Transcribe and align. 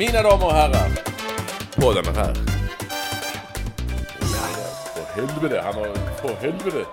Mina 0.00 0.22
damer 0.22 0.46
och 0.46 0.52
herrar. 0.52 0.90
Podden 1.76 2.04
är 2.04 2.18
här. 2.18 2.34
På 4.94 5.20
helvete, 5.20 5.60
han 5.64 5.74
har... 5.74 6.22
På 6.22 6.28
helvete. 6.28 6.86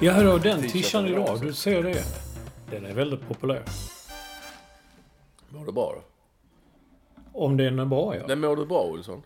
Ja 0.00 0.22
då, 0.22 0.38
den 0.38 0.68
tishan 0.68 1.06
idag 1.06 1.40
du 1.40 1.52
ser 1.52 1.82
det. 1.82 2.04
Den 2.70 2.84
är 2.84 2.94
väldigt 2.94 3.28
populär. 3.28 3.62
Mår 5.48 5.66
du 5.66 5.72
bra 5.72 5.94
då? 5.96 6.02
Om 7.32 7.56
den 7.56 7.78
är 7.78 7.84
bra 7.84 8.16
ja. 8.16 8.22
Nej, 8.26 8.36
mår 8.36 8.56
du 8.56 8.66
bra 8.66 8.82
Olsson? 8.82 9.22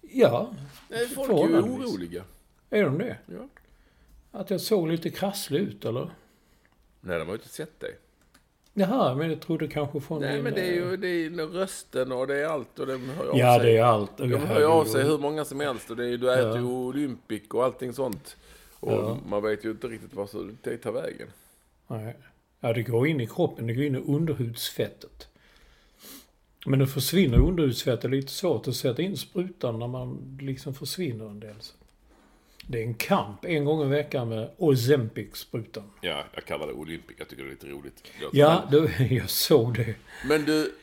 Ja, 0.00 0.50
Nej, 0.88 1.08
folk 1.08 1.30
är 1.30 1.34
ju 1.34 1.58
oroliga. 1.58 2.24
är 2.70 2.84
de 2.84 2.98
det? 2.98 3.16
Ja. 3.26 3.48
Att 4.40 4.50
jag 4.50 4.60
såg 4.60 4.88
lite 4.88 5.10
krasslig 5.10 5.60
ut 5.60 5.84
eller? 5.84 6.10
Nej, 7.00 7.18
de 7.18 7.24
har 7.24 7.34
ju 7.34 7.38
inte 7.38 7.48
sett 7.48 7.80
dig. 7.80 7.96
Jaha, 8.78 9.14
men 9.14 9.30
jag 9.30 9.40
trodde 9.40 9.68
kanske 9.68 10.00
från 10.00 10.20
Nej, 10.20 10.34
din, 10.34 10.44
men 10.44 10.54
det 10.54 10.60
är 10.60 10.82
eh, 10.82 10.90
ju 10.90 10.96
det 10.96 11.08
är 11.08 11.46
rösten 11.46 12.12
och 12.12 12.26
det 12.26 12.36
är 12.38 12.46
allt 12.46 12.78
och 12.78 12.86
de 12.86 13.08
hör 13.10 13.26
av 13.28 13.38
Ja, 13.38 13.58
sig. 13.58 13.66
det 13.72 13.78
är 13.78 13.84
allt. 13.84 14.16
De 14.16 14.34
hör 14.34 14.58
ju 14.60 14.66
av 14.66 14.84
sig 14.84 15.04
hur 15.04 15.18
många 15.18 15.44
som 15.44 15.60
helst 15.60 15.90
och 15.90 15.96
det 15.96 16.06
är, 16.06 16.18
du 16.18 16.32
äter 16.32 16.56
ju 16.58 16.64
Olympic 16.64 17.42
och 17.50 17.64
allting 17.64 17.92
sånt. 17.92 18.36
Och 18.80 18.92
Ja. 18.92 19.18
man 19.28 19.42
vet 19.42 19.64
ju 19.64 19.70
inte 19.70 19.86
riktigt 19.86 20.14
vad 20.14 20.28
det 20.62 20.76
tar 20.76 20.92
vägen. 20.92 21.28
Nej. 21.88 22.16
Ja, 22.60 22.72
det 22.72 22.82
går 22.82 23.06
in 23.08 23.20
i 23.20 23.26
kroppen. 23.26 23.66
Det 23.66 23.74
går 23.74 23.84
in 23.84 23.94
i 23.94 23.98
underhudsfettet. 24.06 25.28
Men 26.66 26.78
det 26.78 26.86
försvinner 26.86 27.38
underhudsfettet. 27.38 28.00
Det 28.02 28.08
är 28.08 28.20
lite 28.20 28.32
svårt 28.32 28.68
att 28.68 28.76
sätta 28.76 29.02
in 29.02 29.16
sprutan 29.16 29.78
när 29.78 29.86
man 29.86 30.38
liksom 30.40 30.74
försvinner 30.74 31.24
en 31.30 31.40
del. 31.40 31.54
Så 31.60 31.74
Det 32.70 32.78
är 32.78 32.82
en 32.82 32.94
kamp 32.94 33.44
en 33.44 33.64
gång 33.64 33.82
i 33.82 33.88
veckan 33.88 34.28
med 34.28 34.50
Ozempic-sprutan. 34.56 35.82
Ja, 36.00 36.24
jag 36.34 36.44
kallar 36.44 36.66
det 36.66 36.72
Olympic. 36.72 37.16
Jag 37.18 37.28
tycker 37.28 37.42
det 37.42 37.48
är 37.48 37.50
lite 37.50 37.66
roligt. 37.66 38.10
Ja, 38.32 38.68
då, 38.70 38.88
jag 39.10 39.30
såg 39.30 39.74
det. 39.74 39.94
Men 40.28 40.44
du, 40.44 40.74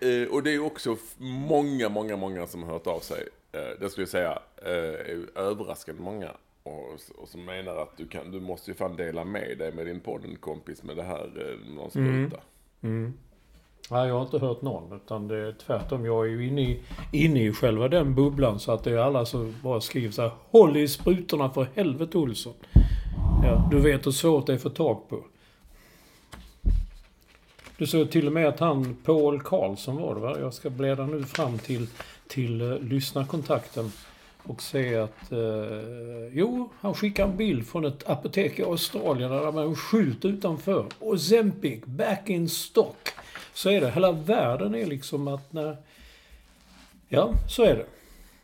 eh, 0.00 0.28
och 0.28 0.42
det 0.42 0.54
är 0.54 0.58
också 0.64 0.96
många, 1.18 1.88
många, 1.88 2.16
många 2.16 2.46
som 2.46 2.62
har 2.62 2.72
hört 2.72 2.86
av 2.86 3.00
sig. 3.00 3.28
Eh, 3.52 3.60
det 3.80 3.90
skulle 3.90 4.02
jag 4.02 4.08
säga 4.08 4.38
eh, 4.62 4.72
är 4.72 5.38
överraskande 5.38 6.02
många. 6.02 6.30
Och, 6.62 6.92
och 7.16 7.28
som 7.28 7.44
menar 7.44 7.76
att 7.76 7.96
du, 7.96 8.06
kan, 8.06 8.30
du 8.30 8.40
måste 8.40 8.70
ju 8.70 8.74
fan 8.74 8.96
dela 8.96 9.24
med 9.24 9.58
dig 9.58 9.72
med 9.72 9.86
din 9.86 10.00
podden-kompis 10.00 10.82
med 10.82 10.96
det 10.96 11.02
här, 11.02 11.56
någon 11.76 11.90
spruta. 11.90 12.40
Nej, 13.90 14.08
jag 14.08 14.14
har 14.14 14.22
inte 14.22 14.38
hört 14.38 14.62
någon. 14.62 14.96
Utan 14.96 15.28
det 15.28 15.36
är 15.36 15.52
tvärtom. 15.52 16.04
Jag 16.04 16.26
är 16.26 16.30
ju 16.30 16.46
inne 16.46 16.62
i, 16.62 16.80
inne 17.12 17.42
i 17.42 17.52
själva 17.52 17.88
den 17.88 18.14
bubblan. 18.14 18.60
Så 18.60 18.72
att 18.72 18.84
det 18.84 18.90
är 18.90 18.98
alla 18.98 19.26
som 19.26 19.54
bara 19.62 19.80
skriver 19.80 20.10
så 20.10 20.22
här. 20.22 20.30
Håll 20.50 20.76
i 20.76 20.88
sprutorna 20.88 21.50
för 21.50 21.68
helvete 21.74 22.18
Olsson. 22.18 22.54
Ja, 23.42 23.68
du 23.70 23.80
vet 23.80 24.06
hur 24.06 24.10
svårt 24.10 24.46
det 24.46 24.52
är 24.52 24.56
att 24.56 24.62
få 24.62 24.70
tag 24.70 25.08
på. 25.08 25.24
Du 27.78 27.86
såg 27.86 28.10
till 28.10 28.26
och 28.26 28.32
med 28.32 28.48
att 28.48 28.60
han, 28.60 28.96
Paul 29.04 29.40
Karlsson 29.40 29.96
var 29.96 30.14
det 30.14 30.20
va? 30.20 30.36
Jag 30.40 30.54
ska 30.54 30.70
bläddra 30.70 31.06
nu 31.06 31.24
fram 31.24 31.58
till, 31.58 31.86
till 32.28 32.62
uh, 32.62 32.80
lyssnarkontakten. 32.80 33.92
Och 34.42 34.62
se 34.62 34.96
att... 34.96 35.32
Uh, 35.32 35.38
jo, 36.32 36.70
han 36.80 36.94
skickar 36.94 37.24
en 37.24 37.36
bild 37.36 37.66
från 37.66 37.84
ett 37.84 38.08
apotek 38.08 38.58
i 38.58 38.62
Australien 38.62 39.30
där 39.30 39.44
det 39.44 39.50
var 39.50 39.62
en 39.62 39.76
skylt 39.76 40.24
utanför. 40.24 40.86
Ozempic, 41.00 41.84
back 41.84 42.30
in 42.30 42.48
stock. 42.48 43.08
Så 43.56 43.70
är 43.70 43.80
det. 43.80 43.90
Hela 43.90 44.12
världen 44.12 44.74
är 44.74 44.86
liksom 44.86 45.28
att 45.28 45.52
när... 45.52 45.76
Ja, 47.08 47.32
så 47.48 47.62
är 47.62 47.76
det. 47.76 47.86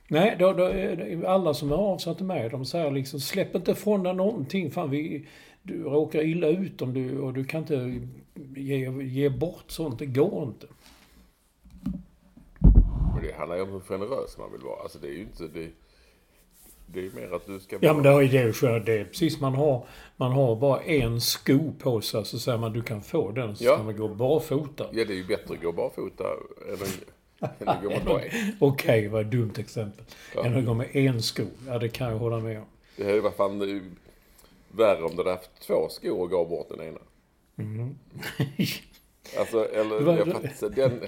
Nej, 0.09 0.37
då, 0.39 0.53
då 0.53 0.65
är 0.65 0.97
det 0.97 1.29
alla 1.29 1.55
som 1.55 1.73
är 1.73 1.77
av 1.77 1.99
sig 1.99 2.17
till 2.17 2.25
mig, 2.25 2.51
de 2.51 2.65
säger 2.65 2.91
liksom 2.91 3.21
släpp 3.21 3.55
inte 3.55 3.71
ifrån 3.71 4.03
dig 4.03 4.15
någonting. 4.15 4.71
Fan, 4.71 4.91
vi, 4.91 5.29
du 5.63 5.83
råkar 5.83 6.23
illa 6.23 6.47
ut 6.47 6.83
om 6.83 6.95
du, 6.95 7.19
och 7.19 7.33
du 7.33 7.45
kan 7.45 7.61
inte 7.61 8.01
ge, 8.57 8.91
ge 9.03 9.29
bort 9.29 9.65
sånt. 9.67 9.99
Det 9.99 10.07
går 10.07 10.43
inte. 10.43 10.67
Men 13.15 13.23
det 13.23 13.35
handlar 13.39 13.57
ju 13.57 13.63
om 13.63 13.73
hur 13.73 13.81
generös 13.81 14.39
man 14.39 14.53
vill 14.53 14.61
vara. 14.61 14.83
Alltså 14.83 14.99
det 14.99 15.09
är 15.09 15.15
ju 15.15 15.21
inte... 15.23 15.49
Det, 15.49 15.71
det 16.87 17.07
är 17.07 17.11
mer 17.11 17.35
att 17.35 17.47
du 17.47 17.61
ska... 17.61 17.79
Ja, 17.81 17.93
men 17.93 18.03
det, 18.03 18.09
har 18.09 18.21
ju 18.21 18.29
det, 18.29 18.81
det 18.81 19.01
är 19.01 19.05
precis. 19.05 19.41
Man 19.41 19.55
har, 19.55 19.87
man 20.17 20.33
har 20.33 20.57
bara 20.57 20.81
en 20.83 21.21
sko 21.21 21.73
på 21.79 22.01
sig, 22.01 22.25
så 22.25 22.39
säger 22.39 22.59
man 22.59 22.73
du 22.73 22.83
kan 22.83 23.03
få 23.03 23.31
den. 23.31 23.57
Så 23.57 23.65
Ja. 23.65 23.75
ska 23.75 23.83
man 23.83 23.97
gå 23.97 24.09
barfota. 24.09 24.87
Ja, 24.93 25.05
det 25.05 25.13
är 25.13 25.17
ju 25.17 25.25
bättre 25.27 25.55
att 25.55 25.63
gå 25.63 25.73
barfota 25.73 26.25
än 26.69 26.75
att, 27.69 27.83
gå 27.83 27.89
med 27.89 28.05
bara 28.05 28.23
en. 28.23 28.57
Okej, 28.61 29.09
vad 29.09 29.21
ett 29.21 29.31
dumt 29.31 29.55
exempel. 29.59 30.05
Än 30.45 30.57
att 30.59 30.65
gå 30.67 30.75
med 30.75 30.97
en 30.97 31.23
sko. 31.23 31.45
Ja, 31.67 31.79
det 31.79 31.89
kan 31.89 32.11
jag 32.11 32.19
hålla 32.19 32.39
med 32.41 32.59
om. 32.59 32.67
Det 32.97 33.05
hade 33.05 33.21
varit 33.21 33.37
fan 33.37 33.91
värre 34.69 35.03
om 35.03 35.11
du 35.11 35.17
hade 35.17 35.31
haft 35.31 35.51
två 35.61 35.89
skor 35.89 36.21
och 36.21 36.31
gav 36.31 36.49
bort 36.49 36.69
den 36.69 36.87
ena. 36.89 36.99
Alltså, 39.39 39.69
eller 39.73 40.17
jag 40.17 40.27
fattar. 40.33 40.69
Den 40.71 41.01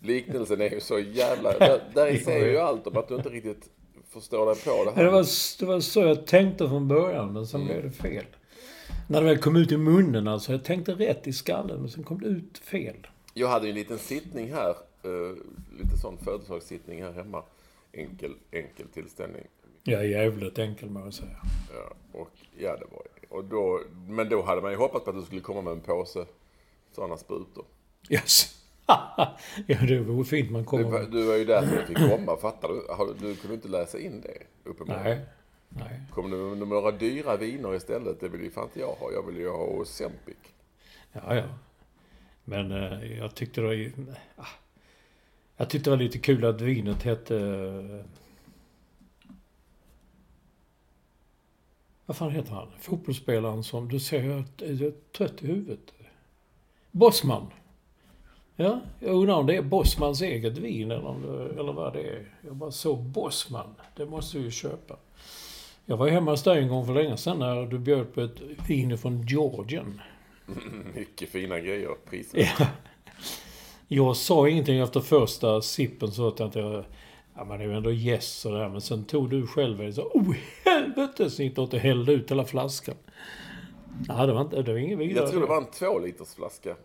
liknelsen 0.00 0.60
är 0.60 0.70
ju 0.70 0.80
så 0.80 0.98
jävla... 0.98 1.58
Där, 1.58 1.80
där 1.94 2.16
säger 2.16 2.46
ju 2.48 2.58
allt 2.58 2.86
om 2.86 2.96
att 2.96 3.08
du 3.08 3.14
inte 3.14 3.28
riktigt 3.28 3.70
förstår 4.14 4.46
dig 4.46 4.54
på 4.64 4.70
det 4.84 4.90
Ja, 4.90 4.92
här. 4.96 5.04
Det 5.04 5.10
var, 5.10 5.26
det 5.58 5.66
var 5.66 5.80
så 5.80 6.00
jag 6.00 6.26
tänkte 6.26 6.68
från 6.68 6.88
början, 6.88 7.32
men 7.32 7.46
sen 7.46 7.64
blev 7.64 7.82
det 7.82 7.90
fel. 7.90 8.24
När 9.08 9.20
det 9.20 9.26
väl 9.26 9.38
kom 9.38 9.56
ut 9.56 9.72
i 9.72 9.76
munnen 9.76 10.28
alltså. 10.28 10.52
Jag 10.52 10.64
tänkte 10.64 10.92
rätt 10.92 11.26
i 11.26 11.32
skallen, 11.32 11.80
men 11.80 11.90
sen 11.90 12.04
kom 12.04 12.20
det 12.20 12.26
ut 12.28 12.58
fel. 12.58 13.06
Jag 13.34 13.48
hade 13.48 13.66
ju 13.66 13.70
en 13.70 13.74
liten 13.74 13.98
sittning 13.98 14.52
här. 14.52 14.70
eh, 15.02 15.36
lite 15.82 15.96
sån 16.02 16.18
födelsedagssittning 16.18 17.02
här 17.02 17.12
hemma. 17.12 17.42
Enkel, 17.92 18.32
enkel 18.50 18.86
tillställning. 18.94 19.42
Jag 19.82 20.00
är 20.00 20.08
jävligt 20.08 20.58
enkel 20.58 20.90
med 20.90 21.02
att 21.08 21.14
säga. 21.14 21.36
Ja, 21.74 21.94
och 22.20 22.30
ja, 22.58 22.76
det 22.76 22.86
var 22.90 23.02
och 23.28 23.44
då, 23.44 23.80
Men 24.08 24.28
då 24.28 24.42
hade 24.42 24.62
man 24.62 24.70
ju 24.70 24.76
hoppats 24.76 25.04
på 25.04 25.10
att 25.10 25.16
du 25.16 25.22
skulle 25.22 25.40
komma 25.40 25.62
med 25.62 25.72
en 25.72 25.80
påse 25.80 26.26
sådana 26.94 27.16
sprutor. 27.16 27.64
Yes. 28.10 28.63
ja, 29.66 29.78
det 29.88 29.98
vore 30.00 30.24
fint 30.24 30.50
man 30.50 30.60
Du, 30.62 30.66
kommer 30.66 30.84
var- 30.84 31.00
med. 31.00 31.10
du 31.10 31.26
var 31.26 31.34
ju 31.34 31.44
där 31.44 31.62
för 31.66 31.78
att 31.78 31.86
du 31.88 31.94
fick 31.94 32.10
komma, 32.10 32.36
fattar 32.36 32.68
du? 32.68 32.86
Har- 32.94 33.14
Du 33.20 33.36
kunde 33.36 33.54
inte 33.54 33.68
läsa 33.68 33.98
in 33.98 34.20
det, 34.20 34.38
uppenbarligen. 34.70 35.18
Nej. 35.18 35.26
Nej. 35.68 36.00
Kommer 36.10 36.30
du 36.36 36.36
med 36.56 36.68
några 36.68 36.90
dyra 36.90 37.36
viner 37.36 37.74
istället? 37.74 38.20
Det 38.20 38.28
vill 38.28 38.40
ju 38.42 38.50
fan 38.50 38.64
inte 38.64 38.80
jag 38.80 38.92
ha. 38.92 39.12
Jag 39.12 39.26
vill 39.26 39.36
ju 39.36 39.48
ha 39.48 39.64
Ozempic. 39.66 40.36
Ja, 41.12 41.34
ja. 41.36 41.44
Men 42.44 42.72
eh, 42.72 43.18
jag 43.18 43.34
tyckte 43.34 43.60
det 43.60 43.66
var 43.66 43.74
ju... 43.74 43.92
ah. 44.36 44.46
Jag 45.56 45.70
tyckte 45.70 45.90
det 45.90 45.96
var 45.96 46.02
lite 46.02 46.18
kul 46.18 46.44
att 46.44 46.60
vinet 46.60 47.02
hette... 47.02 47.36
eh, 47.36 48.04
Vad 52.06 52.16
fan 52.16 52.30
heter 52.30 52.52
han? 52.52 52.68
Fotbollsspelaren 52.80 53.64
som... 53.64 53.88
Du 53.88 54.00
ser 54.00 54.22
jag 54.24 54.38
är 54.58 54.92
trött 55.12 55.42
i 55.42 55.46
huvudet. 55.46 55.92
Bosman. 56.90 57.46
Ja, 58.56 58.80
jag 59.00 59.14
undrar 59.14 59.34
om 59.34 59.46
det 59.46 59.56
är 59.56 59.62
Bosmans 59.62 60.22
eget 60.22 60.58
vin 60.58 60.90
eller, 60.90 61.06
om 61.06 61.22
det, 61.22 61.60
eller 61.60 61.72
vad 61.72 61.92
det 61.92 62.02
är. 62.02 62.28
Jag 62.40 62.56
bara 62.56 62.70
såg 62.70 62.98
Bosman. 62.98 63.74
Det 63.96 64.06
måste 64.06 64.38
vi 64.38 64.44
ju 64.44 64.50
köpa. 64.50 64.96
Jag 65.86 65.96
var 65.96 66.08
hemma 66.08 66.30
hos 66.30 66.42
dig 66.42 66.62
en 66.62 66.68
gång 66.68 66.86
för 66.86 66.94
länge 66.94 67.16
sedan 67.16 67.38
när 67.38 67.66
du 67.66 67.78
bjöd 67.78 68.14
på 68.14 68.20
ett 68.20 68.40
vin 68.68 68.98
från 68.98 69.26
Georgien. 69.26 70.00
Mycket 70.94 71.28
fina 71.28 71.60
grejer. 71.60 71.90
Priser. 72.10 72.54
Ja. 72.58 72.66
Jag 73.88 74.16
sa 74.16 74.48
ingenting 74.48 74.78
efter 74.78 75.00
första 75.00 75.62
sippen 75.62 76.12
så 76.12 76.28
att 76.28 76.54
jag. 76.54 76.84
Ja, 77.36 77.44
man 77.44 77.60
är 77.60 77.64
ju 77.64 77.76
ändå 77.76 77.92
yes 77.92 78.26
sådär. 78.26 78.68
Men 78.68 78.80
sen 78.80 79.04
tog 79.04 79.30
du 79.30 79.46
själv 79.46 79.78
det 79.78 79.92
så... 79.92 80.02
Oh, 80.02 80.34
helvete! 80.64 81.30
Så 81.30 81.42
gick 81.42 81.56
det 81.56 81.62
åt 81.62 81.74
och 81.74 81.80
hällde 81.80 82.12
ut 82.12 82.30
hela 82.30 82.44
flaskan. 82.44 82.94
Ja, 84.08 84.26
det 84.26 84.32
var, 84.32 84.40
inte, 84.40 84.62
det 84.62 84.72
var 84.72 84.78
inget 84.78 84.98
vidare. 84.98 85.24
Jag 85.24 85.30
tror 85.30 85.40
det 85.40 85.46
var 85.46 85.56
en 85.56 85.70
två 85.70 85.98
liters 85.98 86.34
flaska. 86.34 86.76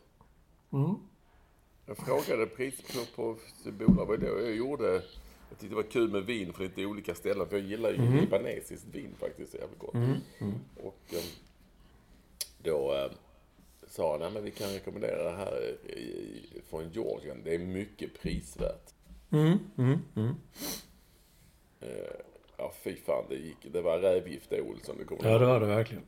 Mm. 0.74 0.96
Jag 1.90 1.98
frågade 1.98 2.46
pris 2.46 2.82
på, 2.82 3.06
på 3.16 3.38
bolag. 3.72 4.06
Vad 4.06 4.20
det 4.20 4.28
jag 4.28 4.56
gjorde. 4.56 4.86
Jag 5.50 5.60
tyckte 5.60 5.68
det 5.68 5.76
var 5.76 5.84
kul 5.84 6.10
med 6.12 6.24
vin 6.26 6.54
från 6.54 6.66
lite 6.66 6.86
olika 6.86 7.16
ställen. 7.16 7.48
För 7.50 7.58
jag 7.58 7.66
gillar 7.66 7.90
ju 7.90 7.96
Mm. 7.96 8.16
libanesiskt 8.20 8.86
vin 8.92 9.16
faktiskt. 9.20 9.52
Det 9.52 9.58
är 9.58 9.62
jävligt 9.62 9.80
gott. 9.80 9.96
Och 10.84 11.14
eh, 11.14 11.24
då 12.64 12.94
eh, 12.96 13.12
sa 13.88 14.12
han, 14.12 14.20
nej 14.20 14.32
men 14.34 14.44
vi 14.44 14.52
kan 14.52 14.70
rekommendera 14.74 15.24
det 15.24 15.38
här 15.38 15.62
i, 15.90 16.62
från 16.70 16.90
Georgien. 16.90 17.42
Det 17.44 17.56
är 17.56 17.60
mycket 17.60 18.22
prisvärt. 18.22 18.94
Mm, 19.32 19.58
mm, 19.78 20.00
mm. 20.16 20.36
Eh, 21.80 21.90
ja 22.58 22.74
fy 22.84 22.96
fan 22.96 23.24
det 23.30 23.36
gick. 23.36 23.58
Det 23.74 23.82
var 23.82 24.00
rävgift 24.00 24.50
det 24.50 24.62
Olsson. 24.62 24.96
Det 25.00 25.06
kommer 25.06 25.32
Ja, 25.32 25.38
det 25.40 25.46
var 25.46 25.60
det 25.60 25.66
verkligen. 25.66 26.04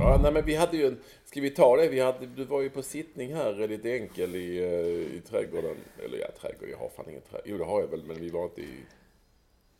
Ja, 0.00 0.18
nej 0.22 0.32
men 0.32 0.44
vi 0.44 0.54
hade 0.54 0.76
ju 0.76 0.86
en... 0.86 0.98
Ska 1.24 1.40
vi 1.40 1.50
ta 1.50 1.76
det? 1.76 1.88
Vi 1.88 2.00
hade, 2.00 2.26
du 2.26 2.44
var 2.44 2.60
ju 2.62 2.70
på 2.70 2.82
sittning 2.82 3.34
här, 3.34 3.68
lite 3.68 3.92
enkel 3.92 4.36
i, 4.36 4.58
eh, 4.58 5.16
i 5.16 5.22
trädgården. 5.28 5.76
Eller 6.04 6.18
ja, 6.18 6.26
trädgård. 6.40 6.68
Jag 6.68 6.78
har 6.78 6.88
fan 6.88 7.08
ingen 7.08 7.22
trädgård. 7.22 7.42
Jo, 7.44 7.58
det 7.58 7.64
har 7.64 7.80
jag 7.80 7.88
väl, 7.88 8.02
men 8.06 8.20
vi 8.20 8.30
var 8.30 8.44
inte 8.44 8.60
i... 8.60 8.74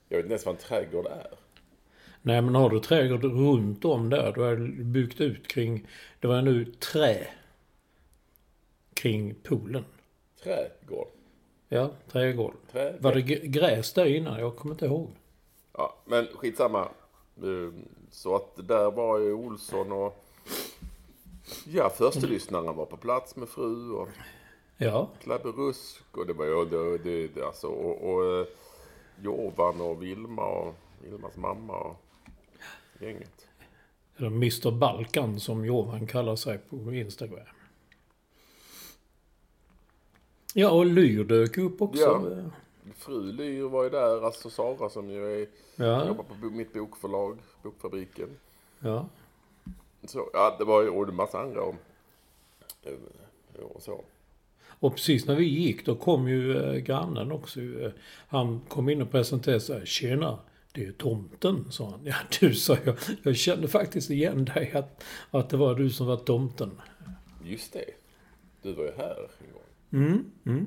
Jag 0.09 0.17
vet 0.17 0.25
inte 0.25 0.33
ens 0.33 0.47
vad 0.47 0.55
en 0.55 0.61
trädgård 0.61 1.07
är. 1.07 1.31
Nej, 2.23 2.43
men 2.43 2.55
har 2.55 2.71
du 2.71 2.81
trädgård 2.81 3.25
runt 3.25 3.85
om 3.85 4.11
där, 4.11 4.33
du 4.33 4.41
har 4.41 4.57
byggt 4.85 5.21
ut 5.21 5.49
kring... 5.49 5.87
Det 6.21 6.29
var 6.29 6.43
nu 6.43 6.65
trä 6.65 7.27
kring 8.95 9.35
poolen. 9.35 9.85
Trädgård. 10.43 11.09
Ja, 11.69 11.91
trädgård. 12.09 12.55
Trä... 12.73 12.95
Var 13.01 13.15
det 13.15 13.23
gräs 13.23 13.93
där 13.93 14.07
innan? 14.07 14.41
Jag 14.41 14.57
kommer 14.57 14.75
inte 14.75 14.87
ihåg. 14.87 15.11
Ja, 15.73 15.97
men 16.05 16.27
skitsamma. 16.27 16.89
Så 18.17 18.37
att 18.37 18.69
där 18.69 18.91
var 18.91 19.19
ju 19.19 19.33
Olsson 19.33 19.93
och... 19.93 20.25
Ja, 21.65 21.91
första 21.91 22.27
lyssnaren 22.27 22.77
var 22.77 22.87
på 22.87 22.97
plats 22.97 23.37
med 23.37 23.49
fru 23.49 23.91
och 23.93 24.09
Ja, 24.77 25.11
Klabberusk 25.23 26.17
och 26.17 26.27
det 26.27 26.33
var 26.33 26.45
ju 26.45 26.65
det, 26.65 26.99
det, 26.99 27.29
det, 27.29 27.47
alltså 27.47 27.67
och, 27.67 28.15
och 28.15 28.41
eh, 28.41 28.47
Jovan 29.23 29.81
och 29.81 30.03
Vilma 30.03 30.45
och 30.45 30.75
Vilmas 31.03 31.37
mamma 31.37 31.75
och 31.75 31.97
gänget. 33.01 33.47
eller 34.17 34.29
Mr 34.29 34.71
Balkan 34.71 35.41
som 35.41 35.65
Johan 35.65 36.07
kallar 36.07 36.37
sig 36.37 36.59
på 36.59 36.95
Instagram. 36.95 37.47
Ja, 40.55 40.71
och 40.71 40.87
Lyr 40.87 41.25
dök 41.25 41.59
upp 41.59 41.83
också. 41.83 42.03
Ja. 42.03 42.51
Fru 42.95 43.33
Lyr 43.33 43.63
var 43.63 43.85
ju 43.85 43.91
där, 43.91 44.25
alltså 44.25 44.51
Sara 44.51 44.89
som 44.89 45.11
ju 45.11 45.43
är, 45.43 45.49
Ja, 45.77 46.07
jobbar 46.07 46.25
på 46.25 46.35
mitt 46.51 46.73
bokförlag, 46.73 47.39
Bokfabriken. 47.63 48.29
ja. 48.81 49.09
Så, 50.05 50.31
ja, 50.33 50.57
det 50.59 50.65
var 50.65 50.83
ju 50.83 50.89
och 50.89 51.09
en 51.09 51.15
massa 51.15 51.41
andra 51.41 51.61
och, 51.63 51.75
eh, 52.83 53.63
och 53.63 53.83
så. 53.83 54.05
Och 54.67 54.95
precis 54.95 55.27
när 55.27 55.35
vi 55.37 55.45
gick 55.45 55.87
då 55.87 55.97
kom 55.97 56.29
ju 56.29 56.57
eh, 56.57 56.75
grannen 56.75 57.33
också. 57.33 57.61
Eh, 57.61 57.91
han 58.29 58.61
kom 58.69 58.89
in 58.89 59.03
och 59.03 59.11
presenterade 59.11 59.61
sig. 59.61 59.87
Tjena, 59.87 60.39
det 60.73 60.81
är 60.81 60.85
ju 60.85 60.93
tomten, 60.93 61.73
sa 61.73 61.91
han. 61.91 62.01
Ja 62.05 62.15
du, 62.41 62.55
sa 62.55 62.77
jag. 62.85 62.97
Jag 63.23 63.37
kände 63.37 63.69
faktiskt 63.69 64.11
igen 64.11 64.45
dig 64.45 64.73
att, 64.73 65.05
att 65.31 65.49
det 65.51 65.57
var 65.57 65.75
du 65.75 65.91
som 65.91 66.07
var 66.07 66.17
tomten. 66.17 66.81
Just 67.45 67.73
det. 67.73 67.85
Du 68.63 68.73
var 68.73 68.85
ju 68.85 68.93
här 68.97 69.17
en 69.39 69.53
gång. 69.53 70.03
Mm, 70.07 70.25
mm. 70.47 70.67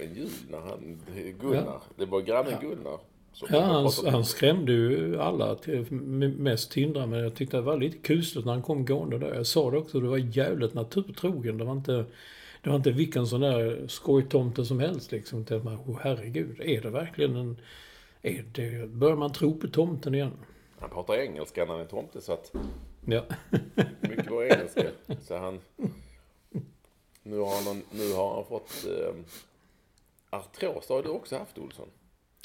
En 0.00 0.14
jul 0.14 0.30
när 0.50 0.60
han, 0.60 1.00
Gunnar, 1.40 1.80
det 1.96 2.06
var 2.06 2.20
grannen 2.20 2.60
Gunnar. 2.60 2.98
Som 3.32 3.48
Ja, 3.50 3.60
han, 3.60 4.12
han 4.12 4.24
skrämde 4.24 4.72
ju 4.72 5.20
alla, 5.20 5.54
till, 5.54 5.92
mest 5.92 6.72
Tindra, 6.72 7.06
men 7.06 7.18
jag 7.18 7.34
tyckte 7.34 7.56
det 7.56 7.62
var 7.62 7.76
lite 7.76 7.98
kusligt 7.98 8.46
när 8.46 8.52
han 8.52 8.62
kom 8.62 8.84
gående 8.84 9.18
där. 9.18 9.34
Jag 9.34 9.46
sa 9.46 9.70
det 9.70 9.78
också, 9.78 10.00
du 10.00 10.06
var 10.06 10.18
jävligt 10.18 10.74
naturtrogen. 10.74 11.58
Det 11.58 11.64
var 11.64 11.72
inte, 11.72 12.04
det 12.62 12.70
var 12.70 12.76
inte 12.76 12.90
vilken 12.90 13.26
sån 13.26 13.40
där 13.40 13.84
skojtomte 13.88 14.64
som 14.64 14.80
helst 14.80 15.12
liksom. 15.12 15.44
Till 15.44 15.62
man, 15.62 15.76
oh, 15.76 15.98
herregud, 16.02 16.60
är 16.60 16.80
det 16.80 16.90
verkligen 16.90 17.36
en... 17.36 17.56
Är 18.22 18.44
det, 18.52 18.88
bör 18.88 19.16
man 19.16 19.32
tro 19.32 19.58
på 19.58 19.68
tomten 19.68 20.14
igen? 20.14 20.32
Han 20.78 20.90
pratar 20.90 21.14
engelska 21.14 21.64
när 21.64 21.72
han 21.72 21.80
är 21.80 21.84
tomte 21.84 22.20
så 22.20 22.32
att 22.32 22.52
Ja. 23.06 23.22
mycket 24.00 24.30
var 24.30 24.42
engelska. 24.42 24.82
Så 25.20 25.36
han... 25.36 25.60
Nu 27.22 27.38
har 27.38 27.64
han, 27.64 27.82
nu 27.90 28.12
har 28.12 28.34
han 28.34 28.44
fått... 28.44 28.86
Eh, 28.86 29.14
artros 30.32 30.88
har 30.88 31.02
du 31.02 31.08
också 31.08 31.36
haft 31.36 31.58
Olsson. 31.58 31.88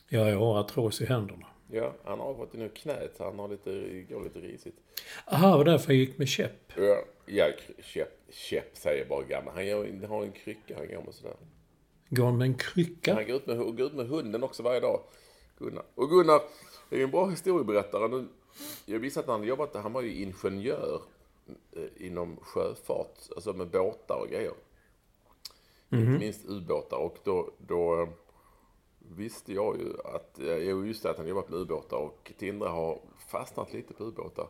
Ja, 0.09 0.29
jag 0.29 0.39
har 0.39 0.59
artros 0.59 1.01
i 1.01 1.05
händerna. 1.05 1.47
Ja, 1.71 1.93
han 2.03 2.19
har 2.19 2.33
fått 2.35 2.51
det 2.51 2.57
nu 2.57 2.69
knät 2.69 3.13
så 3.17 3.23
han 3.23 3.39
har 3.39 3.47
lite, 3.47 4.01
går 4.13 4.23
lite 4.23 4.39
risigt. 4.39 4.75
Aha, 5.25 5.51
det 5.51 5.57
var 5.57 5.65
därför 5.65 5.93
jag 5.93 5.99
gick 5.99 6.17
med 6.17 6.27
käpp. 6.27 6.71
Ja, 7.25 7.45
käpp, 7.83 8.19
käpp 8.29 8.77
säger 8.77 9.05
bara 9.05 9.23
gammal. 9.23 9.53
Han 9.53 9.65
gör- 9.65 9.91
han 10.01 10.05
har 10.09 10.23
en 10.23 10.31
krycka 10.31 10.75
han 10.77 10.87
går 10.87 11.01
med 11.05 11.13
sådär. 11.13 11.35
Går 12.09 12.25
han 12.25 12.37
med 12.37 12.45
en 12.45 12.53
krycka? 12.57 13.13
Han 13.13 13.25
går 13.27 13.35
ut 13.35 13.47
med, 13.47 13.57
går 13.57 13.81
ut 13.81 13.93
med 13.93 14.07
hunden 14.07 14.43
också 14.43 14.63
varje 14.63 14.79
dag. 14.79 15.01
Gunnar. 15.59 15.83
Och 15.95 16.09
Gunnar 16.09 16.41
är 16.89 16.97
ju 16.97 17.03
en 17.03 17.11
bra 17.11 17.29
historieberättare. 17.29 18.25
Jag 18.85 18.99
visste 18.99 19.19
att 19.19 19.25
han 19.25 19.35
hade 19.35 19.47
jobbat, 19.47 19.75
han 19.75 19.93
var 19.93 20.01
ju 20.01 20.21
ingenjör 20.21 21.01
eh, 21.75 22.07
inom 22.07 22.37
sjöfart, 22.41 23.17
alltså 23.35 23.53
med 23.53 23.67
båtar 23.67 24.15
och 24.15 24.27
grejer. 24.29 24.53
Inte 25.91 26.19
minst 26.19 26.45
ubåtar 26.45 26.97
och 26.97 27.17
då, 27.23 27.51
då 27.57 28.09
visste 28.99 29.53
jag 29.53 29.77
ju 29.77 29.93
att, 30.05 30.39
jo 30.39 30.85
just 30.85 31.03
det, 31.03 31.09
att 31.09 31.17
han 31.17 31.27
jobbat 31.27 31.49
med 31.49 31.59
ubåtar 31.59 31.97
och 31.97 32.31
Tindra 32.37 32.69
har 32.69 33.01
fastnat 33.27 33.73
lite 33.73 33.93
på 33.93 34.03
ubåtar 34.03 34.47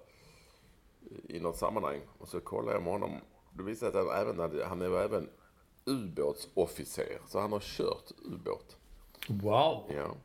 i 1.30 1.40
något 1.40 1.58
sammanhang. 1.58 2.02
Och 2.18 2.28
så 2.28 2.40
kollade 2.40 2.74
jag 2.74 2.84
med 2.84 2.94
honom. 2.94 3.12
Då 3.54 3.64
visade 3.64 3.92
det 3.92 3.94
sig 3.94 4.02
att 4.02 4.08
han 4.08 4.22
även 4.22 4.40
hade, 4.40 4.66
han 4.66 4.82
är 4.82 5.00
även 5.00 5.30
ubåtsofficer. 5.86 7.22
Så 7.28 7.40
han 7.40 7.52
har 7.52 7.60
kört 7.60 8.12
ubåt. 8.26 8.78
Wow! 9.30 9.92
Ja. 9.96 10.16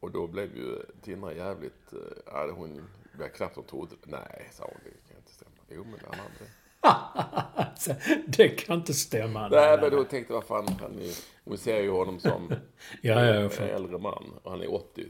Och 0.00 0.10
då 0.10 0.26
blev 0.26 0.56
ju 0.56 0.82
Tindra 1.02 1.34
jävligt... 1.34 1.92
Ja, 2.26 2.50
hon 2.52 2.82
blev 3.16 3.28
knappt 3.28 3.56
hon 3.56 3.64
trodde. 3.64 3.96
Nej, 4.04 4.48
sa 4.52 4.64
hon. 4.64 4.80
Det 4.84 5.08
kan 5.08 5.16
inte 5.16 5.32
stämma. 5.32 5.50
Jo, 5.68 5.84
men 5.84 6.00
han 6.04 6.18
hade 6.18 6.34
det. 6.38 6.61
Alltså, 7.54 7.94
det 8.26 8.48
kan 8.48 8.76
inte 8.76 8.94
stämma. 8.94 9.48
Nej, 9.48 9.78
men 9.80 9.90
då 9.90 10.04
tänkte 10.04 10.32
jag, 10.32 10.40
vad 10.40 10.66
fan. 10.66 10.76
Han 10.80 10.98
är, 10.98 11.14
hon 11.44 11.58
ser 11.58 11.82
ju 11.82 11.90
honom 11.90 12.20
som 12.20 12.48
Ja, 13.02 13.24
ja, 13.24 13.34
en 13.34 13.68
äldre 13.68 13.98
man. 13.98 14.32
Och 14.42 14.50
han 14.50 14.60
är 14.60 14.74
80. 14.74 15.06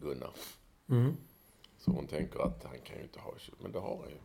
Gunnar. 0.00 0.30
Så 1.78 1.90
hon 1.90 2.06
tänker 2.06 2.40
att 2.40 2.64
han 2.64 2.78
kan 2.84 2.96
ju 2.96 3.02
inte 3.02 3.20
ha... 3.20 3.32
Men 3.58 3.72
det 3.72 3.78
har 3.78 3.96
han 3.96 4.08
ju. 4.10 4.18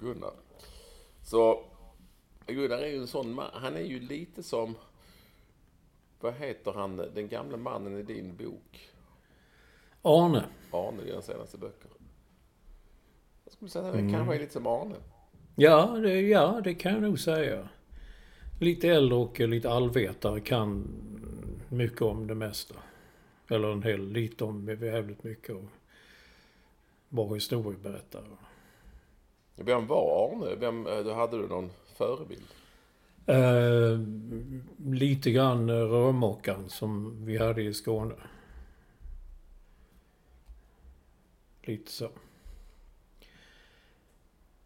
Gunnar. 0.00 0.32
Så 1.22 1.64
Gunnar 2.46 2.78
är 2.78 2.86
ju 2.86 2.98
en 2.98 3.06
sån 3.06 3.34
man. 3.34 3.50
Han 3.52 3.76
är 3.76 3.80
ju 3.80 4.00
lite 4.00 4.42
som... 4.42 4.74
Vad 6.20 6.34
heter 6.34 6.72
han? 6.72 6.96
Den 6.96 7.28
gamla 7.28 7.56
mannen 7.56 7.98
i 7.98 8.02
din 8.02 8.36
bok? 8.36 8.90
Arne. 10.02 10.44
Arne 10.70 11.02
i 11.02 11.04
dina 11.04 11.22
senaste 11.22 11.58
böcker. 11.58 11.90
Jag 13.50 13.54
skulle 13.54 13.70
säga 13.70 13.88
att 13.88 13.94
han 13.94 14.12
kanske 14.12 14.34
är 14.34 14.38
lite 14.38 14.52
som 14.52 14.66
Arne. 14.66 14.94
Ja 15.56 15.86
det, 15.86 16.20
ja, 16.20 16.60
det 16.64 16.74
kan 16.74 16.92
jag 16.92 17.02
nog 17.02 17.18
säga. 17.18 17.68
Lite 18.60 18.88
äldre 18.88 19.18
och 19.18 19.40
lite 19.40 19.70
allvetare 19.70 20.40
kan 20.40 20.88
mycket 21.68 22.02
om 22.02 22.26
det 22.26 22.34
mesta. 22.34 22.74
Eller 23.48 23.72
en 23.72 23.82
hel, 23.82 24.12
lite 24.12 24.44
om 24.44 24.68
jävligt 24.68 25.24
mycket. 25.24 25.56
Och 25.56 25.64
bra 27.08 27.34
historieberättare. 27.34 28.24
Vem 29.56 29.86
var 29.86 30.32
Arne? 30.32 30.54
Vem, 30.54 30.86
eh, 30.86 31.14
hade 31.14 31.38
du 31.38 31.48
någon 31.48 31.70
förebild? 31.96 32.48
Eh, 33.26 33.98
lite 34.92 35.30
grann 35.30 35.70
rörmokaren 35.70 36.68
som 36.68 37.24
vi 37.24 37.38
hade 37.38 37.62
i 37.62 37.74
Skåne. 37.74 38.14
Lite 41.62 41.92
så. 41.92 42.08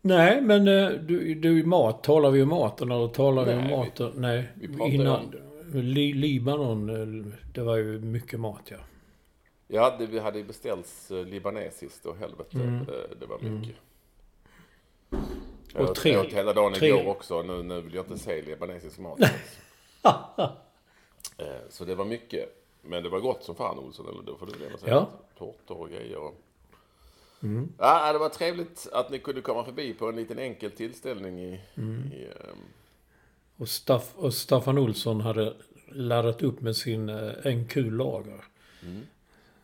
Nej, 0.07 0.41
men 0.41 0.69
eh, 0.69 0.91
du, 0.91 1.35
du 1.35 1.65
mat. 1.65 2.03
Talar 2.03 2.31
vi 2.31 2.43
om 2.43 2.49
maten 2.49 2.91
eller 2.91 3.09
talar 3.09 3.45
vi 3.45 3.53
om 3.53 3.59
Nej, 3.59 3.67
vi- 3.69 3.77
maten? 3.77 4.13
Nej, 4.17 4.49
vi 4.55 4.69
pratar 4.69 4.93
innan. 4.93 5.35
Li, 5.73 6.13
Libanon, 6.13 6.91
eh, 6.91 7.33
det 7.55 7.63
var 7.63 7.77
ju 7.77 7.99
mycket 8.01 8.41
mat 8.41 8.61
ja. 8.65 8.77
Ja, 9.69 9.97
det, 9.99 10.07
vi 10.07 10.19
hade 10.19 10.39
ju 10.39 10.45
beställts 10.45 11.11
eh, 11.11 11.25
libanesiskt 11.27 12.07
och 12.07 12.17
helvete. 12.17 12.57
Mm. 12.57 12.85
Det, 12.85 13.15
det 13.21 13.27
var 13.27 13.39
mycket. 13.39 13.77
Och 15.11 15.19
Jag 15.81 15.91
åt- 15.91 15.95
tre- 15.97 16.13
jag 16.13 16.27
åt 16.27 16.33
hela 16.33 16.53
dagen 16.53 16.73
tre- 16.73 16.89
igår 16.89 17.09
också. 17.11 17.43
Nu, 17.43 17.63
nu 17.63 17.81
vill 17.81 17.95
jag 17.95 18.05
inte 18.07 18.19
se 18.19 18.43
libanesisk 18.43 18.99
mat. 18.99 19.19
Så 21.69 21.85
det 21.85 21.95
var 21.95 22.05
mycket. 22.05 22.61
Men 22.83 23.03
det 23.03 23.09
var 23.09 23.21
gott 23.21 23.45
som 23.45 23.55
fan 23.55 23.79
Olsson, 23.79 24.07
eller 24.09 24.23
då 24.23 24.37
får 24.37 24.47
du 24.47 24.53
väl 24.53 24.79
säga. 24.79 24.93
Ja. 24.95 25.09
Tårtor 25.39 25.81
och 25.81 25.89
grejer. 25.91 26.17
och- 26.19 26.41
Mm. 27.45 27.73
Ja, 27.79 28.13
det 28.13 28.19
var 28.19 28.29
trevligt 28.29 28.89
att 28.93 29.11
ni 29.11 29.19
kunde 29.19 29.41
komma 29.41 29.65
förbi 29.65 29.95
på 29.95 30.09
en 30.09 30.17
liten 30.17 30.39
enkel 30.39 30.71
tillställning 30.71 31.41
i... 31.41 31.61
Mm. 31.75 32.13
i 32.13 32.25
ehm, 32.25 32.59
Och, 33.57 33.69
Staff, 33.69 34.13
och 34.15 34.35
Staffan 34.35 34.79
Olsson 34.79 35.21
hade 35.21 35.55
laddat 35.89 36.43
upp 36.43 36.61
med 36.61 36.77
sin 36.77 37.09
eh, 37.09 37.57
NQ-lager. 37.57 38.45
Mm. 38.83 39.03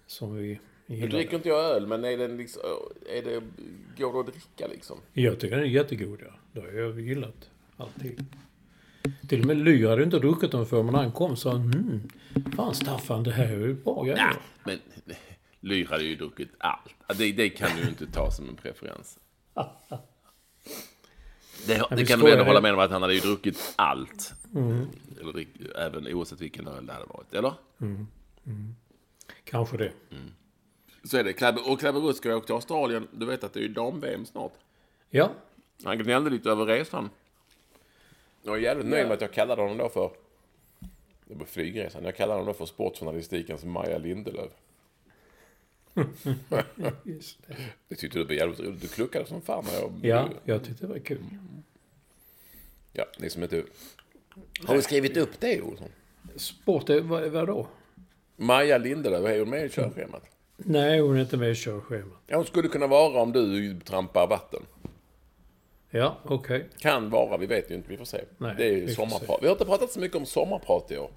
Som 0.07 0.37
vi 0.37 0.61
Nu 0.87 0.97
Gillar 0.97 1.09
dricker 1.09 1.37
inte 1.37 1.49
jag 1.49 1.65
öl, 1.65 1.87
men 1.87 2.05
är 2.05 2.19
den 2.19 2.37
liksom, 2.37 2.63
är 3.11 3.23
det, 3.23 3.43
går 3.99 4.13
det 4.13 4.21
att 4.21 4.27
dricka 4.27 4.67
liksom? 4.67 4.99
Jag 5.13 5.41
tycker 5.41 5.57
den 5.57 5.65
är 5.65 5.71
jättegod, 5.71 6.19
ja. 6.23 6.33
Det 6.53 6.61
har 6.61 6.69
jag 6.69 7.01
gillat. 7.01 7.51
Alltid. 7.77 8.25
Till 9.29 9.41
och 9.41 9.47
med 9.47 9.57
Ly 9.57 9.87
hade 9.87 10.03
inte 10.03 10.19
druckit 10.19 10.53
den 10.53 10.67
för 10.67 10.83
men 10.83 10.93
när 10.93 11.03
han 11.03 11.13
kom 11.13 11.37
sa 11.37 11.51
han 11.51 11.73
mm, 11.73 12.01
Fan 12.57 12.75
Staffan, 12.75 13.23
det 13.23 13.31
här 13.31 13.45
är 13.45 13.67
ju 13.67 13.75
bra 13.75 14.03
grejer. 14.03 14.19
Ja, 14.19 14.37
men 14.65 14.79
Lyr 15.61 15.87
hade 15.87 16.05
ju 16.05 16.17
druckit 16.17 16.51
allt. 16.59 17.19
Det, 17.19 17.33
det 17.33 17.51
kan 17.51 17.71
du 17.77 17.83
ju 17.83 17.89
inte 17.89 18.07
ta 18.07 18.31
som 18.31 18.49
en 18.49 18.57
preferens. 18.57 19.19
Det, 21.67 21.87
det 21.91 22.05
kan 22.05 22.19
du 22.21 22.33
ändå 22.33 22.45
hålla 22.45 22.61
med 22.61 22.73
om 22.75 22.79
att 22.79 22.91
han 22.91 23.03
hade 23.03 23.15
ju 23.15 23.21
druckit 23.21 23.73
allt. 23.77 24.33
Eller 25.21 25.33
drick, 25.33 25.49
även 25.77 26.07
oavsett 26.07 26.41
vilken 26.41 26.69
öl 26.69 26.87
det 26.87 26.93
hade 26.93 27.07
varit. 27.07 27.35
Eller? 27.35 27.53
Kanske 29.45 29.77
det. 29.77 29.93
Så 31.05 31.17
är 31.17 31.25
det. 31.25 31.33
Klabbe, 31.33 31.61
och 31.61 31.81
Klabbe 31.81 31.99
Rutt 31.99 32.17
ska 32.17 32.37
åka 32.37 32.47
till 32.47 32.55
Australien. 32.55 33.09
Du 33.13 33.27
vet 33.27 33.45
att 33.45 33.53
det 33.53 33.61
är 33.61 33.63
ju 33.63 33.69
dam-VM 33.69 34.27
snart. 34.27 34.53
Ja, 35.11 35.31
Han 35.85 35.99
gnällde 35.99 36.31
lite 36.31 36.51
över 36.51 36.67
resan. 36.67 37.11
Jag 38.43 38.57
är 38.57 38.61
jävligt 38.61 38.87
nöjd 38.87 39.07
med 39.07 39.15
att 39.15 39.21
jag 39.21 39.33
kallade 39.33 39.63
honom 39.63 39.79
då 39.79 39.89
för... 39.89 40.11
Det 41.25 41.35
var 41.35 41.45
flygresan. 41.45 42.05
Jag 42.05 42.17
kallade 42.17 42.41
honom 42.41 42.47
då 42.47 42.59
för 42.59 42.67
sportjournalistikens 42.67 43.65
Maja 43.65 43.99
Lindelöf. 43.99 44.53
just 47.05 47.39
det. 47.47 47.57
Det 47.89 47.95
tyckte 47.95 48.19
du 48.19 48.25
var 48.25 48.35
jävligt 48.35 48.61
roligt. 48.61 48.81
Du 48.81 48.89
kluckade 48.89 49.27
som 49.27 49.43
fan 49.43 49.65
när 49.67 49.81
jag... 49.81 49.93
Ja, 50.03 50.29
jag 50.45 50.65
tyckte 50.65 50.87
det 50.87 50.93
var 50.93 50.99
kul. 50.99 51.19
Ja, 52.93 53.05
ni 53.19 53.31
som 53.31 53.43
inte... 53.43 53.63
Har 54.65 54.75
du 54.75 54.83
skrivit 54.83 55.17
upp 55.17 55.41
det, 55.41 55.63
Olsson? 55.63 55.89
Sport, 56.37 56.91
är- 56.91 57.01
vad, 57.01 57.23
vadå? 57.29 57.67
Maja 58.37 58.79
Lindelöf, 58.79 59.27
är 59.27 59.39
hon 59.39 59.51
med 59.51 59.65
i 59.67 59.69
körschemat? 59.69 60.23
Nej, 60.57 61.01
hon 61.01 61.17
är 61.17 61.21
inte 61.21 61.37
med 61.37 61.51
i 61.51 61.55
körschemat. 61.55 62.19
Ja, 62.27 62.37
hon 62.37 62.47
skulle 62.47 62.69
kunna 62.69 62.87
vara 62.87 63.23
om 63.23 63.33
du 63.33 63.81
trampar 63.81 64.27
vatten. 64.27 64.63
Ja, 65.91 66.19
okej. 66.25 66.69
Kan 66.79 67.11
vara, 67.11 67.37
vi 67.37 67.47
vet 67.47 67.71
ju 67.71 67.75
inte, 67.75 67.89
vi 67.89 67.97
får 67.97 68.05
se. 68.05 68.25
Nej, 68.39 68.55
det 68.59 68.65
är 68.65 68.73
ju 68.73 68.87
vi 68.87 68.95
sommarprat. 68.95 69.39
Vi 69.43 69.47
har 69.47 69.53
inte 69.53 69.65
pratat 69.65 69.91
så 69.91 70.01
mycket 70.01 70.17
om 70.17 70.27
sommarprat 70.27 70.91
i 70.91 70.99
år. 70.99 71.11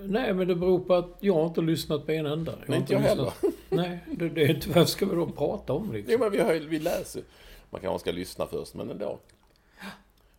Nej, 0.00 0.34
men 0.34 0.48
det 0.48 0.54
beror 0.54 0.80
på 0.80 0.94
att 0.94 1.16
jag 1.20 1.34
har 1.34 1.46
inte 1.46 1.60
lyssnat 1.60 2.06
på 2.06 2.12
en 2.12 2.26
enda. 2.26 2.52
Jag 2.52 2.68
Nej, 2.68 2.78
inte 2.78 2.92
jag 2.92 3.02
lyssnat... 3.02 3.34
Nej, 3.70 3.98
det, 4.12 4.28
det 4.28 4.42
är 4.42 4.54
inte... 4.54 4.70
Vad 4.70 4.88
ska 4.88 5.06
vi 5.06 5.14
då 5.16 5.26
prata 5.26 5.72
om 5.72 5.92
liksom? 5.92 6.12
Jo, 6.12 6.18
men 6.18 6.32
vi, 6.32 6.38
har, 6.38 6.54
vi 6.54 6.78
läser. 6.78 7.22
Man 7.70 7.80
kanske 7.80 7.98
ska 7.98 8.12
lyssna 8.12 8.46
först, 8.46 8.74
men 8.74 8.90
ändå. 8.90 9.18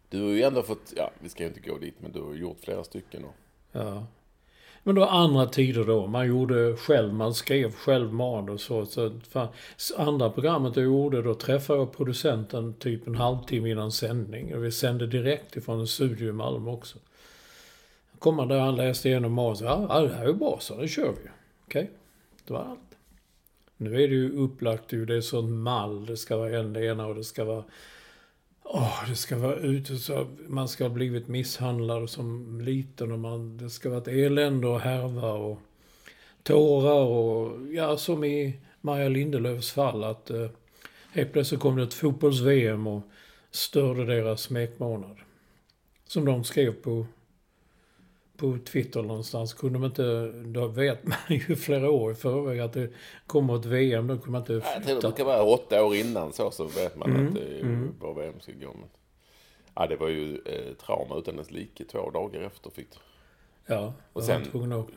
Du 0.10 0.22
har 0.22 0.30
ju 0.30 0.44
ändå 0.44 0.64
fått, 0.64 0.94
ja, 0.96 1.12
vi 1.20 1.30
ska 1.30 1.44
ju 1.44 1.50
inte 1.50 1.70
gå 1.70 1.78
dit, 1.78 1.96
men 2.00 2.12
du 2.12 2.22
har 2.22 2.34
gjort 2.34 2.58
flera 2.60 2.84
stycken. 2.84 3.26
Och, 3.26 3.36
Ja. 3.72 4.06
Men 4.84 4.96
det 4.96 5.02
var 5.02 5.08
andra 5.08 5.46
tider 5.46 5.84
då. 5.84 6.08
Man 6.08 6.28
gjorde 6.28 6.78
själv, 6.78 7.14
man 7.14 7.34
skrev 7.34 7.72
själv 7.72 8.14
manus 8.14 8.72
och 8.72 8.88
så. 8.88 9.20
fan, 9.30 9.48
andra 9.98 10.30
programmet 10.30 10.76
jag 10.76 10.86
gjorde, 10.86 11.22
då 11.22 11.36
träffade 11.36 11.80
jag 11.80 11.98
producenten 11.98 12.74
typ 12.74 13.08
en 13.08 13.16
halvtimme 13.16 13.70
innan 13.70 13.92
sändning. 13.92 14.56
Och 14.56 14.64
vi 14.64 14.72
sände 14.72 15.08
direkt 15.08 15.56
ifrån 15.56 15.80
en 15.80 15.88
studio 15.88 16.30
i 16.30 16.32
Malmö 16.32 16.72
också. 16.72 16.98
Kom 18.20 18.40
han 18.40 18.48
där 18.48 18.60
han 18.60 18.76
läste 18.76 19.10
igenom 19.10 19.34
manus. 19.34 19.62
Ja, 19.62 20.02
det 20.02 20.16
här 20.16 20.26
är 20.26 20.34
bra, 20.34 20.58
så 20.60 20.76
det 20.76 20.88
kör 20.88 21.12
vi. 21.24 21.30
Okej, 21.66 21.90
det 22.48 22.54
var 22.54 22.60
allt. 22.60 22.91
Nu 23.82 24.04
är 24.04 24.08
det 24.08 24.16
ju 24.16 24.32
upplagt, 24.32 24.94
ju, 24.94 25.06
det 25.06 25.16
är 25.16 25.22
sån 25.22 25.62
mall. 25.62 26.06
Det 26.06 26.18
ska 26.18 26.38
vara 26.38 26.60
en 26.60 26.74
det 26.74 26.86
ena 26.86 27.08
och 27.08 27.16
det 27.16 27.24
ska 27.24 27.44
vara... 27.44 27.64
Åh, 28.64 29.10
det 29.10 29.16
ska 29.16 29.38
vara 29.38 29.56
ute 29.56 29.98
så 29.98 30.28
man 30.48 30.68
ska 30.68 30.84
ha 30.84 30.90
blivit 30.90 31.28
misshandlad 31.28 32.10
som 32.10 32.62
liten 32.62 33.12
och 33.12 33.20
man, 33.20 33.58
det 33.58 33.70
ska 33.70 33.90
vara 33.90 34.02
ett 34.02 34.08
elände 34.08 34.68
och 34.68 34.80
härva 34.80 35.34
och 35.34 35.60
tårar 36.44 37.06
och 37.06 37.74
ja, 37.74 37.98
som 37.98 38.24
i 38.24 38.60
Maja 38.82 39.10
Lindelöfs 39.10 39.72
fall 39.72 40.04
att 40.04 40.30
eh, 40.30 40.50
helt 41.12 41.34
plötsligt 41.34 41.62
kom 41.62 41.76
det 41.76 41.84
ett 41.84 41.94
fotbolls-VM 41.94 42.88
och 42.88 43.02
störde 43.52 44.06
deras 44.06 44.42
smekmånad. 44.42 45.18
Som 46.08 46.26
de 46.26 46.44
skrev 46.44 46.72
på, 46.72 47.06
på 48.42 48.58
Twitter 48.66 49.02
någonstans. 49.02 49.54
Kunde 49.54 49.80
de 49.80 49.86
inte, 49.86 50.32
då 50.32 50.68
vet 50.68 51.04
man 51.04 51.18
ju 51.30 51.56
flera 51.56 51.92
år 51.92 52.12
i 52.12 52.16
förväg 52.16 52.60
att 52.60 52.74
det 52.74 52.90
kommer 53.28 53.56
ett 53.56 53.66
VM, 53.66 54.08
då 54.08 54.18
kunde 54.18 54.32
man 54.32 54.42
inte 54.42 54.54
jag 54.54 54.64
tror 54.64 54.80
det 54.80 54.86
flytta. 54.86 55.08
brukar 55.08 55.24
vara 55.24 55.44
åtta 55.44 55.86
år 55.86 55.96
innan 55.96 56.34
så, 56.34 56.52
så 56.52 56.64
vet 56.66 56.96
man 56.96 57.28
att 57.28 57.36
det 57.36 57.60
är 57.60 57.90
var 58.00 58.14
VM 58.14 58.40
ska 58.40 58.52
gå. 58.52 58.74
Men, 58.74 58.90
ja, 59.76 59.88
det 59.88 59.96
var 59.96 60.08
ju 60.08 60.36
eh, 60.46 60.74
trauma 60.86 61.16
utan 61.18 61.36
dess 61.36 61.52
like 61.52 61.84
två 61.86 62.10
dagar 62.10 62.42
efter. 62.42 62.70
Fick, 62.70 62.88
Ja, 63.66 63.94
och 64.14 64.24
sen 64.24 64.46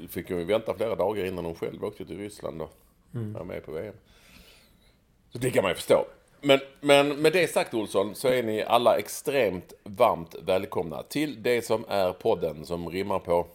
fick 0.09 0.29
hon 0.31 0.39
ju 0.39 0.45
vänta 0.45 0.75
flera 0.75 0.95
dagar 0.95 1.25
innan 1.25 1.45
hon 1.45 1.55
själv 1.55 1.85
åkte 1.85 2.05
till 2.05 2.19
Ryssland 2.19 2.63
och 2.63 2.73
var 3.11 3.45
med 3.45 3.65
på 3.65 3.73
VM. 3.73 3.95
Så 5.29 5.39
det 5.39 5.51
kan 5.51 5.63
man 5.63 5.71
ju 5.71 5.75
förstå. 5.75 6.05
Men, 6.45 6.61
men 6.81 7.09
med 7.23 7.33
det 7.33 7.51
sagt 7.51 7.75
Olsson 7.75 8.15
så 8.15 8.29
är 8.29 8.43
ni 8.43 8.63
alla 8.63 8.99
extremt 8.99 9.73
varmt 9.85 10.35
välkomna 10.43 11.03
till 11.03 11.43
det 11.43 11.65
som 11.65 11.85
är 11.89 12.13
podden 12.13 12.67
som 12.67 12.91
rimmar 12.91 13.19
på 13.19 13.47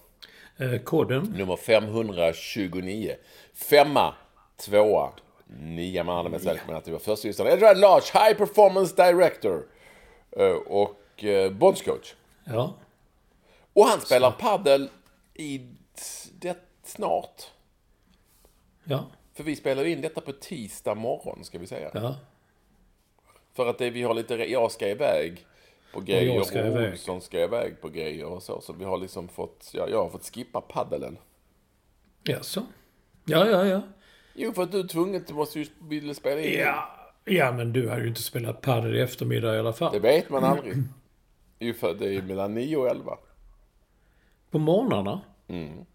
eh, 0.57 0.81
koden. 0.83 1.23
nummer 1.37 1.55
529. 1.55 3.15
Femma, 3.53 4.13
tvåa, 4.57 5.11
nia 5.47 6.03
man 6.03 6.17
hade 6.17 6.29
mest 6.29 6.45
välkomna 6.45 6.81
till 6.81 6.93
vår 6.93 6.99
första 6.99 7.27
lyssnare. 7.27 7.53
Edward 7.53 7.77
Large, 7.77 8.05
High 8.13 8.37
Performance 8.37 8.95
Director 8.95 9.63
eh, 10.31 10.51
och 10.51 11.23
eh, 11.23 11.51
bondscoach. 11.51 12.13
Ja, 12.43 12.73
Och 13.73 13.85
han 13.85 14.01
spelar 14.01 14.31
paddel 14.31 14.89
i 15.33 15.61
det 16.39 16.57
snart. 16.83 17.43
ja, 18.83 19.05
För 19.33 19.43
vi 19.43 19.55
spelar 19.55 19.85
in 19.85 20.01
detta 20.01 20.21
på 20.21 20.31
tisdag 20.31 20.95
morgon 20.95 21.43
ska 21.43 21.59
vi 21.59 21.67
säga. 21.67 21.89
ja. 21.93 22.15
För 23.59 23.69
att 23.69 23.77
det, 23.77 23.89
vi 23.89 24.03
har 24.03 24.13
lite, 24.13 24.33
jag 24.35 24.71
ska 24.71 24.87
iväg 24.87 25.45
på 25.93 25.99
grejer 26.01 26.35
jag 26.35 26.45
ska 26.45 26.63
och. 26.65 26.77
Olsson 26.91 27.21
ska 27.21 27.39
iväg 27.43 27.81
på 27.81 27.89
grejer 27.89 28.25
och 28.25 28.43
så. 28.43 28.61
Så 28.61 28.73
vi 28.73 28.85
har 28.85 28.97
liksom 28.97 29.27
fått, 29.27 29.69
ja, 29.73 29.87
jag 29.89 30.03
har 30.03 30.09
fått 30.09 30.35
skippa 30.35 30.61
paddelen. 30.61 31.17
Jaså? 32.23 32.65
Ja, 33.25 33.47
ja, 33.47 33.65
ja. 33.65 33.81
Jo, 34.33 34.53
för 34.53 34.63
att 34.63 34.71
du 34.71 34.79
är 34.79 34.87
tvungen, 34.87 35.23
du 35.27 35.33
måste 35.33 35.59
ju 35.59 35.65
vilja 35.89 36.13
spela 36.13 36.41
in. 36.41 36.59
Ja, 36.59 36.89
ja 37.25 37.51
men 37.51 37.73
du 37.73 37.89
hade 37.89 38.01
ju 38.01 38.07
inte 38.07 38.21
spelat 38.21 38.61
padel 38.61 38.95
i 38.95 39.01
eftermiddag 39.01 39.55
i 39.55 39.59
alla 39.59 39.71
Det 39.71 39.77
fall. 39.77 39.99
vet 39.99 40.29
man 40.29 40.43
aldrig. 40.43 40.75
Jo, 41.59 41.73
för 41.73 41.93
det 41.93 42.15
är 42.15 42.21
mellan 42.21 42.53
9 42.53 42.77
och 42.77 42.87
11. 42.89 43.17
På 44.51 44.59
morgnarna? 44.59 45.21
Mm. 45.47 45.85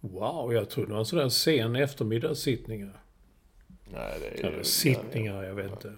Wow, 0.00 0.52
jag 0.54 0.70
trodde 0.70 0.88
det 0.88 0.92
var 0.92 1.00
en 1.00 1.06
sån 1.06 1.18
där 1.18 1.28
sen 1.28 1.76
eftermiddagssittningar. 1.76 3.02
Nej, 3.84 4.18
det 4.20 4.40
är 4.40 4.44
Eller 4.52 4.62
sittningar, 4.62 5.42
jag 5.42 5.54
vet 5.54 5.70
inte. 5.70 5.92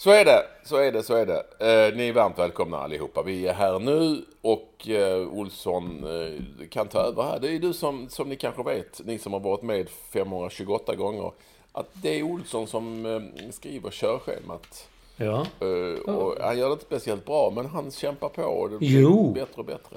Så 0.00 0.10
är 0.10 0.24
det, 0.24 0.46
så 0.64 0.76
är 0.76 0.92
det, 0.92 1.02
så 1.02 1.14
är 1.14 1.26
det. 1.26 1.42
Eh, 1.88 1.96
ni 1.96 2.08
är 2.08 2.12
varmt 2.12 2.38
välkomna 2.38 2.78
allihopa. 2.78 3.22
Vi 3.22 3.46
är 3.46 3.54
här 3.54 3.78
nu 3.78 4.24
och 4.40 4.88
eh, 4.88 5.28
Olsson 5.28 6.04
eh, 6.04 6.66
kan 6.68 6.88
ta 6.88 6.98
över 7.00 7.22
här. 7.22 7.38
Det 7.40 7.50
är 7.52 7.58
du 7.58 7.72
som, 7.72 8.08
som 8.08 8.28
ni 8.28 8.36
kanske 8.36 8.62
vet, 8.62 9.00
ni 9.04 9.18
som 9.18 9.32
har 9.32 9.40
varit 9.40 9.62
med 9.62 9.88
528 9.88 10.94
gånger, 10.94 11.32
att 11.72 11.88
det 11.92 12.18
är 12.18 12.22
Olsson 12.22 12.66
som 12.66 13.06
eh, 13.06 13.50
skriver 13.50 13.90
körschemat. 13.90 14.88
Ja. 15.16 15.46
Eh, 15.60 16.14
och 16.14 16.36
han 16.40 16.58
gör 16.58 16.66
det 16.66 16.72
inte 16.72 16.84
speciellt 16.84 17.24
bra, 17.24 17.52
men 17.54 17.66
han 17.66 17.90
kämpar 17.90 18.28
på 18.28 18.42
och 18.42 18.70
det 18.70 18.76
Jo. 18.80 19.32
blir 19.32 19.42
bättre 19.44 19.60
och 19.60 19.64
bättre. 19.66 19.96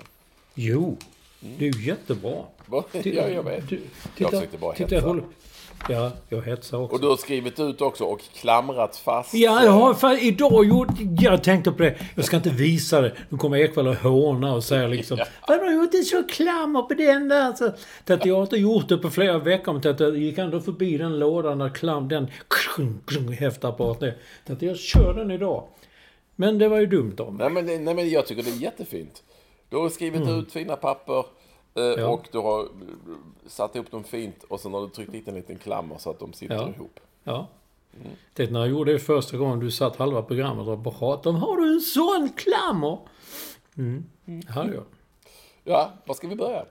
Jo, 0.54 0.98
det 1.40 1.68
är 1.68 1.74
ju 1.74 1.86
jättebra. 1.88 2.44
Ja, 3.04 3.28
jag 3.28 3.44
vet. 3.44 3.70
Du, 3.70 3.76
Jag 3.76 3.84
titta, 4.16 4.30
försökte 4.32 4.58
bara 4.58 4.74
titta, 4.74 4.96
jag 4.96 5.02
håller... 5.02 5.24
Ja, 5.90 6.12
jag 6.30 6.42
hetsar 6.42 6.78
också. 6.78 6.96
Och 6.96 7.02
du 7.02 7.08
har 7.08 7.18
skrivit 7.18 7.60
ut 7.60 7.82
också 7.82 8.04
och 8.04 8.22
klamrat 8.22 8.96
fast. 8.96 9.34
Ja, 9.34 9.64
jag 9.64 9.72
har 9.72 9.94
fan 9.94 10.18
idag 10.18 10.66
gjort... 10.66 10.88
Jag 11.20 11.44
tänkte 11.44 11.72
på 11.72 11.84
det. 11.84 11.96
Jag 12.16 12.26
ska 12.26 12.38
inte 12.38 12.50
visa 12.50 13.02
det. 13.02 13.14
Nu 13.30 13.38
kommer 13.38 13.58
Ekwall 13.58 13.88
och 13.88 13.96
håna 13.96 14.54
och 14.54 14.64
säga 14.64 14.88
liksom... 14.88 15.18
Vad 15.48 15.60
har 15.60 15.66
du 15.66 15.74
gjort 15.74 15.94
en 15.94 16.04
så 16.04 16.24
klammer 16.24 16.82
på 16.82 16.94
den 16.94 17.28
där? 17.28 17.54
Så, 17.54 17.66
att 18.14 18.26
jag 18.26 18.36
har 18.36 18.42
inte 18.42 18.58
gjort 18.58 18.90
det 18.90 18.98
på 18.98 19.10
flera 19.10 19.38
veckor. 19.38 19.74
Men 19.74 19.92
att 19.92 20.00
jag 20.00 20.18
gick 20.18 20.38
ändå 20.38 20.60
förbi 20.60 20.98
den 20.98 21.20
lådan 21.20 21.58
där 21.58 21.70
klam... 21.70 22.08
Den... 22.08 22.28
Häftapparaten 23.40 24.08
är. 24.08 24.54
Att 24.54 24.62
jag 24.62 24.78
kör 24.78 25.14
den 25.14 25.32
idag. 25.32 25.68
Men 26.36 26.58
det 26.58 26.70
var 26.70 26.80
ju 26.80 26.86
dumt 26.86 27.16
om 27.20 27.38
mig. 27.38 27.50
Nej 27.50 27.64
men, 27.64 27.86
nej 27.86 27.96
men 27.96 28.10
jag 28.10 28.28
tycker 28.28 28.44
det 28.44 28.50
är 28.50 28.62
jättefint. 28.62 29.24
Du 29.70 29.78
har 29.78 29.90
skrivit 29.90 30.30
ut 30.30 30.52
fina 30.52 30.76
papper 30.76 31.14
Mm. 31.14 31.26
Ja. 31.74 32.08
och 32.08 32.28
du 32.32 32.38
har 32.38 32.60
eh, 32.62 32.68
satt 33.48 33.76
ihop 33.76 33.92
dem 33.92 34.04
fint 34.04 34.44
och 34.44 34.60
sen 34.60 34.74
har 34.74 34.82
du 34.82 34.90
tryckt 34.90 35.12
dit 35.12 35.28
en 35.28 35.36
liten 35.36 35.58
klammer 35.58 35.98
så 35.98 36.10
att 36.10 36.20
de 36.20 36.34
sitter 36.34 36.56
Ja. 36.56 36.70
ihop. 36.76 37.00
Ja. 37.24 37.48
Det 38.34 38.52
när 38.52 38.60
jag 38.60 38.70
gjorde 38.70 38.94
det 38.94 39.00
första 39.00 39.38
gången 39.38 39.60
du 39.60 39.72
satt 39.72 39.96
halva 39.96 40.22
programmet 40.22 40.68
och 40.68 40.84
pratade 41.00 41.30
om 41.30 41.36
Har 41.36 41.58
du 41.58 41.74
en 41.74 41.82
sån 41.82 42.30
klammer? 42.36 42.98
Mm. 43.78 44.04
Det 44.26 44.52
hade 44.52 44.74
jag. 44.74 44.84
Ja, 45.64 45.92
var 46.06 46.16
ska 46.16 46.28
vi 46.28 46.36
börja? 46.36 46.66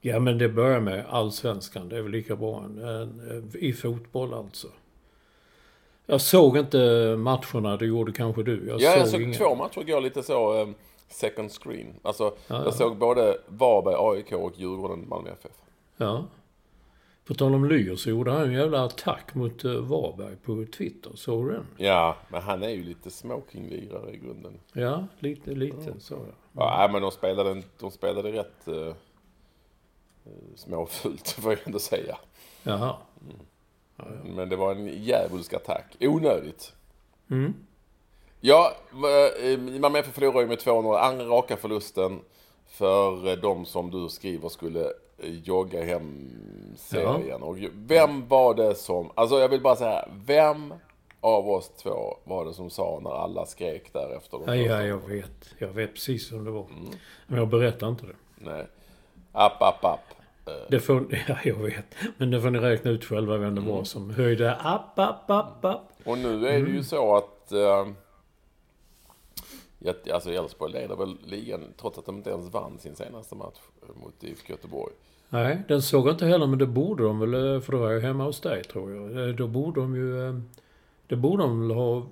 Ja, 0.00 0.20
men 0.20 0.38
det 0.38 0.48
börjar 0.48 0.80
med 0.80 1.04
allsvenskan. 1.08 1.88
Det 1.88 1.96
är 1.96 2.02
väl 2.02 2.12
lika 2.12 2.36
bra 2.36 2.64
än, 2.64 2.78
än, 2.78 3.50
i 3.58 3.72
fotboll 3.72 4.34
alltså. 4.34 4.68
Jag 6.06 6.20
såg 6.20 6.56
inte 6.58 6.78
matcherna, 7.18 7.76
det 7.76 7.86
gjorde 7.86 8.12
kanske 8.12 8.42
du. 8.42 8.66
Jag 8.68 8.80
ja, 8.80 8.90
jag 8.90 9.00
såg 9.00 9.08
såg 9.08 9.22
inga. 9.22 9.34
två 9.38 9.54
matcher 9.54 9.80
igår 9.80 10.00
lite 10.00 10.22
så 10.22 10.60
eh, 10.60 10.68
second 11.10 11.50
screen. 11.52 11.94
Alltså, 12.02 12.24
Ja, 12.24 12.32
ja. 12.48 12.64
jag 12.64 12.74
såg 12.74 12.96
både 12.96 13.38
Varberg, 13.46 13.94
AIK 13.98 14.32
och 14.32 14.52
Djurgården, 14.56 15.08
Malmö 15.08 15.30
FF. 15.30 15.56
Ja. 15.96 16.24
På 17.24 17.34
tal 17.34 17.54
om 17.54 17.64
Lyr 17.64 17.96
så 17.96 18.10
gjorde 18.10 18.30
han 18.30 18.42
en 18.42 18.52
jävla 18.52 18.84
attack 18.84 19.34
mot 19.34 19.64
uh, 19.64 19.80
Varberg 19.80 20.36
på 20.36 20.64
Twitter. 20.76 21.10
Såg 21.14 21.46
du 21.46 21.52
den? 21.52 21.66
Ja, 21.76 22.16
men 22.28 22.42
han 22.42 22.62
är 22.62 22.68
ju 22.68 22.82
lite 22.84 23.10
smokinglirare 23.10 24.12
i 24.12 24.16
grunden. 24.16 24.58
Ja, 24.72 25.06
lite, 25.18 25.50
lite 25.50 26.00
så 26.00 26.14
ja. 26.14 26.82
Ja, 26.82 26.88
men 26.92 27.02
de 27.02 27.10
spelade, 27.10 27.62
de 27.78 27.90
spelade 27.90 28.32
rätt 28.32 28.68
uh, 28.68 28.94
småfult, 30.54 31.28
får 31.40 31.52
jag 31.52 31.60
ändå 31.64 31.78
säga. 31.78 32.18
Jaha. 32.62 32.96
Mm. 33.22 34.34
Men 34.36 34.48
det 34.48 34.56
var 34.56 34.74
en 34.74 34.86
djävulsk 34.86 35.52
attack. 35.54 35.96
Onödigt. 36.00 36.72
Mm. 37.30 37.54
Ja, 38.40 38.72
Malmö 39.80 39.98
FF 39.98 40.14
förlorade 40.14 40.46
med 40.46 40.58
2-0. 40.58 40.98
Andra 40.98 41.24
raka 41.24 41.56
förlusten 41.56 42.20
för 42.66 43.36
de 43.36 43.64
som 43.64 43.90
du 43.90 44.08
skriver 44.08 44.48
skulle 44.48 44.92
jogga 45.44 45.84
hem 45.84 46.30
serien. 46.76 47.24
Ja. 47.28 47.46
Och 47.46 47.58
vem 47.72 48.28
var 48.28 48.54
det 48.54 48.74
som, 48.74 49.10
alltså 49.14 49.38
jag 49.38 49.48
vill 49.48 49.60
bara 49.60 49.76
säga, 49.76 50.08
vem 50.26 50.74
av 51.20 51.50
oss 51.50 51.70
två 51.82 52.16
var 52.24 52.44
det 52.44 52.54
som 52.54 52.70
sa 52.70 53.00
när 53.04 53.10
alla 53.10 53.46
skrek 53.46 53.92
där 53.92 54.16
efter 54.16 54.38
de 54.38 54.44
Ja, 54.46 54.54
ja 54.54 54.82
jag 54.82 55.08
vet. 55.08 55.54
Jag 55.58 55.68
vet 55.68 55.94
precis 55.94 56.32
hur 56.32 56.44
det 56.44 56.50
var. 56.50 56.66
Mm. 56.70 56.90
Men 57.26 57.38
jag 57.38 57.48
berättar 57.48 57.88
inte 57.88 58.06
det. 58.06 58.16
Nej. 58.34 58.66
App, 59.32 59.62
app, 59.62 59.84
app. 59.84 60.00
Det 60.68 60.80
får, 60.80 61.06
ja, 61.28 61.36
jag 61.44 61.54
vet. 61.54 61.84
Men 62.16 62.30
det 62.30 62.40
får 62.40 62.50
ni 62.50 62.58
räkna 62.58 62.90
ut 62.90 63.04
själva 63.04 63.36
vem 63.36 63.54
det 63.54 63.60
mm. 63.60 63.74
var 63.74 63.84
som 63.84 64.10
höjde 64.10 64.56
app, 64.56 64.98
app, 64.98 65.30
app, 65.30 65.64
app. 65.64 65.92
Och 66.04 66.18
nu 66.18 66.46
är 66.46 66.52
det 66.52 66.58
ju 66.58 66.70
mm. 66.70 66.84
så 66.84 67.16
att... 67.16 67.52
Alltså 70.12 70.32
Elfsborg 70.32 70.72
leder 70.72 70.96
väl 70.96 71.16
ligan 71.26 71.64
trots 71.76 71.98
att 71.98 72.06
de 72.06 72.16
inte 72.16 72.30
ens 72.30 72.52
vann 72.52 72.78
sin 72.78 72.96
senaste 72.96 73.34
match 73.34 73.58
mot 73.94 74.24
IFK 74.24 74.52
Göteborg. 74.52 74.92
Nej, 75.28 75.62
den 75.68 75.82
såg 75.82 76.06
jag 76.06 76.14
inte 76.14 76.26
heller, 76.26 76.46
men 76.46 76.58
det 76.58 76.66
borde 76.66 77.04
de 77.04 77.20
väl, 77.20 77.34
eh, 77.34 77.60
för 77.60 77.72
då 77.72 77.78
var 77.78 77.90
jag 77.90 78.00
hemma 78.00 78.24
hos 78.24 78.40
dig 78.40 78.64
tror 78.64 78.94
jag. 78.94 79.28
Eh, 79.28 79.34
då 79.34 79.46
borde 79.46 79.80
de 79.80 79.96
ju... 79.96 80.40
Det 81.06 81.16
borde 81.16 81.42
de 81.42 81.68
väl 81.68 81.76
ha... 81.76 82.06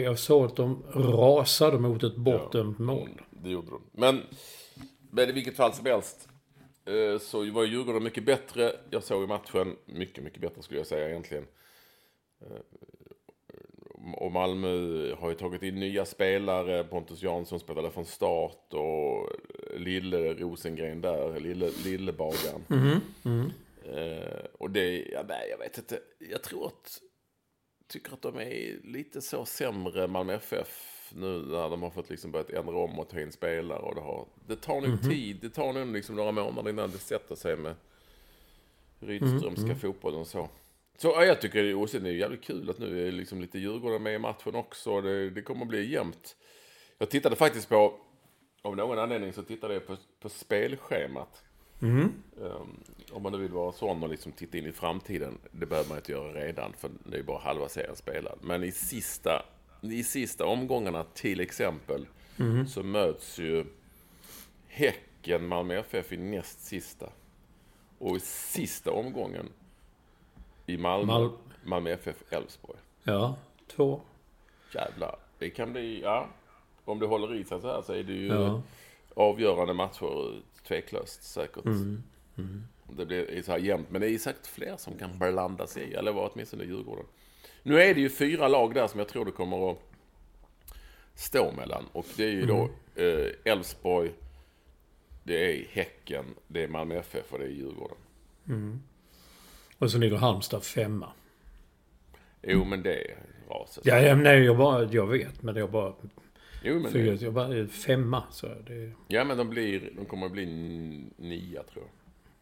Jag 0.00 0.18
såg 0.18 0.44
att 0.44 0.56
de 0.56 0.82
rasade 0.94 1.78
mot 1.78 2.02
ett 2.02 2.16
bottenmål. 2.16 3.08
Ja, 3.16 3.24
det 3.30 3.50
gjorde 3.50 3.70
de. 3.70 3.80
Men, 3.92 4.20
men 5.10 5.28
i 5.28 5.32
vilket 5.32 5.56
fall 5.56 5.72
som 5.72 5.86
helst 5.86 6.28
Eh, 6.84 7.18
så 7.18 7.50
var 7.50 7.64
Djurgården 7.64 8.02
mycket 8.02 8.24
bättre. 8.24 8.76
Jag 8.90 9.02
såg 9.02 9.28
matchen 9.28 9.76
mycket, 9.86 10.24
mycket 10.24 10.40
bättre 10.40 10.62
skulle 10.62 10.80
jag 10.80 10.86
säga 10.86 11.08
egentligen. 11.08 11.46
Och 14.16 14.32
Malmö 14.32 14.68
har 15.14 15.28
ju 15.28 15.34
tagit 15.34 15.62
in 15.62 15.74
nya 15.74 16.04
spelare. 16.04 16.84
Pontus 16.84 17.22
Jansson 17.22 17.60
spelade 17.60 17.90
från 17.90 18.06
start 18.06 18.74
och 18.74 19.28
Lille 19.76 20.34
Rosengren 20.34 21.00
där, 21.00 21.40
Lille, 21.40 21.70
Lillebagaren. 21.84 22.64
Mm. 22.70 23.00
Mm. 23.24 23.50
Eh, 23.84 24.44
och 24.58 24.70
det, 24.70 25.02
ja, 25.12 25.24
nej 25.28 25.48
jag 25.50 25.58
vet 25.58 25.78
inte. 25.78 25.98
Jag 26.18 26.42
tror 26.42 26.66
att, 26.66 26.98
tycker 27.88 28.12
att 28.12 28.22
de 28.22 28.36
är 28.36 28.80
lite 28.84 29.20
så 29.20 29.44
sämre 29.44 30.06
Malmö 30.06 30.34
FF 30.34 31.12
nu 31.14 31.38
när 31.38 31.70
de 31.70 31.82
har 31.82 31.90
fått 31.90 32.10
liksom 32.10 32.30
börjat 32.30 32.50
ändra 32.50 32.76
om 32.76 32.98
och 32.98 33.08
ta 33.08 33.20
in 33.20 33.32
spelare. 33.32 33.78
Och 33.78 33.94
det, 33.94 34.00
har, 34.00 34.26
det 34.46 34.56
tar 34.56 34.74
nog 34.74 34.84
mm 34.84 34.98
tid. 34.98 35.38
Det 35.40 35.50
tar 35.50 35.72
nog 35.72 35.92
liksom 35.92 36.16
några 36.16 36.32
månader 36.32 36.70
innan 36.70 36.90
det 36.90 36.98
sätter 36.98 37.34
sig 37.34 37.56
med 37.56 37.74
Rydströmska 39.00 39.62
mm 39.62 39.78
fotbollen 39.78 40.20
och 40.20 40.26
så. 40.26 40.48
Så 41.02 41.08
ja, 41.08 41.24
jag 41.24 41.40
tycker 41.40 41.62
det 41.62 41.70
är, 41.70 42.00
det 42.00 42.10
är 42.10 42.14
jävligt 42.14 42.44
kul 42.44 42.70
att 42.70 42.78
nu 42.78 43.08
är 43.08 43.12
liksom 43.12 43.40
lite 43.40 43.58
Djurgården 43.58 44.02
med 44.02 44.14
i 44.14 44.18
matchen 44.18 44.54
också. 44.54 45.00
Det, 45.00 45.30
det 45.30 45.42
kommer 45.42 45.62
att 45.62 45.68
bli 45.68 45.92
jämnt. 45.92 46.36
Jag 46.98 47.10
tittade 47.10 47.36
faktiskt 47.36 47.68
på, 47.68 47.94
av 48.62 48.76
någon 48.76 48.98
anledning 48.98 49.32
så 49.32 49.42
tittade 49.42 49.74
jag 49.74 49.86
på, 49.86 49.96
på 50.20 50.28
spelschemat. 50.28 51.42
Mm. 51.82 52.12
Um, 52.36 52.84
om 53.10 53.22
man 53.22 53.32
nu 53.32 53.38
vill 53.38 53.52
vara 53.52 53.72
sån 53.72 54.02
och 54.02 54.08
liksom 54.08 54.32
titta 54.32 54.58
in 54.58 54.66
i 54.66 54.72
framtiden. 54.72 55.38
Det 55.50 55.66
behöver 55.66 55.88
man 55.88 55.98
inte 55.98 56.12
göra 56.12 56.32
redan 56.32 56.72
för 56.72 56.90
det 57.04 57.18
är 57.18 57.22
bara 57.22 57.38
halva 57.38 57.68
serien 57.68 57.96
spelad. 57.96 58.38
Men 58.42 58.64
i 58.64 58.72
sista 58.72 59.44
i 59.80 60.04
sista 60.04 60.46
omgångarna 60.46 61.04
till 61.04 61.40
exempel 61.40 62.06
mm. 62.38 62.66
så 62.66 62.82
möts 62.82 63.38
ju 63.38 63.64
Häcken, 64.68 65.46
Malmö 65.46 65.78
FF 65.78 66.12
i 66.12 66.16
näst 66.16 66.60
sista. 66.60 67.12
Och 67.98 68.16
i 68.16 68.20
sista 68.20 68.90
omgången 68.90 69.48
i 70.72 70.78
Malmö, 70.78 71.06
Mal 71.06 71.30
Malmö 71.64 71.90
FF 71.90 72.22
Elfsborg. 72.30 72.78
Ja, 73.02 73.36
två. 73.66 74.00
Jävlar. 74.74 75.16
Det 75.38 75.50
kan 75.50 75.72
bli, 75.72 76.02
ja. 76.02 76.28
Om 76.84 76.98
det 76.98 77.06
håller 77.06 77.34
i 77.34 77.44
sig 77.44 77.60
så 77.60 77.66
här 77.66 77.82
så 77.82 77.92
är 77.92 78.02
det 78.02 78.12
ju 78.12 78.26
ja. 78.26 78.62
avgörande 79.14 79.74
matcher 79.74 80.42
tveklöst 80.68 81.22
säkert. 81.22 81.64
Mm. 81.64 82.02
Mm. 82.38 82.62
Det 82.96 83.06
blir 83.06 83.42
så 83.42 83.52
här 83.52 83.58
jämnt. 83.58 83.90
Men 83.90 84.00
det 84.00 84.10
är 84.10 84.18
säkert 84.18 84.46
fler 84.46 84.76
som 84.76 84.98
kan 84.98 85.18
blanda 85.18 85.66
sig 85.66 85.82
i. 85.82 85.94
Eller 85.94 86.30
åtminstone 86.32 86.64
Djurgården. 86.64 87.04
Nu 87.62 87.82
är 87.82 87.94
det 87.94 88.00
ju 88.00 88.10
fyra 88.10 88.48
lag 88.48 88.74
där 88.74 88.86
som 88.86 88.98
jag 88.98 89.08
tror 89.08 89.24
det 89.24 89.30
kommer 89.30 89.70
att 89.70 89.78
stå 91.14 91.52
mellan. 91.52 91.84
Och 91.92 92.06
det 92.16 92.24
är 92.24 92.30
ju 92.30 92.46
då 92.46 92.68
mm. 92.96 93.26
eh, 93.44 93.52
Elfsborg, 93.52 94.08
eh, 94.08 94.14
det 95.22 95.52
är 95.52 95.66
Häcken, 95.70 96.24
det 96.48 96.64
är 96.64 96.68
Malmö 96.68 96.94
FF 96.94 97.32
och 97.32 97.38
det 97.38 97.44
är 97.44 97.48
Djurgården. 97.48 97.96
Mm. 98.48 98.82
Och 99.82 99.90
så 99.90 99.98
ligger 99.98 100.16
Halmstad 100.16 100.64
femma. 100.64 101.08
Jo, 102.42 102.64
men 102.64 102.82
det 102.82 102.94
är 102.94 103.16
raset. 103.50 103.86
Ja, 103.86 104.00
ja 104.00 104.14
nej, 104.14 104.44
jag, 104.44 104.56
bara, 104.56 104.84
jag 104.84 105.06
vet, 105.06 105.42
men 105.42 105.56
jag 105.56 105.70
bara... 105.70 105.92
Jo, 106.62 106.78
men 106.78 106.92
fyra, 106.92 107.12
det... 107.12 107.24
jag 107.24 107.32
bara, 107.32 107.66
femma, 107.66 108.22
så 108.30 108.46
det... 108.46 108.92
Ja, 109.08 109.24
men 109.24 109.36
de, 109.36 109.50
blir, 109.50 109.92
de 109.96 110.04
kommer 110.04 110.26
att 110.26 110.32
bli 110.32 110.46
nia, 111.16 111.62
tror 111.62 111.84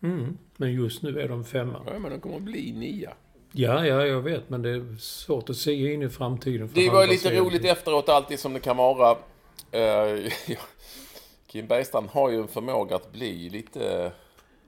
jag. 0.00 0.10
Mm, 0.10 0.38
men 0.56 0.72
just 0.72 1.02
nu 1.02 1.20
är 1.20 1.28
de 1.28 1.44
femma. 1.44 1.82
Ja, 1.86 1.98
men 1.98 2.10
de 2.10 2.20
kommer 2.20 2.36
att 2.36 2.42
bli 2.42 2.72
nia. 2.72 3.12
Ja, 3.52 3.86
ja, 3.86 4.06
jag 4.06 4.20
vet. 4.20 4.50
Men 4.50 4.62
det 4.62 4.70
är 4.70 4.96
svårt 4.98 5.50
att 5.50 5.56
se 5.56 5.92
in 5.92 6.02
i 6.02 6.08
framtiden. 6.08 6.70
det 6.74 6.90
var 6.90 7.06
lite 7.06 7.40
roligt 7.40 7.64
efteråt, 7.64 8.08
alltid 8.08 8.38
som 8.38 8.52
det 8.52 8.60
kan 8.60 8.76
vara. 8.76 9.16
Uh, 9.74 10.32
Kim 11.46 11.66
Bergstrand 11.66 12.08
har 12.08 12.30
ju 12.30 12.36
en 12.36 12.48
förmåga 12.48 12.96
att 12.96 13.12
bli 13.12 13.50
lite... 13.50 14.12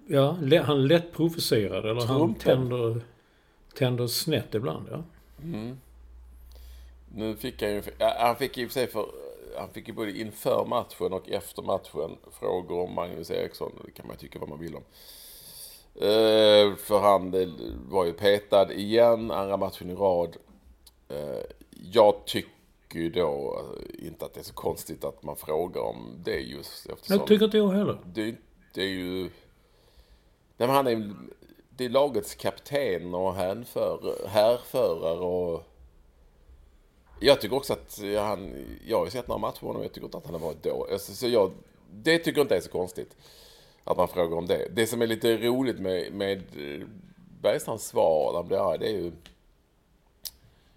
Ja, 0.07 0.37
han 0.65 0.87
lätt 0.87 1.13
provocerad. 1.13 1.87
Eller 1.87 2.07
han 2.07 2.35
tänder, 2.35 3.01
tänder 3.75 4.07
snett 4.07 4.55
ibland, 4.55 4.89
ja. 4.91 5.03
Mm. 5.43 5.81
Nu 7.15 7.37
fick 7.37 7.63
han 7.63 7.71
ju... 7.71 7.83
Han 8.19 8.37
fick 8.37 8.55
för 8.55 8.69
sig 8.69 8.87
för... 8.87 9.07
Han 9.59 9.69
fick 9.69 9.89
ju 9.89 9.95
både 9.95 10.19
inför 10.19 10.65
matchen 10.65 11.13
och 11.13 11.31
efter 11.31 11.63
matchen 11.63 12.17
frågor 12.41 12.81
om 12.81 12.95
Magnus 12.95 13.31
Eriksson. 13.31 13.73
Det 13.85 13.91
kan 13.91 14.07
man 14.07 14.17
tycka 14.17 14.39
vad 14.39 14.49
man 14.49 14.59
vill 14.59 14.75
om. 14.75 14.83
Eh, 15.95 16.77
för 16.77 17.01
han 17.01 17.31
var 17.89 18.05
ju 18.05 18.13
petad 18.13 18.73
igen, 18.73 19.31
andra 19.31 19.57
matchen 19.57 19.91
i 19.91 19.95
rad. 19.95 20.37
Eh, 21.09 21.45
jag 21.93 22.25
tycker 22.25 23.11
då 23.11 23.63
inte 23.99 24.25
att 24.25 24.35
det 24.35 24.41
är 24.41 24.45
så 24.45 24.55
konstigt 24.55 25.05
att 25.05 25.23
man 25.23 25.37
frågar 25.37 25.81
om 25.81 26.15
det 26.25 26.41
just 26.41 26.87
eftersom... 26.87 27.17
Jag 27.17 27.27
tycker 27.27 27.45
inte 27.45 27.57
jag 27.57 27.69
heller. 27.69 27.99
Det, 28.05 28.35
det 28.75 28.83
är 28.83 28.89
ju... 28.89 29.31
Nej, 30.67 30.77
han 30.77 30.87
är, 30.87 31.15
det 31.77 31.85
är 31.85 31.89
lagets 31.89 32.35
kapten 32.35 33.15
och 33.15 33.35
hänför, 33.35 34.27
härförare 34.29 35.19
och... 35.19 35.63
Jag 37.21 37.41
tycker 37.41 37.57
också 37.57 37.73
att 37.73 38.01
han... 38.19 38.67
Jag 38.87 38.99
har 38.99 39.05
ju 39.05 39.11
sett 39.11 39.29
några 39.29 39.39
matcher 39.39 39.63
med 39.63 39.69
honom 39.69 39.83
jag 39.83 39.93
tycker 39.93 40.07
inte 40.07 40.19
att 40.19 40.25
han 40.27 40.35
har 40.35 40.41
varit 40.41 40.63
då. 40.63 40.87
Alltså, 40.93 41.15
så 41.15 41.29
jag, 41.29 41.53
det 41.93 42.19
tycker 42.19 42.39
jag 42.39 42.45
inte 42.45 42.57
är 42.57 42.61
så 42.61 42.71
konstigt. 42.71 43.17
Att 43.85 43.97
man 43.97 44.09
frågar 44.09 44.37
om 44.37 44.47
det. 44.47 44.69
Det 44.71 44.87
som 44.87 45.03
är 45.03 45.07
lite 45.07 45.37
roligt 45.37 45.79
med, 45.79 46.13
med 46.13 46.43
Bergstrands 47.41 47.87
svar 47.87 48.33
när 48.33 48.39
han 48.39 48.49
blir 48.49 48.73
arg, 48.73 48.79
det 48.79 48.87
är 48.87 48.97
ju... 48.97 49.13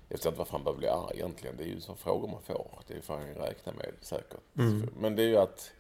Jag 0.07 0.17
vet 0.17 0.25
inte 0.25 0.37
varför 0.37 0.51
han 0.51 0.63
behöver 0.63 0.79
bli 0.79 0.87
arg 0.87 1.15
egentligen. 1.15 1.57
Det 1.57 1.63
är 1.63 1.67
ju 1.67 1.81
som 1.81 1.97
frågor 1.97 2.27
man 2.27 2.41
får. 2.41 2.79
Det 2.87 2.93
är 2.93 3.01
fan 3.01 3.35
räkna 3.35 3.71
med 3.71 3.91
säkert. 4.01 4.39
Mm. 4.57 4.89
Men 4.99 5.15
det 5.15 5.23
är 5.23 5.27
ju 5.27 5.37
att 5.37 5.71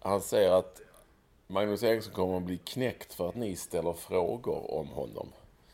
han 0.00 0.20
säger 0.20 0.50
att 0.50 0.80
Magnus 1.52 1.82
Eriksson 1.82 2.14
kommer 2.14 2.36
att 2.36 2.42
bli 2.42 2.58
knäckt 2.58 3.14
för 3.14 3.28
att 3.28 3.34
ni 3.34 3.56
ställer 3.56 3.92
frågor 3.92 4.74
om 4.78 4.88
honom. 4.88 5.28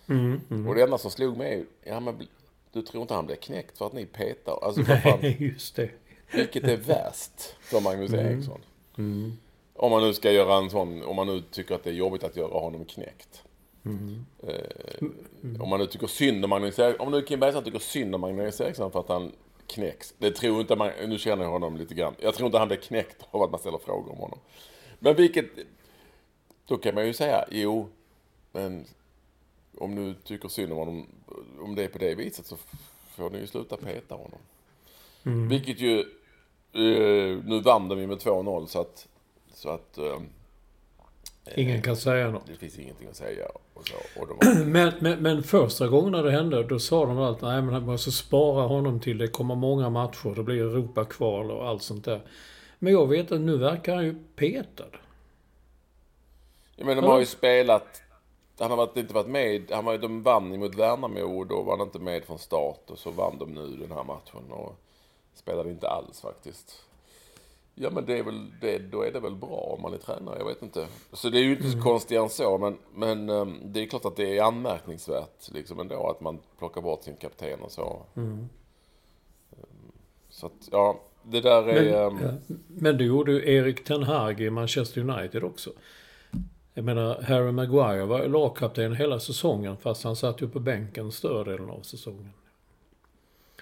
Mm, 0.08 0.40
mm. 0.50 0.68
Och 0.68 0.74
det 0.74 0.82
enda 0.82 0.98
som 0.98 1.10
slog 1.10 1.36
mig 1.36 1.52
är, 1.52 1.90
ja 1.90 2.00
men 2.00 2.28
du 2.72 2.82
tror 2.82 3.02
inte 3.02 3.14
han 3.14 3.26
blir 3.26 3.36
knäckt 3.36 3.78
för 3.78 3.86
att 3.86 3.92
ni 3.92 4.06
petar? 4.06 4.58
Alltså, 4.62 4.82
Nej, 4.88 5.36
just 5.40 5.76
det. 5.76 5.90
Vilket 6.32 6.64
är 6.64 6.76
värst 6.76 7.56
för 7.60 7.80
Magnus 7.80 8.12
mm. 8.12 8.26
Eriksson? 8.26 8.60
Mm. 8.98 9.32
Om 9.74 9.90
man 9.90 10.02
nu 10.02 10.14
ska 10.14 10.30
göra 10.30 10.56
en 10.56 10.70
sån, 10.70 11.02
om 11.02 11.16
man 11.16 11.26
nu 11.26 11.42
tycker 11.50 11.74
att 11.74 11.84
det 11.84 11.90
är 11.90 11.94
jobbigt 11.94 12.24
att 12.24 12.36
göra 12.36 12.60
honom 12.60 12.84
knäckt. 12.84 13.42
Mm. 13.84 14.26
Eh, 14.42 15.08
om 15.60 15.68
man 15.68 15.80
nu 15.80 15.86
tycker 15.86 16.06
synd 16.06 16.44
om 16.44 16.50
Magnus 16.50 16.78
Eriksson, 16.78 17.06
om 17.06 17.12
nu 17.12 17.22
Kim 17.22 17.40
Bergstrand 17.40 17.66
tycker 17.66 17.78
synd 17.78 18.14
om 18.14 18.20
Magnus 18.20 18.60
Eriksson 18.60 18.90
för 18.90 19.00
att 19.00 19.08
han 19.08 19.32
knäcks. 19.66 20.14
Det 20.18 20.30
tror 20.30 20.60
inte 20.60 20.76
man, 20.76 20.90
nu 21.06 21.18
känner 21.18 21.44
jag 21.44 21.50
honom 21.50 21.76
lite 21.76 21.94
grann. 21.94 22.14
Jag 22.18 22.34
tror 22.34 22.46
inte 22.46 22.58
han 22.58 22.68
blir 22.68 22.78
knäckt 22.78 23.26
av 23.30 23.42
att 23.42 23.50
man 23.50 23.60
ställer 23.60 23.78
frågor 23.78 24.12
om 24.12 24.18
honom. 24.18 24.38
Men 24.98 25.16
vilket, 25.16 25.46
då 26.66 26.76
kan 26.76 26.94
man 26.94 27.06
ju 27.06 27.12
säga, 27.12 27.44
jo, 27.50 27.88
men 28.52 28.84
om 29.78 29.94
du 29.94 30.14
tycker 30.14 30.48
synd 30.48 30.72
om 30.72 30.78
honom, 30.78 31.06
om 31.60 31.74
det 31.74 31.84
är 31.84 31.88
på 31.88 31.98
det 31.98 32.14
viset 32.14 32.46
så 32.46 32.56
får 33.16 33.30
ni 33.30 33.38
ju 33.38 33.46
sluta 33.46 33.76
peta 33.76 34.14
honom. 34.14 34.38
Mm. 35.24 35.48
Vilket 35.48 35.80
ju, 35.80 36.00
eh, 36.72 37.44
nu 37.44 37.60
vann 37.64 37.88
de 37.88 38.00
ju 38.00 38.06
med 38.06 38.18
2-0 38.18 38.66
så 38.66 38.80
att 38.80 39.08
så 39.58 39.68
att... 39.68 39.98
Eh, 39.98 40.20
Ingen 41.56 41.82
kan 41.82 41.96
säga 41.96 42.30
något. 42.30 42.46
Det 42.46 42.54
finns 42.54 42.78
ingenting 42.78 43.08
att 43.08 43.16
säga. 43.16 43.46
Och 43.74 43.88
så, 43.88 44.20
och 44.20 44.28
var, 44.28 44.64
Men, 44.64 44.92
men, 45.00 45.22
men 45.22 45.42
första 45.42 45.88
gången 45.88 46.12
när 46.12 46.22
det 46.22 46.30
hände, 46.30 46.62
då 46.62 46.78
sa 46.78 47.06
de 47.06 47.18
allt 47.18 47.42
nej 47.42 47.62
men 47.62 47.72
man 47.72 47.82
måste 47.82 48.12
spara 48.12 48.66
honom 48.66 49.00
till 49.00 49.18
det 49.18 49.28
kommer 49.28 49.54
många 49.54 49.90
matcher, 49.90 50.34
det 50.36 50.42
blir 50.42 50.60
Europakval 50.60 51.50
och 51.50 51.68
allt 51.68 51.82
sånt 51.82 52.04
där. 52.04 52.20
Men 52.78 52.92
jag 52.92 53.06
vet 53.06 53.32
att 53.32 53.40
nu 53.40 53.56
verkar 53.56 53.94
han 53.94 54.04
ju 54.04 54.14
petad. 54.36 54.90
jag 56.76 56.86
menar, 56.86 57.02
de 57.02 57.08
har 57.10 57.18
ju 57.18 57.26
spelat... 57.26 58.02
Han 58.58 58.70
har 58.70 58.76
varit, 58.76 58.96
inte 58.96 59.14
varit 59.14 59.28
med. 59.28 59.70
Han 59.70 59.84
var, 59.84 59.98
de 59.98 60.22
vann 60.22 60.58
mot 60.58 60.74
Värnamo 60.74 61.38
och 61.38 61.46
då 61.46 61.62
var 61.62 61.76
han 61.76 61.86
inte 61.86 61.98
med 61.98 62.24
från 62.24 62.38
start. 62.38 62.90
Och 62.90 62.98
så 62.98 63.10
vann 63.10 63.38
de 63.38 63.54
nu 63.54 63.76
den 63.76 63.92
här 63.92 64.04
matchen 64.04 64.52
och 64.52 64.74
spelade 65.34 65.70
inte 65.70 65.88
alls 65.88 66.20
faktiskt. 66.20 66.84
Ja 67.74 67.90
men 67.90 68.04
det 68.06 68.18
är 68.18 68.22
väl, 68.22 68.46
det, 68.60 68.78
då 68.78 69.02
är 69.02 69.12
det 69.12 69.20
väl 69.20 69.34
bra 69.34 69.74
om 69.76 69.82
man 69.82 69.94
är 69.94 69.98
tränare, 69.98 70.38
jag 70.38 70.46
vet 70.46 70.62
inte. 70.62 70.86
Så 71.12 71.28
det 71.30 71.38
är 71.38 71.42
ju 71.42 71.50
inte 71.50 71.70
så 71.70 71.82
konstigare 71.82 72.24
än 72.24 72.30
så, 72.30 72.58
men, 72.58 72.78
men 72.94 73.30
ehm, 73.30 73.60
det 73.64 73.80
är 73.82 73.86
klart 73.86 74.04
att 74.04 74.16
det 74.16 74.38
är 74.38 74.42
anmärkningsvärt 74.42 75.48
liksom 75.52 75.80
ändå 75.80 76.06
att 76.10 76.20
man 76.20 76.38
plockar 76.58 76.80
bort 76.80 77.02
sin 77.04 77.16
kapten 77.16 77.60
och 77.62 77.72
så. 77.72 78.02
Ehm, 78.16 78.48
Så 80.30 80.46
att, 80.46 80.68
ja, 80.72 81.00
det 81.30 81.40
där 81.40 81.68
är... 81.68 82.10
Men, 82.10 82.24
ehm, 82.24 82.38
ja, 82.46 82.56
men 82.68 82.98
det 82.98 83.04
gjorde 83.04 83.32
ju 83.32 83.54
Erik 83.54 83.84
Ten 83.84 84.02
Hag 84.02 84.40
i 84.40 84.50
Manchester 84.50 85.00
United 85.00 85.44
också. 85.44 85.70
Jag 86.74 86.84
menar, 86.84 87.22
Harry 87.22 87.52
Maguire 87.52 88.04
var 88.04 88.28
lagkapten 88.28 88.94
hela 88.94 89.20
säsongen 89.20 89.76
fast 89.76 90.04
han 90.04 90.16
satt 90.16 90.42
ju 90.42 90.48
på 90.48 90.60
bänken 90.60 91.12
större 91.12 91.52
delen 91.52 91.70
av 91.70 91.80
säsongen. 91.80 92.30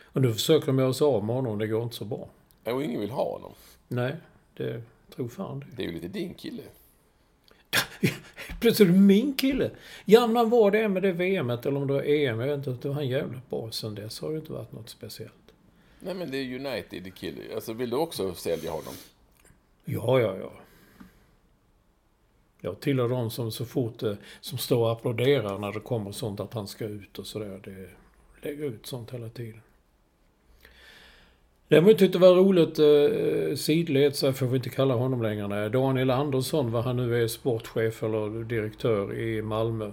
Och 0.03 0.23
nu 0.23 0.33
försöker 0.33 0.67
de 0.67 0.79
göra 0.79 0.93
sig 0.93 1.05
av 1.05 1.25
med 1.25 1.37
honom, 1.37 1.59
det 1.59 1.67
går 1.67 1.83
inte 1.83 1.97
så 1.97 2.05
bra. 2.05 2.29
och 2.65 2.83
ingen 2.83 3.01
vill 3.01 3.11
ha 3.11 3.33
honom. 3.33 3.53
Nej, 3.89 4.17
det 4.57 4.83
tror 5.17 5.29
fan 5.29 5.61
det. 5.61 5.67
Det 5.77 5.83
är 5.83 5.87
ju 5.87 5.93
lite 5.93 6.09
din 6.09 6.35
kille. 6.35 6.63
Plötsligt 8.61 8.95
min 8.95 9.35
kille. 9.35 9.71
Ja, 10.05 10.27
men 10.27 10.51
var 10.51 10.71
det 10.71 10.89
med 10.89 11.03
det 11.03 11.13
VMet 11.13 11.67
eller 11.67 11.81
om 11.81 11.87
det 11.87 11.93
var 11.93 12.03
EM, 12.03 12.41
jag 12.41 12.57
vet 12.57 12.67
inte. 12.67 12.83
Det 12.83 12.89
var 12.89 12.95
han 12.95 13.09
jävligt 13.09 13.51
bra 13.51 13.71
sen 13.71 13.95
dess. 13.95 14.21
har 14.21 14.31
det 14.31 14.37
inte 14.37 14.53
varit 14.53 14.73
något 14.73 14.89
speciellt. 14.89 15.46
Nej 16.07 16.15
men 16.15 16.31
det 16.31 16.39
är 16.39 16.55
United-kille. 16.55 17.55
Alltså 17.55 17.73
vill 17.73 17.91
du 17.91 17.97
också 17.97 18.35
sälja 18.35 18.71
honom? 18.71 18.95
Ja, 19.85 20.21
ja, 20.21 20.37
ja. 20.41 20.53
Jag 22.61 22.81
tillhör 22.81 23.09
de 23.09 23.31
som 23.31 23.53
så 23.53 23.65
fort 23.65 24.03
eh, 24.03 24.15
som 24.41 24.59
står 24.59 24.85
och 24.85 24.93
applåderar 24.93 25.59
när 25.59 25.73
det 25.73 25.81
kommer 25.81 26.13
sånt 26.13 26.41
att 26.41 26.55
han 26.55 26.67
ska 26.69 26.85
ut 26.85 27.19
och 27.19 27.27
sådär. 27.27 27.61
Det 27.65 27.89
lägger 28.49 28.65
ut 28.65 28.87
sånt 28.87 29.11
hela 29.11 29.29
tiden. 29.29 29.61
Däremot 31.69 31.99
tyckte 31.99 32.19
det 32.19 32.27
var 32.27 32.35
roligt, 32.35 32.79
eh, 32.79 33.57
sidled, 33.57 34.17
så 34.17 34.33
får 34.33 34.47
vi 34.47 34.57
inte 34.57 34.71
kalla 34.71 34.95
honom 34.95 35.23
längre. 35.23 35.49
Nej. 35.49 35.71
Daniel 35.71 36.11
Andersson, 36.11 36.73
vad 36.73 36.85
han 36.85 36.97
nu 36.97 37.23
är, 37.23 37.29
sportchef 37.29 38.03
eller 38.03 38.45
direktör 38.45 39.15
i 39.15 39.43
Malmö. 39.43 39.93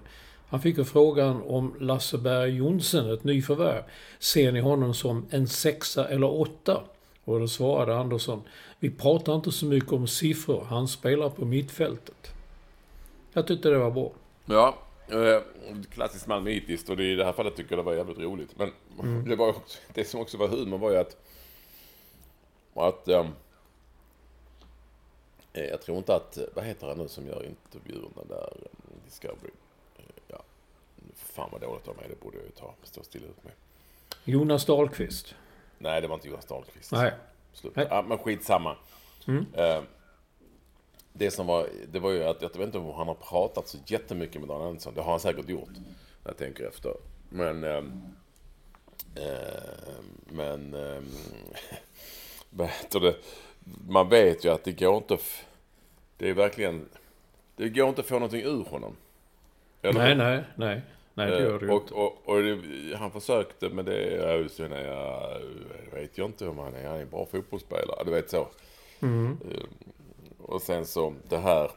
Han 0.53 0.61
fick 0.61 0.77
ju 0.77 0.83
frågan 0.83 1.41
om 1.41 1.75
Lasse 1.79 2.17
Berg 2.17 2.55
Jonsen, 2.55 3.13
ett 3.13 3.23
nyförvärv. 3.23 3.83
Ser 4.19 4.51
ni 4.51 4.59
honom 4.59 4.93
som 4.93 5.25
en 5.29 5.47
sexa 5.47 6.07
eller 6.07 6.41
åtta? 6.41 6.83
Och 7.23 7.39
då 7.39 7.47
svarade 7.47 7.97
Andersson, 7.97 8.41
vi 8.79 8.89
pratar 8.89 9.35
inte 9.35 9.51
så 9.51 9.65
mycket 9.65 9.91
om 9.91 10.07
siffror, 10.07 10.63
han 10.63 10.87
spelar 10.87 11.29
på 11.29 11.45
mittfältet. 11.45 12.33
Jag 13.33 13.47
tyckte 13.47 13.69
det 13.69 13.77
var 13.77 13.91
bra. 13.91 14.11
Ja, 14.45 14.77
eh, 15.07 15.41
klassiskt 15.89 16.27
malmöitiskt 16.27 16.89
och 16.89 16.99
i 16.99 17.15
det 17.15 17.25
här 17.25 17.33
fallet 17.33 17.55
tycker 17.55 17.71
jag 17.71 17.79
det 17.79 17.89
var 17.89 17.93
jävligt 17.93 18.19
roligt. 18.19 18.55
Men 18.57 18.71
det, 19.25 19.35
var 19.35 19.49
också, 19.49 19.79
det 19.93 20.05
som 20.05 20.21
också 20.21 20.37
var 20.37 20.47
humor 20.47 20.77
var 20.77 20.91
ju 20.91 20.97
att, 20.97 21.17
att 22.73 23.07
ehm, 23.07 23.27
eh, 25.53 25.65
jag 25.65 25.81
tror 25.81 25.97
inte 25.97 26.15
att, 26.15 26.37
vad 26.55 26.65
heter 26.65 26.87
han 26.87 26.97
nu 26.97 27.07
som 27.07 27.27
gör 27.27 27.45
intervjuerna 27.45 28.23
där, 28.29 28.53
Discovery? 29.05 29.51
Fan 31.15 31.49
vad 31.51 31.61
dåligt 31.61 31.87
av 31.87 31.95
mig, 31.95 32.05
det 32.09 32.19
borde 32.19 32.37
jag 32.37 32.45
ju 32.45 32.51
ta, 32.51 32.73
stå 32.83 33.03
stilla 33.03 33.27
ut 33.27 33.43
med. 33.43 33.53
Jonas 34.23 34.65
Dahlqvist. 34.65 35.35
Nej, 35.77 36.01
det 36.01 36.07
var 36.07 36.15
inte 36.15 36.27
Jonas 36.27 36.45
Dahlqvist. 36.45 36.91
Nej. 36.91 37.11
Slut. 37.53 37.75
Nej. 37.75 37.87
Ja, 37.89 38.01
men 38.07 38.17
skitsamma. 38.17 38.75
Eh, 39.53 39.81
det 41.13 41.31
som 41.31 41.47
var, 41.47 41.67
det 41.91 41.99
var 41.99 42.11
ju 42.11 42.23
att, 42.23 42.41
jag 42.41 42.49
vet 42.49 42.65
inte 42.65 42.77
om 42.77 42.93
han 42.93 43.07
har 43.07 43.15
pratat 43.15 43.67
så 43.67 43.77
jättemycket 43.85 44.41
med 44.41 44.49
Dan 44.49 44.61
Andersson. 44.61 44.93
Det 44.93 45.01
har 45.01 45.11
han 45.11 45.19
säkert 45.19 45.49
gjort. 45.49 45.69
När 46.23 46.31
jag 46.31 46.37
tänker 46.37 46.67
efter. 46.67 46.93
Men, 47.29 47.63
ehm, 47.63 48.01
eh, 49.15 49.93
men, 50.25 50.73
ehm, 50.73 51.11
vad 52.49 52.67
heter 52.67 52.99
det? 52.99 53.15
Man 53.87 54.09
vet 54.09 54.45
ju 54.45 54.49
att 54.49 54.63
det 54.63 54.71
går 54.71 54.97
inte, 54.97 55.17
det 56.17 56.29
är 56.29 56.33
verkligen, 56.33 56.89
det 57.55 57.69
går 57.69 57.89
inte 57.89 58.01
att 58.01 58.07
få 58.07 58.13
någonting 58.15 58.41
ur 58.41 58.63
honom. 58.63 58.95
Eller 59.81 59.99
Nej, 59.99 60.15
nej, 60.15 60.43
nej. 60.55 60.81
Nej, 61.13 61.31
det 61.31 61.39
gör 61.39 61.59
det 61.59 61.65
ju 61.65 61.71
och, 61.71 61.81
inte. 61.81 61.93
och, 61.93 62.29
och 62.29 62.41
det, 62.41 62.95
han 62.97 63.11
försökte 63.11 63.69
med 63.69 63.85
det, 63.85 64.03
är 64.03 64.37
jag, 64.85 65.41
jag 65.91 65.99
vet 65.99 66.17
jag 66.17 66.27
inte 66.27 66.47
om 66.47 66.57
han 66.57 66.75
är, 66.75 66.87
han 66.87 66.97
är 66.97 67.01
en 67.01 67.09
bra 67.09 67.25
fotbollsspelare, 67.25 68.03
du 68.05 68.11
vet 68.11 68.29
så. 68.29 68.47
Mm. 69.01 69.37
Eh, 69.51 69.63
Och 70.45 70.61
sen 70.61 70.85
så 70.85 71.13
det 71.29 71.37
här 71.37 71.71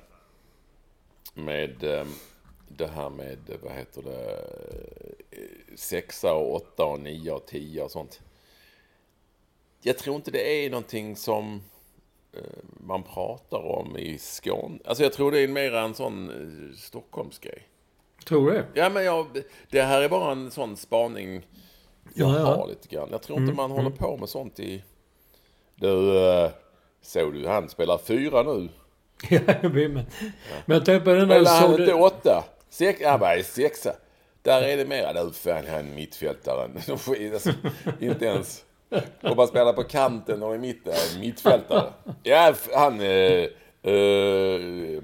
med, 1.35 1.85
eh, 1.85 2.07
det 2.69 2.87
här 2.87 3.11
med, 3.11 3.39
vad 3.63 3.73
heter 3.73 4.03
det, 4.03 4.31
eh, 5.31 5.77
sexa 5.77 6.35
och 6.35 6.55
åtta 6.55 6.85
och 6.85 7.01
nio 7.01 7.33
och 7.33 7.47
tio 7.47 7.83
och 7.83 7.91
sånt. 7.91 8.21
Jag 9.83 9.99
tror 9.99 10.17
inte 10.17 10.31
det 10.31 10.65
är 10.67 10.71
någonting 10.71 11.17
som 11.17 11.63
eh, 12.33 12.41
man 12.87 13.03
pratar 13.03 13.59
om 13.59 13.97
i 13.97 14.19
Skåne. 14.19 14.79
Alltså 14.85 15.03
jag 15.03 15.13
tror 15.13 15.33
det 15.33 15.41
är 15.41 15.49
mer 15.49 15.75
en 15.75 15.95
sån 15.95 16.31
eh, 16.31 16.77
Stockholmsgrej. 16.77 17.63
Tror 18.29 18.51
du? 18.51 18.65
Ja, 18.75 18.89
men 18.89 19.05
jag, 19.05 19.27
det 19.71 19.83
här 19.83 20.03
är 20.03 20.09
bara 20.09 20.33
en 20.33 20.51
sån 20.51 20.77
spaning 20.77 21.47
jag 22.15 22.29
Ja, 22.31 22.39
ja. 22.39 22.45
har 22.47 22.69
lite 22.69 22.89
grann. 22.89 23.09
Jag 23.11 23.23
tror 23.23 23.39
inte 23.39 23.53
man 23.55 23.71
håller 23.71 23.91
på 23.91 24.17
med 24.17 24.29
sånt 24.29 24.61
i... 24.61 24.83
Du, 25.75 26.19
eh, 26.29 26.51
såg 27.03 27.35
du 27.35 27.47
han 27.49 27.69
spelar 27.69 27.99
fyra 27.99 28.43
nu? 28.43 28.69
Ja, 29.31 29.41
jag 29.63 29.71
vet, 29.71 29.91
men, 29.91 30.05
men 30.67 30.77
jag 30.77 31.05
på 31.05 31.11
den 31.11 31.29
där... 31.29 31.45
Spelar 31.45 31.61
han 31.61 31.71
inte 31.71 31.85
du- 31.85 31.93
åtta? 31.93 32.45
Sex, 32.71 33.01
han 33.05 33.21
bara 33.21 33.43
sexa. 33.43 33.93
Där 34.43 34.63
är 34.63 34.77
det 34.77 34.87
mer, 34.87 35.15
du 35.15 35.33
fan 35.33 35.65
han 35.71 35.95
mittfältaren. 35.95 36.71
Alltså, 36.91 37.51
inte 38.01 38.25
ens... 38.25 38.65
Och 39.23 39.37
bara 39.37 39.47
spela 39.47 39.73
på 39.73 39.83
kanten 39.85 40.43
och 40.43 40.55
i 40.55 40.59
mitten, 40.59 40.95
mittfältare. 41.21 41.93
Ja, 42.23 42.55
han... 42.75 43.01
Eh, 43.01 43.45
eh, 43.83 45.01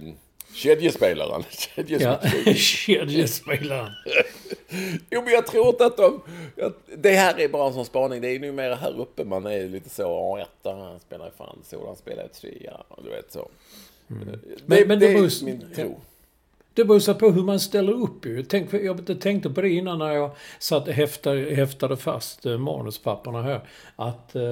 kedjespelaren. 0.55 1.43
Ja, 1.77 1.83
Kedjespelaren. 1.85 2.55
kedjespelaren. 2.55 3.91
Jo, 5.11 5.23
men 5.23 5.33
jag 5.33 5.47
tror 5.47 5.69
inte 5.69 5.87
att 5.87 5.97
de... 5.97 6.21
jag- 6.57 6.73
Det 6.97 7.11
här 7.11 7.41
är 7.41 7.49
bara 7.49 7.67
en 7.67 7.73
sån 7.75 7.85
spaning. 7.85 8.21
Det 8.21 8.29
är 8.29 8.39
nog 8.41 8.55
mer 8.55 8.71
här 8.75 9.01
uppe 9.01 9.25
man 9.25 9.47
är 9.47 9.69
lite 9.69 9.89
så. 9.89 10.03
Ja, 10.03 10.41
etta, 10.43 10.75
han 10.75 11.01
spelar 11.01 11.31
fan 11.39 11.59
så. 11.65 11.87
Han 11.87 11.97
spelar 11.97 12.29
ja, 12.65 12.85
du 13.05 13.11
vet 13.11 13.33
så. 13.33 13.49
Det, 14.07 14.15
Mm. 14.15 14.41
Men- 14.67 14.89
men 14.89 14.99
det, 14.99 15.07
det 15.07 15.13
är 15.13 15.15
beror- 15.15 15.45
min 15.45 15.65
tro. 15.75 16.01
Det 16.75 16.85
beror 16.85 17.15
på 17.15 17.31
hur 17.31 17.43
man 17.43 17.61
ställer 17.61 17.93
upp 17.93 18.27
ju. 18.27 18.43
Tänk, 18.43 18.73
jag 18.73 19.21
tänkte 19.21 19.51
på 19.51 19.61
det 19.63 19.69
innan 19.71 19.99
när 19.99 20.11
jag 20.13 20.31
satt 20.59 20.89
häftade, 20.89 21.55
häftade 21.55 21.97
fast 21.97 22.47
eh, 22.47 22.59
manuspapperna 22.59 23.43
här. 23.43 23.61
Att, 23.97 24.35
eh, 24.35 24.43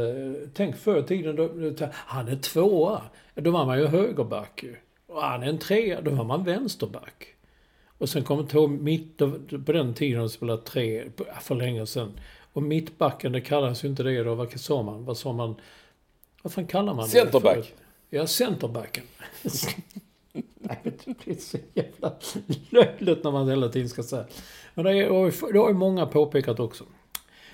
tänk 0.55 0.77
förr 0.77 0.99
i 0.99 1.03
tiden, 1.03 1.37
då, 1.37 1.49
han 1.93 2.29
är 2.29 2.37
tvåa. 2.37 3.03
Då 3.35 3.51
var 3.51 3.67
man 3.67 3.79
ju 3.79 3.87
högerback 3.87 4.63
ju. 4.63 4.77
Och 5.11 5.23
han 5.23 5.43
är 5.43 5.47
en 5.49 5.59
trea, 5.59 6.01
då 6.01 6.11
var 6.11 6.25
man 6.25 6.45
vänsterback. 6.45 7.27
Och 7.99 8.09
sen 8.09 8.25
kommer 8.25 8.43
två 8.45 8.67
mitt, 8.67 9.19
då- 9.19 9.39
på 9.67 9.73
den 9.73 9.95
tiden 9.95 10.29
spelade 10.31 10.63
tre, 10.63 11.05
för 11.41 11.55
länge 11.55 11.87
sedan. 11.87 12.13
Och 12.53 12.63
mittbacken, 12.63 13.33
det 13.33 13.41
kallas 13.41 13.85
ju 13.85 13.89
inte 13.89 14.03
det 14.03 14.23
då. 14.23 14.35
Vad 14.35 14.61
sa 14.61 14.83
man? 14.83 15.05
Vad 15.05 15.17
sa 15.19 15.33
man? 15.33 15.55
Vad 16.43 16.53
fan 16.53 16.67
kallar 16.67 16.95
man 16.95 17.05
det? 17.05 17.11
Centerback. 17.11 17.75
Ja, 18.11 18.27
centerbacken. 18.27 19.05
Det 21.05 21.19
blir 21.25 21.35
så 21.35 21.59
jävla 21.75 22.13
löjligt 22.71 23.25
när 23.25 23.31
man 23.31 23.49
hela 23.49 23.69
tiden 23.69 23.89
ska 23.89 24.03
säga. 24.03 24.25
Men 24.75 24.85
det, 24.85 24.91
är, 24.91 25.53
det 25.53 25.59
har 25.59 25.69
ju 25.69 25.75
många 25.75 26.07
påpekat 26.07 26.61
också. 26.61 26.85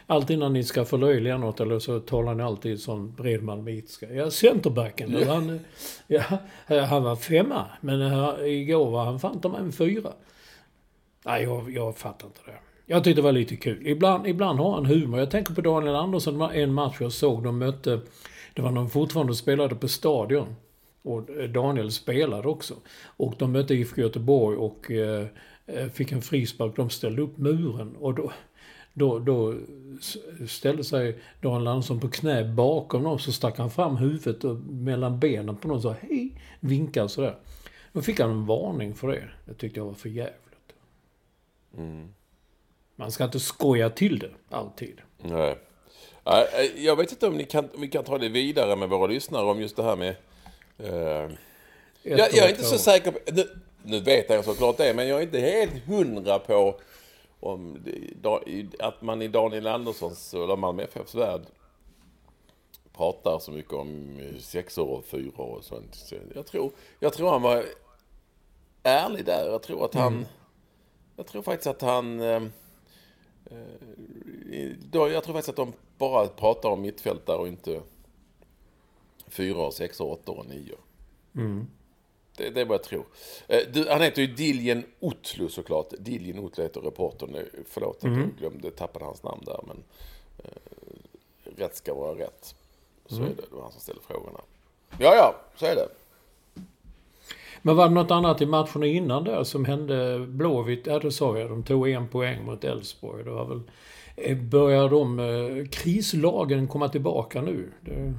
Alltid 0.07 0.39
när 0.39 0.49
ni 0.49 0.65
ska 0.65 0.85
förlöjliga 0.85 1.39
något 1.39 1.61
eller 1.61 1.79
så 1.79 2.01
talar 2.01 2.35
ni 2.35 2.43
alltid 2.43 2.81
som 2.81 3.13
bredmalmitiska. 3.13 4.13
Ja, 4.13 4.31
centerbacken. 4.31 5.13
Ja. 5.21 5.35
Han, 5.35 5.61
ja, 6.07 6.81
han 6.85 7.03
var 7.03 7.17
femma, 7.17 7.65
men 7.81 8.01
här, 8.01 8.47
igår 8.47 8.91
var 8.91 9.05
han 9.05 9.21
fan 9.21 9.55
en 9.59 9.73
fyra. 9.73 10.13
Nej, 11.25 11.43
jag, 11.43 11.71
jag 11.71 11.97
fattar 11.97 12.27
inte 12.27 12.41
det. 12.47 12.59
Jag 12.89 13.05
tyckte 13.05 13.21
det 13.21 13.25
var 13.25 13.33
lite 13.33 13.57
kul. 13.57 13.87
Ibland, 13.87 14.27
ibland 14.27 14.59
har 14.59 14.75
han 14.75 14.87
humor. 14.87 15.19
Jag 15.19 15.31
tänker 15.31 15.55
på 15.55 15.61
Daniel 15.61 15.95
Andersson, 15.95 16.35
det 16.35 16.41
var 16.41 16.53
en 16.53 16.75
match 16.75 16.97
jag 17.01 17.13
såg. 17.13 17.45
De 17.45 17.59
mötte... 17.59 18.01
Det 18.55 18.63
var 18.63 18.73
de 18.73 18.91
fortfarande 18.91 19.35
spelade 19.35 19.75
på 19.75 19.89
Stadion. 19.89 20.57
Och 21.03 21.31
eh, 21.31 21.51
Daniel 21.51 21.93
spelade 21.93 22.49
också. 22.49 22.75
Och 23.05 23.35
de 23.39 23.53
mötte 23.53 23.75
IFK 23.75 24.01
Göteborg 24.01 24.57
och 24.57 24.91
eh, 24.91 25.27
eh, 25.67 25.89
fick 25.89 26.13
en 26.13 26.23
frispark. 26.23 26.77
De 26.77 26.91
ställde 26.91 27.23
upp 27.23 27.39
muren. 27.39 27.97
Och 27.97 28.15
då, 28.15 28.33
då, 28.99 29.19
då 29.19 29.55
ställde 30.49 30.85
sig 30.85 31.19
Daniel 31.41 31.67
Andersson 31.67 32.01
på 32.01 32.09
knä 32.09 32.45
bakom 32.45 33.03
dem. 33.03 33.19
Så 33.19 33.33
stack 33.33 33.59
han 33.59 33.71
fram 33.71 33.97
huvudet 33.97 34.45
och 34.45 34.57
mellan 34.57 35.21
benen 35.21 35.57
på 35.57 35.69
någon 35.69 35.83
så 35.83 35.95
hej, 36.01 36.41
vinkade 36.61 37.09
sådär. 37.09 37.37
Då 37.93 38.03
fick 38.03 38.21
han 38.21 38.31
en 38.31 38.47
varning 38.47 38.95
för 38.95 39.09
det. 39.09 39.29
Det 39.45 39.55
tyckte 39.55 39.81
jag 39.81 39.85
var 39.85 39.95
för 39.95 40.09
jävligt. 40.09 40.73
Mm. 41.77 42.09
Man 42.97 43.13
ska 43.13 43.25
inte 43.25 43.41
skoja 43.41 43.91
till 43.91 44.19
det, 44.19 44.31
alltid. 44.51 45.01
Nej. 45.19 45.59
Nej, 46.25 46.47
eh, 46.53 46.85
Jag 46.85 46.97
vet 46.97 47.13
inte 47.13 47.27
om, 47.27 47.37
ni 47.37 47.45
kan, 47.45 47.69
om 47.75 47.81
vi 47.81 47.89
kan 47.89 48.05
ta 48.05 48.19
det 48.19 48.29
vidare 48.29 48.77
med 48.77 48.89
våra 48.89 49.07
lyssnare 49.07 49.45
om 49.45 49.61
just 49.61 49.77
det 49.77 49.83
här 49.83 49.97
med... 49.97 50.15
Eh, 50.79 51.31
jag, 52.03 52.19
jag 52.19 52.45
är 52.45 52.49
inte 52.49 52.65
så 52.65 52.79
säker 52.79 53.11
på... 53.11 53.19
Nu, 53.33 53.45
nu 53.83 54.01
vet 54.01 54.31
jag 54.31 54.45
såklart 54.45 54.77
det, 54.77 54.95
men 54.95 55.09
jag 55.09 55.19
är 55.19 55.23
inte 55.23 55.41
helt 55.41 55.87
hundra 55.87 56.39
på 56.39 56.81
om 57.41 57.85
att 58.79 59.03
man 59.03 59.23
i 59.23 59.29
Daniel 59.29 59.67
Anderssons 59.67 60.35
eller 60.35 60.57
Malmö 60.57 60.83
FFs 60.83 61.15
värld 61.15 61.43
pratar 62.93 63.39
så 63.39 63.53
mycket 63.53 63.73
om 63.73 64.19
eh, 64.19 64.39
sexor 64.41 64.89
och 64.89 65.05
fyror 65.05 65.57
och 65.57 65.65
sånt. 65.65 65.95
Så 65.95 66.15
jag, 66.35 66.47
tror, 66.47 66.71
jag 67.01 67.13
tror 67.13 67.31
han 67.31 67.43
var 67.43 67.65
ärlig 68.83 69.25
där. 69.25 69.51
Jag 69.51 69.63
tror 69.63 69.85
att 69.85 69.95
han... 69.95 70.27
Jag 71.17 71.27
tror 71.27 71.43
faktiskt 71.43 71.67
att 71.67 71.83
han... 71.83 72.21
Eh, 72.21 72.43
eh, 73.45 74.71
då, 74.91 75.09
jag 75.09 75.25
tror 75.25 75.35
faktiskt 75.35 75.49
att 75.49 75.57
de 75.57 75.73
bara 75.99 76.27
pratar 76.27 76.69
om 76.69 76.81
mittfältare 76.81 77.37
och 77.37 77.49
inte 77.49 77.81
fyra, 79.29 79.71
sex, 79.71 80.01
åtta 80.01 80.33
och 80.33 80.47
nio. 80.47 80.77
Det, 82.37 82.51
det 82.51 82.61
är 82.61 82.65
vad 82.65 82.75
jag 82.75 82.83
tror. 82.83 83.05
Eh, 83.49 83.61
Du, 83.73 83.89
han 83.89 84.03
heter 84.03 84.23
ju 84.23 84.29
Diljen 84.29 84.85
Otlu 85.01 85.49
såklart. 85.49 85.87
Diljen 85.99 86.39
Otlu 86.39 86.63
heter 86.63 86.81
reportern. 86.81 87.37
Förlåt 87.69 87.97
att 87.97 88.11
jag 88.17 88.31
glömde, 88.39 88.71
tappade 88.71 89.05
hans 89.05 89.23
namn 89.23 89.43
där. 89.47 89.61
Men 89.67 89.83
eh, 90.39 90.51
rätt 91.57 91.77
ska 91.77 91.95
vara 91.95 92.19
rätt. 92.19 92.55
Så 93.07 93.17
är 93.17 93.21
det. 93.21 93.35
Det 93.35 93.55
var 93.57 93.63
han 93.63 93.73
som 93.73 93.81
ställde 93.81 94.03
frågorna. 94.03 94.41
Ja, 94.99 95.15
ja, 95.15 95.35
så 95.57 95.67
är 95.67 95.75
det. 95.75 95.89
Men 97.63 97.77
var 97.77 97.89
det 97.89 97.95
något 97.95 98.11
annat 98.11 98.41
i 98.41 98.47
matcherna 98.47 98.87
innan 98.87 99.25
där 99.25 99.45
som 99.45 99.65
hände? 99.65 100.19
Blåvitt, 100.29 100.87
ja 100.87 100.99
det 100.99 101.13
sa 101.13 101.39
jag, 101.39 101.51
de 101.51 101.63
tog 101.63 101.89
en 101.89 102.09
poäng 102.09 102.45
mot 102.45 102.65
Elfsborg. 102.65 103.25
Det 103.25 103.31
var 103.31 103.45
väl... 103.45 103.61
eh, 104.17 104.37
Börjar 104.37 104.89
de 104.89 105.19
eh, 105.21 105.69
krislagen 105.69 106.69
komma 106.69 106.89
tillbaka 106.89 107.43
nu? 107.43 107.73
Det, 107.81 108.15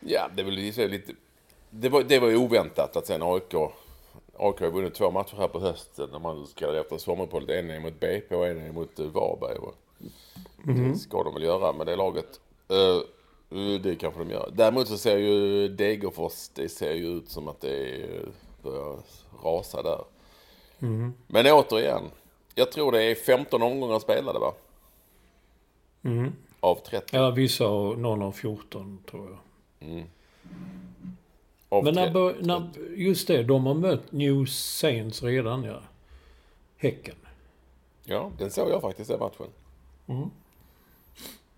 Ja, 0.00 0.28
det 0.34 0.42
är 0.42 0.44
väl 0.44 0.54
lite... 0.54 1.12
det, 1.80 1.88
var, 1.88 2.02
det 2.02 2.18
var 2.18 2.28
ju 2.28 2.36
oväntat 2.36 2.96
att 2.96 3.06
sen 3.06 3.22
AIK... 3.22 3.54
AIK 4.38 4.60
har 4.60 4.70
vunnit 4.70 4.94
två 4.94 5.10
matcher 5.10 5.36
här 5.36 5.48
på 5.48 5.60
hösten 5.60 6.08
när 6.12 6.18
man 6.18 6.46
ska 6.46 6.80
efter 6.80 6.98
sommaruppehållet. 6.98 7.50
En 7.50 7.70
är 7.70 7.80
mot 7.80 8.00
BP 8.00 8.34
och 8.34 8.46
en 8.46 8.66
är 8.66 8.72
mot 8.72 8.98
eh, 8.98 9.06
Varberg. 9.06 9.58
Och 9.58 9.74
Det 10.62 10.96
ska 10.98 11.22
de 11.22 11.34
väl 11.34 11.42
göra 11.42 11.72
med 11.72 11.86
det 11.86 11.96
laget. 11.96 12.40
Eh, 12.68 13.58
eh, 13.58 13.80
det 13.80 13.96
kanske 13.96 14.20
de 14.20 14.30
gör. 14.30 14.50
Däremot 14.52 14.88
så 14.88 14.98
ser 14.98 15.18
ju 15.18 15.68
Degerfors, 15.68 16.48
det 16.54 16.68
ser 16.68 16.92
ju 16.92 17.06
ut 17.06 17.28
som 17.28 17.48
att 17.48 17.60
det 17.60 18.06
börjar 18.62 18.96
rasa 19.42 19.82
där. 19.82 20.04
Men 21.26 21.46
återigen, 21.46 22.02
jag 22.54 22.72
tror 22.72 22.92
det 22.92 23.02
är 23.02 23.14
15 23.14 23.62
omgångar 23.62 23.98
spelade 23.98 24.38
va? 24.38 24.52
Av 26.60 26.74
30. 26.74 27.16
ja, 27.16 27.30
vissa 27.30 27.68
och 27.68 27.98
någon 27.98 28.22
av 28.22 28.32
14 28.32 28.98
tror 29.10 29.30
jag. 29.30 29.38
Av 29.88 30.02
Men 31.70 31.84
när, 31.84 31.92
30. 31.92 32.12
bör, 32.12 32.36
när, 32.40 32.70
just 32.96 33.28
det, 33.28 33.42
de 33.42 33.66
har 33.66 33.74
mött 33.74 34.12
New 34.12 34.46
Saints 34.46 35.22
redan 35.22 35.64
ja. 35.64 35.82
Häcken. 36.76 37.16
Ja, 38.04 38.30
den 38.38 38.50
såg 38.50 38.70
jag 38.70 38.80
faktiskt 38.82 39.10
den 39.10 39.20
matchen. 39.20 39.46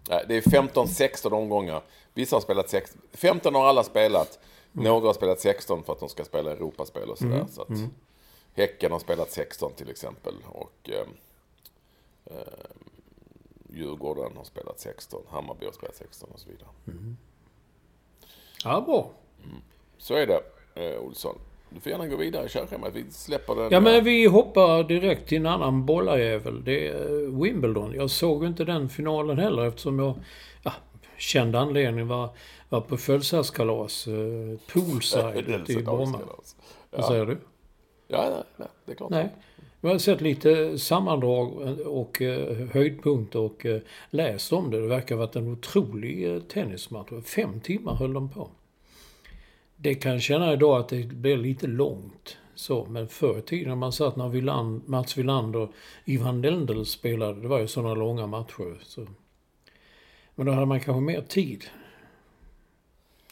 Nej, 0.08 0.24
det 0.28 0.36
är 0.36 0.40
15-16 0.40 1.32
omgångar. 1.32 1.82
Vissa 2.14 2.36
har 2.36 2.40
spelat 2.40 2.70
16. 2.70 3.00
15 3.12 3.54
har 3.54 3.66
alla 3.66 3.84
spelat. 3.84 4.38
Några 4.72 5.06
har 5.06 5.14
spelat 5.14 5.40
16 5.40 5.84
för 5.84 5.92
att 5.92 6.00
de 6.00 6.08
ska 6.08 6.24
spela 6.24 6.52
Europaspel 6.52 7.10
och 7.10 7.18
sådär. 7.18 7.46
Så 7.50 7.62
att 7.62 7.68
Häcken 8.54 8.92
har 8.92 8.98
spelat 8.98 9.30
16 9.30 9.72
till 9.72 9.90
exempel. 9.90 10.34
Och 10.46 10.90
eh, 10.90 11.06
eh, 12.24 12.42
Djurgården 13.68 14.36
har 14.36 14.44
spelat 14.44 14.80
16. 14.80 15.22
Hammarby 15.28 15.66
har 15.66 15.72
spelat 15.72 15.96
16 15.96 16.30
och 16.32 16.40
så 16.40 16.48
vidare. 16.50 16.68
Ja, 18.64 18.80
bra. 18.80 19.10
Så 19.98 20.14
är 20.14 20.26
det, 20.26 20.40
eh, 20.74 21.00
Olsson. 21.00 21.38
Du 21.70 21.80
får 21.80 21.92
gärna 21.92 22.06
gå 22.06 22.16
vidare 22.16 22.46
i 22.46 22.48
körschemat. 22.48 22.90
Vi 22.94 23.04
släpper 23.10 23.54
den. 23.54 23.68
Ja, 23.70 23.80
men 23.80 24.04
vi 24.04 24.26
hoppar 24.26 24.84
direkt 24.84 25.28
till 25.28 25.38
en 25.38 25.46
annan 25.46 25.86
bollarjävel. 25.86 26.64
Det 26.64 26.88
är 26.88 27.24
eh, 27.24 27.42
Wimbledon. 27.42 27.94
Jag 27.94 28.10
såg 28.10 28.44
inte 28.44 28.64
den 28.64 28.88
finalen 28.88 29.38
heller 29.38 29.66
eftersom 29.66 29.98
jag, 29.98 30.14
ja, 30.62 30.72
känd 31.16 31.56
anledning 31.56 32.06
var, 32.06 32.28
var 32.68 32.80
på 32.80 32.96
födelsedagskalas. 32.96 34.06
Eh, 34.06 34.72
poolside 34.72 35.70
i 35.70 35.76
Bromma. 35.82 36.20
Vad 36.90 37.04
säger 37.04 37.26
du? 37.26 37.38
Ja, 38.08 38.30
nej, 38.30 38.42
nej, 38.56 38.68
det 38.84 38.92
är 38.92 38.96
klart. 38.96 39.10
Nej. 39.10 39.28
Jag 39.80 39.90
har 39.90 39.98
sett 39.98 40.20
lite 40.20 40.78
sammandrag 40.78 41.78
och 41.86 42.22
eh, 42.22 42.66
höjdpunkter 42.72 43.38
och 43.38 43.66
eh, 43.66 43.80
läst 44.10 44.52
om 44.52 44.70
det. 44.70 44.80
Det 44.80 44.86
verkar 44.86 45.14
ha 45.14 45.26
varit 45.26 45.36
en 45.36 45.52
otrolig 45.52 46.34
eh, 46.34 46.40
tennismatch. 46.40 47.10
Fem 47.24 47.60
timmar 47.60 47.94
höll 47.94 48.12
de 48.12 48.28
på. 48.28 48.48
Det 49.80 49.94
kan 49.94 50.12
jag 50.12 50.22
känna 50.22 50.52
idag 50.52 50.80
att 50.80 50.88
det 50.88 51.06
blir 51.06 51.36
lite 51.36 51.66
långt. 51.66 52.36
Så, 52.54 52.86
men 52.86 53.08
förr 53.08 53.38
i 53.38 53.42
tiden 53.42 53.68
när 53.68 53.76
man 53.76 53.92
satt 53.92 54.16
när 54.16 54.28
Wiland, 54.28 54.88
Mats 54.88 55.16
Wilander 55.16 55.60
och 55.60 55.70
Ivan 56.04 56.42
Lendl 56.42 56.84
spelade, 56.84 57.40
det 57.40 57.48
var 57.48 57.58
ju 57.58 57.66
sådana 57.66 57.94
långa 57.94 58.26
matcher. 58.26 58.78
Så. 58.82 59.06
Men 60.34 60.46
då 60.46 60.52
hade 60.52 60.66
man 60.66 60.80
kanske 60.80 61.00
mer 61.00 61.20
tid. 61.20 61.64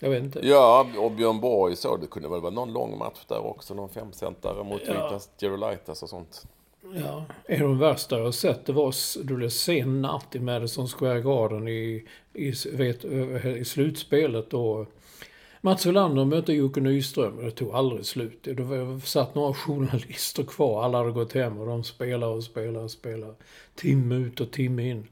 Jag 0.01 0.11
vet 0.11 0.23
inte. 0.23 0.41
Ja, 0.43 0.87
och 0.99 1.13
Björn 1.13 1.41
Borg 1.41 1.77
så. 1.77 1.97
Det 1.97 2.07
kunde 2.07 2.29
väl 2.29 2.41
vara 2.41 2.53
någon 2.53 2.73
lång 2.73 2.99
match 2.99 3.25
där 3.29 3.47
också. 3.47 3.75
Någon 3.75 3.89
femcentare 3.89 4.65
mot 4.65 4.83
Ja. 4.87 5.21
Gerolaitas 5.41 6.03
och 6.03 6.09
sånt. 6.09 6.47
Ja, 6.95 7.25
en 7.45 7.63
av 7.63 7.69
de 7.69 7.79
värsta 7.79 8.19
jag 8.19 8.35
sett 8.35 8.67
det 8.67 8.73
var 8.73 8.95
det 9.25 9.35
blev 9.35 9.49
sen 9.49 10.03
natt 10.03 10.35
i 10.35 10.41
Madison 10.41 10.89
Square 10.89 11.21
Garden 11.21 11.69
i, 11.69 12.05
i, 12.33 12.53
vet, 12.73 13.05
i 13.45 13.65
slutspelet 13.65 14.51
då. 14.51 14.87
Mats 15.61 15.87
Olander 15.87 16.25
mötte 16.25 16.53
Jocke 16.53 16.81
Nyström 16.81 17.39
och 17.39 17.45
det 17.45 17.51
tog 17.51 17.75
aldrig 17.75 18.07
slut. 18.07 18.39
Det 18.43 19.01
satt 19.05 19.35
några 19.35 19.55
journalister 19.55 20.43
kvar. 20.43 20.85
Alla 20.85 20.99
hade 20.99 21.11
gått 21.11 21.33
hem 21.33 21.59
och 21.59 21.67
de 21.67 21.85
spelade 21.85 22.33
och 22.33 22.45
spelade 22.45 22.85
och 22.85 22.91
spelade. 22.91 23.35
Timme 23.75 24.15
ut 24.15 24.41
och 24.41 24.51
timme 24.51 24.91
in. 24.91 25.09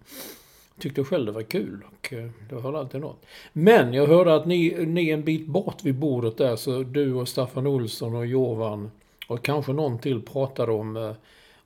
Tyckte 0.79 1.05
själv 1.05 1.27
det 1.27 1.33
var 1.33 1.43
kul 1.43 1.85
och 1.93 2.13
eh, 2.13 2.31
det 2.49 2.55
var 2.55 2.73
alltid 2.73 3.01
något. 3.01 3.27
Men 3.53 3.93
jag 3.95 4.07
hörde 4.07 4.35
att 4.35 4.47
ni, 4.47 4.87
ni 4.87 5.11
är 5.11 5.15
en 5.15 5.25
bit 5.25 5.47
bort 5.47 5.85
vid 5.85 5.95
bordet 5.95 6.37
där 6.37 6.57
så 6.57 6.83
du 6.83 7.15
och 7.15 7.29
Staffan 7.29 7.67
Olsson 7.67 8.15
och 8.15 8.27
Jovan 8.27 8.91
och 9.29 9.45
kanske 9.45 9.73
någon 9.73 9.99
till 9.99 10.23
pratade 10.23 10.73
om, 10.73 10.97
eh, 10.97 11.13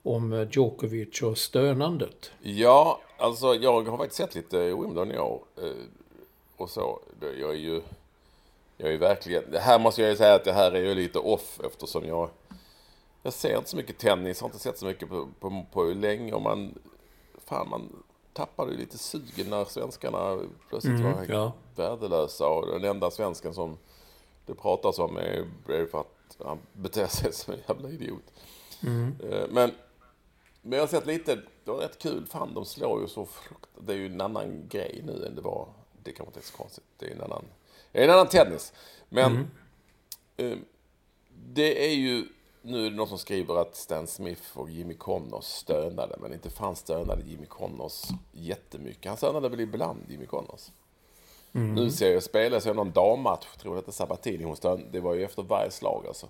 om 0.03 0.47
Djokovic 0.51 1.21
och 1.21 1.37
stönandet. 1.37 2.31
Ja, 2.41 3.01
alltså 3.17 3.55
jag 3.55 3.81
har 3.81 3.97
faktiskt 3.97 4.17
sett 4.17 4.35
lite 4.35 4.57
Wimbledon 4.57 5.11
i 5.11 5.17
år. 5.17 5.41
Eh, 5.57 5.63
och 6.57 6.69
så. 6.69 6.99
Jag 7.39 7.51
är 7.51 7.59
ju... 7.59 7.81
Jag 8.81 8.93
är 8.93 8.97
verkligen... 8.97 9.51
Det 9.51 9.59
här 9.59 9.79
måste 9.79 10.01
jag 10.01 10.11
ju 10.11 10.17
säga 10.17 10.35
att 10.35 10.43
det 10.43 10.53
här 10.53 10.71
är 10.71 10.79
ju 10.81 10.95
lite 10.95 11.19
off 11.19 11.59
eftersom 11.63 12.05
jag... 12.05 12.29
Jag 13.23 13.33
ser 13.33 13.57
inte 13.57 13.69
så 13.69 13.77
mycket 13.77 13.97
tennis, 13.97 14.41
har 14.41 14.47
inte 14.47 14.59
sett 14.59 14.77
så 14.77 14.85
mycket 14.85 15.09
på, 15.09 15.27
på, 15.39 15.65
på 15.71 15.83
länge 15.83 16.33
och 16.33 16.41
man... 16.41 16.79
Fan, 17.45 17.69
man 17.69 18.03
tappade 18.33 18.71
ju 18.71 18.77
lite 18.77 18.97
sugen 18.97 19.49
när 19.49 19.65
svenskarna 19.65 20.39
plötsligt 20.69 20.99
var 20.99 21.25
ja. 21.29 21.53
värdelösa 21.75 22.47
och 22.47 22.67
den 22.67 22.83
enda 22.83 23.11
svensken 23.11 23.53
som 23.53 23.77
det 24.45 24.55
pratas 24.55 24.99
om 24.99 25.17
är 25.17 25.45
för 25.85 25.99
att 25.99 26.37
han 26.45 26.59
beter 26.73 27.07
sig 27.07 27.33
som 27.33 27.53
en 27.53 27.59
jävla 27.67 27.89
idiot. 27.89 28.33
Eh, 29.23 29.47
Men, 29.49 29.71
men 30.61 30.71
jag 30.71 30.79
har 30.79 30.87
sett 30.87 31.05
lite, 31.05 31.35
det 31.35 31.71
var 31.71 31.77
rätt 31.77 31.99
kul. 31.99 32.25
Fan, 32.25 32.53
de 32.53 32.65
slår 32.65 33.01
ju 33.01 33.07
så 33.07 33.25
frukt... 33.25 33.69
Det 33.79 33.93
är 33.93 33.97
ju 33.97 34.05
en 34.05 34.21
annan 34.21 34.67
grej 34.69 35.01
nu 35.05 35.25
än 35.25 35.35
det 35.35 35.41
var. 35.41 35.67
Det 36.03 36.11
kanske 36.11 36.29
inte 36.29 36.39
är 36.39 36.51
så 36.51 36.57
konstigt. 36.57 36.83
Det 36.97 37.05
är 37.05 37.15
en 37.15 37.21
annan, 37.21 37.45
det 37.91 37.99
är 37.99 38.03
en 38.03 38.09
annan 38.09 38.27
tennis. 38.27 38.73
Men 39.09 39.31
eh, 40.37 40.57
det 41.53 41.85
är 41.89 41.93
ju... 41.93 42.27
Nu 42.61 42.85
är 42.85 42.89
det 42.89 42.95
någon 42.95 43.07
som 43.07 43.17
skriver 43.17 43.61
att 43.61 43.75
Stan 43.75 44.07
Smith 44.07 44.41
och 44.53 44.69
Jimmy 44.69 44.93
Connors 44.93 45.43
stönade. 45.45 46.15
Men 46.21 46.33
inte 46.33 46.49
fan 46.49 46.75
stönade 46.75 47.21
Jimmy 47.25 47.45
Connors 47.45 48.03
jättemycket. 48.31 49.05
Han 49.05 49.17
stönade 49.17 49.49
väl 49.49 49.59
ibland, 49.59 50.05
Jimmy 50.09 50.25
Connors. 50.25 50.69
Nu 51.75 51.91
ser 51.91 52.13
jag 52.13 52.23
spela 52.23 52.61
så 52.61 52.73
någon 52.73 52.91
dammatch, 52.91 53.45
tror 53.57 53.75
jag 53.75 53.83
det 53.83 53.89
är 53.89 53.91
Sabatini 53.91 54.43
hon 54.43 54.55
stön, 54.55 54.85
Det 54.91 54.99
var 54.99 55.13
ju 55.13 55.23
efter 55.23 55.43
varje 55.43 55.71
slag 55.71 56.07
alltså. 56.07 56.27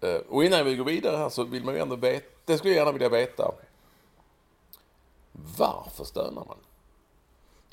Eh, 0.00 0.20
Och 0.28 0.44
innan 0.44 0.64
vi 0.64 0.76
går 0.76 0.84
vidare 0.84 1.16
här 1.16 1.28
så 1.28 1.44
vill 1.44 1.64
man 1.64 1.74
ju 1.74 1.80
ändå 1.80 1.96
veta, 1.96 2.26
det 2.44 2.58
skulle 2.58 2.74
jag 2.74 2.78
gärna 2.78 2.92
vilja 2.92 3.08
veta. 3.08 3.54
Varför 5.58 6.04
stönar 6.04 6.44
man? 6.46 6.56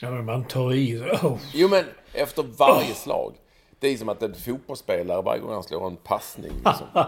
Ja, 0.02 0.12
men 0.12 0.26
man 0.26 0.46
tar 0.46 0.74
i. 0.74 1.00
Oh. 1.00 1.38
Jo 1.54 1.68
men 1.68 1.86
efter 2.14 2.44
varje 2.44 2.94
slag. 2.94 3.34
Det 3.80 3.88
är 3.88 3.98
som 3.98 4.10
att 4.10 4.24
en 4.24 4.36
fotbollsspelare 4.36 5.22
varje 5.22 5.42
gång 5.42 5.54
han 5.54 5.64
slår 5.64 5.88
en 5.88 5.96
passning 5.98 6.52
liksom, 6.66 6.88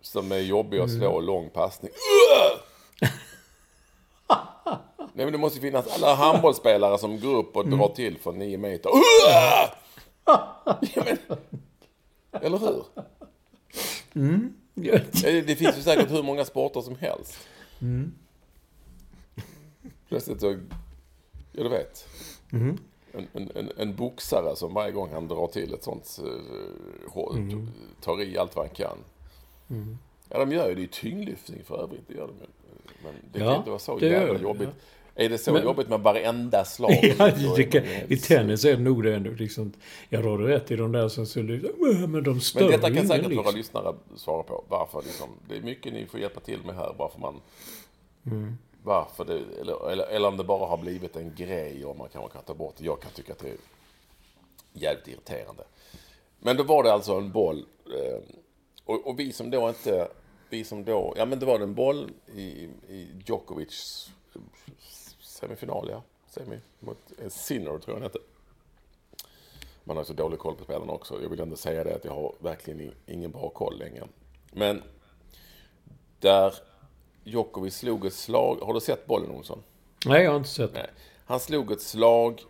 Som 0.00 0.32
är 0.32 0.38
jobbig 0.38 0.78
att 0.78 0.90
slå, 0.90 1.20
lång 1.20 1.50
passning. 1.50 1.92
Nej 5.12 5.26
men 5.26 5.32
det 5.32 5.38
måste 5.38 5.60
finnas 5.60 5.86
alla 5.94 6.14
handbollsspelare 6.14 6.98
som 6.98 7.20
går 7.20 7.36
upp 7.36 7.56
och 7.56 7.68
drar 7.68 7.88
till 7.88 8.18
från 8.18 8.38
nio 8.38 8.58
meter. 8.58 8.90
ja, 10.24 11.02
men, 11.04 11.18
eller 12.42 12.58
hur? 12.58 12.84
Eh, 14.14 15.44
Det 15.44 15.56
finns 15.56 15.78
ju 15.78 15.82
säkert 15.82 16.10
hur 16.10 16.22
många 16.22 16.44
sporter 16.44 16.80
som 16.80 16.96
helst. 16.96 17.38
Plötsligt 20.08 20.40
så, 20.40 20.56
ja 21.58 21.62
du 21.64 21.68
vet. 21.68 22.08
En, 23.12 23.26
en, 23.32 23.50
en, 23.54 23.72
en 23.76 23.94
boxare 23.96 24.56
som 24.56 24.74
varje 24.74 24.92
gång 24.92 25.10
han 25.12 25.28
drar 25.28 25.46
till 25.46 25.74
ett 25.74 25.84
sånt, 25.84 26.18
uh, 26.24 26.30
hår, 27.12 27.66
tar 28.00 28.22
i 28.22 28.38
allt 28.38 28.56
vad 28.56 28.66
han 28.66 28.74
kan. 28.74 28.98
Ja, 30.28 30.38
de 30.38 30.52
gör 30.52 30.68
ju 30.68 30.74
det 30.74 30.82
i 30.82 30.88
tyngdlyftning 30.88 31.64
för 31.64 31.82
övrigt, 31.82 32.02
det 32.08 32.14
gör 32.14 32.26
de 32.26 32.32
ju. 32.40 32.46
Men 33.04 33.12
det 33.32 33.38
kan 33.38 33.48
Ja, 33.48 33.56
inte 33.56 33.70
vara 33.70 33.78
så 33.78 33.98
jävla 34.00 34.40
jobbigt. 34.40 34.68
ja. 34.72 35.22
Är 35.24 35.28
det 35.28 35.38
så 35.38 35.52
Men- 35.52 35.62
jobbigt 35.64 35.88
med 35.88 36.00
varenda 36.00 36.64
slag? 36.64 36.90
Ja, 37.18 37.30
kan, 37.70 37.82
I 38.08 38.16
tennis 38.16 38.64
är 38.64 38.76
det 38.76 38.82
nog 38.82 39.02
det 39.04 39.14
ändå. 39.14 39.30
Liksom, 39.30 39.72
jag 40.08 40.22
har 40.22 40.38
rätt 40.38 40.70
i 40.70 40.76
de 40.76 40.92
där 40.92 41.08
som 41.08 41.26
så 41.26 41.42
liksom, 41.42 42.12
men 42.12 42.24
de 42.24 42.40
stör 42.40 42.60
Men 42.60 42.70
detta 42.70 42.94
kan 42.94 43.08
säkert 43.08 43.28
liksom. 43.28 43.44
våra 43.44 43.56
lyssnare 43.56 43.94
svara 44.16 44.42
på. 44.42 44.64
Varför 44.68 45.02
liksom, 45.02 45.28
det 45.48 45.56
är 45.56 45.60
mycket 45.60 45.92
ni 45.92 46.06
får 46.06 46.20
hjälpa 46.20 46.40
till 46.40 46.58
med 46.66 46.74
här. 46.74 46.94
Varför 46.98 47.20
man... 47.20 47.40
Varför 48.82 49.24
det, 49.24 49.60
eller, 49.60 49.90
eller, 49.90 50.06
eller 50.06 50.28
om 50.28 50.36
det 50.36 50.44
bara 50.44 50.66
har 50.66 50.76
blivit 50.76 51.16
en 51.16 51.34
grej 51.34 51.84
och 51.84 51.96
man 51.96 52.08
kanske 52.08 52.32
kan 52.32 52.42
ta 52.42 52.54
bort 52.54 52.74
det. 52.76 52.84
Jag 52.84 53.00
kan 53.00 53.10
tycka 53.10 53.32
att 53.32 53.38
det 53.38 53.48
är 53.48 53.56
jävligt 54.72 55.08
irriterande. 55.08 55.64
Men 56.38 56.56
då 56.56 56.62
var 56.62 56.82
det 56.82 56.92
alltså 56.92 57.12
en 57.12 57.32
boll. 57.32 57.66
Eh, 57.86 58.20
och, 58.84 59.06
och 59.06 59.18
vi 59.18 59.32
som 59.32 59.50
då 59.50 59.68
inte... 59.68 60.08
Vi 60.50 60.64
som 60.64 60.84
då... 60.84 61.14
Ja 61.16 61.24
men 61.24 61.38
det 61.38 61.46
var 61.46 61.60
en 61.60 61.74
boll 61.74 62.10
i, 62.34 62.68
i 62.88 63.08
Djokovics 63.26 64.10
semifinal, 65.38 65.88
ja. 65.90 66.02
Semi. 66.26 66.60
Mot 66.80 66.98
eh, 67.18 67.28
Sinner 67.28 67.64
tror 67.64 67.82
jag 67.86 67.94
han 67.94 68.02
hette. 68.02 68.18
Man 69.84 69.96
har 69.96 70.04
så 70.04 70.12
dålig 70.12 70.38
koll 70.38 70.56
på 70.56 70.64
spelarna 70.64 70.92
också. 70.92 71.22
Jag 71.22 71.28
vill 71.28 71.40
ändå 71.40 71.56
säga 71.56 71.84
det 71.84 71.94
att 71.94 72.04
jag 72.04 72.14
har 72.14 72.34
verkligen 72.38 72.94
ingen 73.06 73.30
bra 73.30 73.48
koll 73.48 73.78
längre. 73.78 74.08
Men 74.52 74.82
där 76.20 76.54
Djokovic 77.28 77.76
slog 77.76 78.06
ett 78.06 78.14
slag. 78.14 78.58
Har 78.62 78.74
du 78.74 78.80
sett 78.80 79.06
bollen 79.06 79.30
Olsson? 79.30 79.62
Nej, 80.06 80.22
jag 80.22 80.30
har 80.30 80.36
inte 80.36 80.48
sett. 80.48 80.74
Nej. 80.74 80.90
Han 81.26 81.40
slog 81.40 81.72
ett 81.72 81.82
slag 81.82 82.42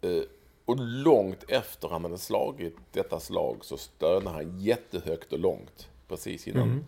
eh, 0.00 0.22
och 0.64 0.76
långt 0.78 1.44
efter 1.48 1.88
han 1.88 2.04
hade 2.04 2.18
slagit 2.18 2.76
detta 2.92 3.20
slag 3.20 3.56
så 3.60 3.76
stönade 3.76 4.30
han 4.30 4.60
jättehögt 4.60 5.32
och 5.32 5.38
långt. 5.38 5.88
Precis 6.08 6.48
innan 6.48 6.84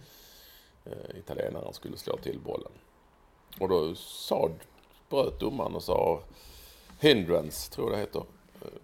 eh, 0.85 1.19
italienaren 1.19 1.73
skulle 1.73 1.97
slå 1.97 2.17
till 2.17 2.39
bollen. 2.39 2.73
Och 3.61 3.69
då 3.69 3.95
sa, 3.95 4.51
bröt 5.09 5.41
domaren 5.41 5.75
och 5.75 5.83
sa 5.83 6.21
hindrance, 7.01 7.73
tror 7.73 7.91
jag 7.91 7.99
det 7.99 8.01
heter. 8.01 8.25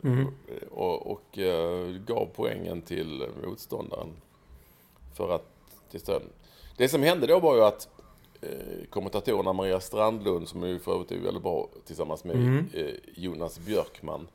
Eh, 0.05 0.69
Och, 0.71 1.07
och 1.07 1.39
eh, 1.39 1.89
gav 1.89 2.29
poängen 2.35 2.83
till 2.83 3.29
motståndaren. 3.45 4.13
För 5.15 5.35
att 5.35 5.47
till 5.91 6.01
stöd. 6.01 6.23
Det 6.77 6.89
som 6.89 7.03
hände 7.03 7.27
då 7.27 7.41
var 7.41 7.55
ju 7.57 7.65
att 7.65 7.89
kommentatorerna 8.91 9.53
Maria 9.53 9.81
Strandlund, 9.81 10.49
som 10.49 10.63
ju 10.63 10.79
för 10.79 10.95
övrigt 10.95 11.13
är 11.13 11.19
väldigt 11.19 11.43
bra 11.43 11.69
tillsammans 11.85 12.25
med 12.25 12.65
eh, 12.75 12.95
Jonas 13.15 13.59
Björkman, 13.59 14.29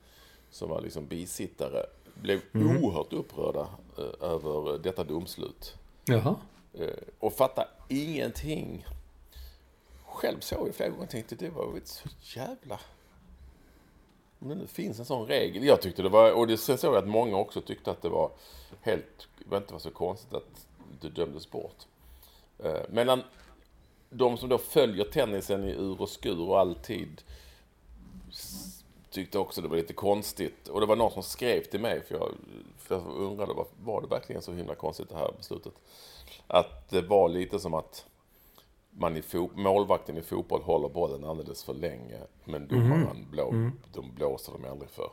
som 0.49 0.69
var 0.69 0.81
liksom 0.81 1.07
bisittare, 1.07 1.85
blev 2.13 2.41
oerhört 2.53 3.13
upprörda 3.13 3.67
eh, 3.97 4.29
över 4.29 4.79
detta 4.79 5.03
domslut. 5.03 5.75
Jaha. 6.05 6.35
Eh, 6.73 6.87
och 7.19 7.33
fattade 7.33 7.67
ingenting. 7.87 8.85
Själv 10.05 10.39
såg 10.39 10.67
jag 10.67 10.75
flera 10.75 10.89
gånger 10.89 11.03
och 11.03 11.09
tänkte 11.09 11.35
det 11.35 11.49
var 11.49 11.75
ju 11.75 11.81
så 11.85 12.09
jävla... 12.39 12.79
Om 14.39 14.49
det 14.49 14.55
nu 14.55 14.67
finns 14.67 14.99
en 14.99 15.05
sån 15.05 15.27
regel. 15.27 15.63
Jag 15.63 15.81
tyckte 15.81 16.01
det 16.01 16.09
var, 16.09 16.31
och 16.31 16.47
det 16.47 16.57
såg 16.57 16.77
jag 16.81 16.95
att 16.95 17.07
många 17.07 17.37
också 17.37 17.61
tyckte 17.61 17.91
att 17.91 18.01
det 18.01 18.09
var 18.09 18.31
helt, 18.81 19.27
det 19.39 19.49
var 19.49 19.57
inte 19.57 19.73
var 19.73 19.79
så 19.79 19.91
konstigt 19.91 20.33
att 20.33 20.67
det 21.01 21.09
dömdes 21.09 21.51
bort. 21.51 21.87
Eh, 22.59 22.81
Mellan 22.89 23.23
de 24.13 24.37
som 24.37 24.49
då 24.49 24.57
följer 24.57 25.05
tennisen 25.05 25.63
i 25.63 25.71
ur 25.71 26.01
och 26.01 26.09
skur 26.09 26.41
och 26.41 26.59
alltid 26.59 27.21
tyckte 29.09 29.39
också 29.39 29.61
det 29.61 29.67
var 29.67 29.77
lite 29.77 29.93
konstigt. 29.93 30.67
Och 30.67 30.79
det 30.79 30.85
var 30.85 30.95
någon 30.95 31.11
som 31.11 31.23
skrev 31.23 31.63
till 31.63 31.79
mig, 31.79 32.01
för 32.07 32.15
jag, 32.15 32.29
för 32.77 32.95
jag 32.95 33.05
undrade, 33.07 33.53
var, 33.53 33.65
var 33.83 34.01
det 34.01 34.07
verkligen 34.07 34.41
så 34.41 34.51
himla 34.53 34.75
konstigt 34.75 35.09
det 35.09 35.15
här 35.15 35.31
beslutet? 35.37 35.73
Att 36.47 36.89
det 36.89 37.01
var 37.01 37.29
lite 37.29 37.59
som 37.59 37.73
att 37.73 38.05
man 38.89 39.17
i 39.17 39.21
fo- 39.21 39.49
målvakten 39.55 40.17
i 40.17 40.21
fotboll 40.21 40.61
håller 40.61 40.89
bollen 40.89 41.23
alldeles 41.25 41.63
för 41.63 41.73
länge, 41.73 42.17
men 42.45 42.67
domaren 42.67 43.27
blå, 43.31 43.49
de 43.93 44.11
blåser 44.15 44.53
de 44.53 44.69
aldrig 44.69 44.89
för. 44.89 45.09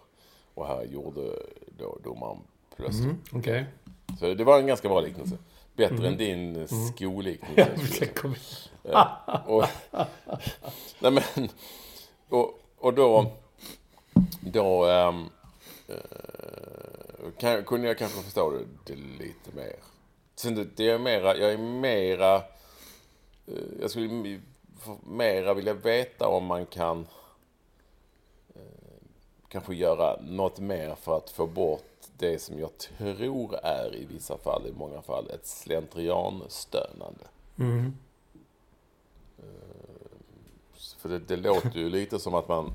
Och 0.54 0.66
här 0.66 0.84
gjorde 0.84 1.42
då 1.78 1.98
domaren 2.04 2.38
plötsligt. 2.76 3.04
Mm, 3.04 3.20
Okej. 3.32 3.64
Så 4.18 4.34
det 4.34 4.44
var 4.44 4.58
en 4.58 4.66
ganska 4.66 4.88
bra 4.88 5.00
liknelse. 5.00 5.38
Bättre 5.76 6.06
än 6.08 6.16
din 6.16 6.68
skulle 6.92 7.36
jag 7.56 7.88
säga. 7.88 8.12
Kom- 8.14 8.34
Och, 9.46 9.64
nej 11.00 11.10
men, 11.12 11.48
och, 12.28 12.60
och 12.78 12.94
då, 12.94 13.32
då 14.40 14.86
eh, 14.88 15.14
kan, 17.38 17.64
kunde 17.64 17.86
jag 17.88 17.98
kanske 17.98 18.22
förstå 18.22 18.50
det, 18.50 18.64
det 18.84 18.96
lite 18.96 19.50
mer. 19.56 19.76
Sen 20.34 20.54
det, 20.54 20.64
det 20.76 20.90
är 20.90 20.98
mera, 20.98 21.36
jag 21.36 21.52
är 21.52 21.58
mera, 21.58 22.34
eh, 22.36 22.42
jag 23.80 23.90
skulle 23.90 24.40
mera 25.02 25.54
vilja 25.54 25.74
veta 25.74 26.28
om 26.28 26.44
man 26.46 26.66
kan 26.66 27.06
eh, 28.54 28.60
kanske 29.48 29.74
göra 29.74 30.20
något 30.22 30.58
mer 30.58 30.94
för 30.94 31.16
att 31.16 31.30
få 31.30 31.46
bort 31.46 31.89
det 32.20 32.42
som 32.42 32.58
jag 32.58 32.70
tror 32.78 33.56
är 33.62 33.96
i 33.96 34.04
vissa 34.04 34.38
fall, 34.38 34.66
i 34.66 34.72
många 34.72 35.02
fall, 35.02 35.30
ett 35.30 35.46
slentrianstönande. 35.46 37.24
Mm. 37.58 37.94
För 40.98 41.08
det, 41.08 41.18
det 41.18 41.36
låter 41.36 41.78
ju 41.78 41.90
lite 41.90 42.18
som 42.18 42.34
att 42.34 42.48
man... 42.48 42.72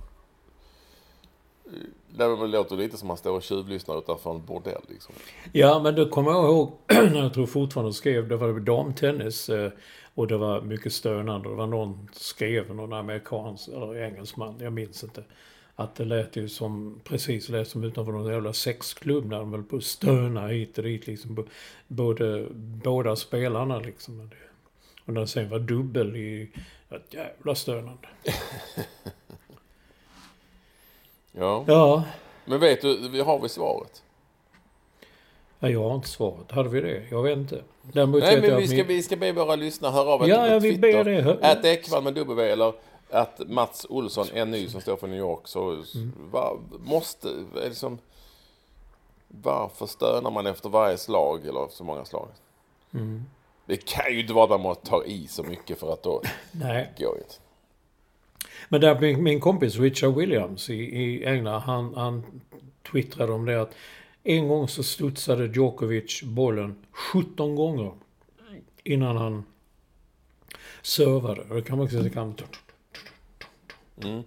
Det 2.10 2.27
låter 2.27 2.75
lite 2.75 2.97
som 2.97 3.08
att 3.08 3.10
man 3.10 3.17
står 3.17 3.36
och 3.36 3.43
tjuvlyssnar 3.43 3.97
utanför 3.97 4.31
en 4.31 4.45
bordell 4.45 4.81
liksom. 4.89 5.15
Ja, 5.51 5.79
men 5.84 5.95
då 5.95 6.10
kommer 6.10 6.31
jag 6.31 6.45
ihåg 6.45 6.71
när 6.88 7.23
jag 7.23 7.34
tror 7.34 7.45
fortfarande 7.45 7.93
skrev, 7.93 8.27
det 8.27 8.38
var 8.38 8.60
damtennis 8.60 9.49
eh, 9.49 9.71
och 10.15 10.27
det 10.27 10.38
var 10.38 10.62
mycket 10.62 10.93
stönande. 10.93 11.49
Det 11.49 11.55
var 11.55 11.67
någon 11.67 12.10
skrev, 12.13 12.75
någon 12.75 12.93
amerikansk 12.93 13.67
eller 13.67 14.03
engelsman, 14.03 14.55
jag 14.60 14.73
minns 14.73 15.03
inte. 15.03 15.23
Att 15.75 15.95
det 15.95 16.05
lät 16.05 16.35
ju 16.35 16.49
som, 16.49 16.99
precis 17.03 17.49
lät 17.49 17.67
som 17.67 17.83
utanför 17.83 18.11
någon 18.11 18.31
jävla 18.31 18.53
sexklubb 18.53 19.25
när 19.25 19.39
de 19.39 19.51
höll 19.53 19.63
på 19.63 19.75
att 19.75 19.83
stöna 19.83 20.47
hit 20.47 20.77
och 20.77 20.83
dit 20.83 21.07
liksom. 21.07 21.45
Både, 21.88 22.47
båda 22.83 23.15
spelarna 23.15 23.79
liksom. 23.79 24.29
Och 25.05 25.13
när 25.13 25.21
det 25.21 25.27
sen 25.27 25.49
var 25.49 25.59
dubbel 25.59 26.15
i, 26.15 26.51
ett 26.89 27.13
jävla 27.13 27.55
stönande. 27.55 28.07
Ja. 31.38 31.63
Ja, 31.67 32.03
Men 32.45 32.59
vet 32.59 32.81
du, 32.81 33.09
vi 33.09 33.21
har 33.21 33.39
vi 33.39 33.49
svaret? 33.49 34.03
ja, 35.59 35.69
jag 35.69 35.83
har 35.89 35.95
inte 35.95 36.07
svaret. 36.07 36.51
Hade 36.51 36.69
vi 36.69 36.81
det? 36.81 37.03
Jag 37.11 37.23
vet 37.23 37.38
inte. 37.38 37.61
Däremot 37.81 38.23
Nej, 38.23 38.41
men 38.41 38.57
vi 38.57 38.67
ska, 38.67 38.75
min- 38.77 38.88
vi 38.88 39.03
ska 39.03 39.15
be 39.15 39.31
våra 39.31 39.55
lyssnare 39.55 39.91
höra 39.91 40.09
av 40.09 40.23
er 40.23 40.27
Ja, 40.27 40.38
på 40.38 40.47
ja, 40.47 40.59
vi 40.59 40.71
Twitter. 40.73 41.03
ber 41.03 41.23
det. 41.23 41.51
Att 41.51 41.65
Ekvall 41.65 42.03
med 42.03 42.13
W 42.13 42.51
eller 42.51 42.73
att 43.09 43.41
Mats 43.47 43.85
Olsson, 43.89 44.27
en 44.33 44.51
ny 44.51 44.67
som 44.67 44.81
står 44.81 44.97
för 44.97 45.07
New 45.07 45.19
York. 45.19 45.47
Så 45.47 45.69
Mm. 45.71 46.11
var, 46.31 46.59
måste, 46.79 47.29
är 47.29 47.69
det 47.69 47.75
som, 47.75 47.97
varför 49.27 49.85
stönar 49.85 50.31
man 50.31 50.47
efter 50.47 50.69
varje 50.69 50.97
slag 50.97 51.45
eller 51.47 51.67
så 51.69 51.83
många 51.83 52.05
slag? 52.05 52.27
Mm. 52.93 53.23
Det 53.65 53.85
kan 53.85 54.13
ju 54.13 54.19
inte 54.21 54.33
vara 54.33 54.43
att 54.43 54.49
man 54.49 54.61
måste 54.61 54.85
ta 54.85 55.03
i 55.03 55.27
så 55.27 55.43
mycket 55.43 55.79
för 55.79 55.93
att 55.93 56.03
då 56.03 56.21
Nej. 56.51 56.93
går 56.97 57.17
inte. 57.17 57.33
Men 58.69 58.81
där 58.81 58.99
min, 58.99 59.23
min 59.23 59.39
kompis 59.39 59.75
Richard 59.75 60.15
Williams 60.15 60.69
i, 60.69 60.73
i 60.75 61.25
England, 61.25 61.61
han, 61.61 61.93
han 61.95 62.23
twittrade 62.91 63.33
om 63.33 63.45
det 63.45 63.61
att 63.61 63.71
en 64.23 64.47
gång 64.47 64.67
så 64.67 64.83
studsade 64.83 65.45
Djokovic 65.45 66.23
bollen 66.23 66.85
17 66.91 67.56
gånger 67.56 67.91
innan 68.83 69.17
han 69.17 69.43
servade. 70.81 71.43
Det 71.56 71.62
kan 71.62 71.77
man 71.77 71.85
också 71.85 71.97
säga 71.99 72.10
kan... 72.13 72.35
Mm. 74.04 74.23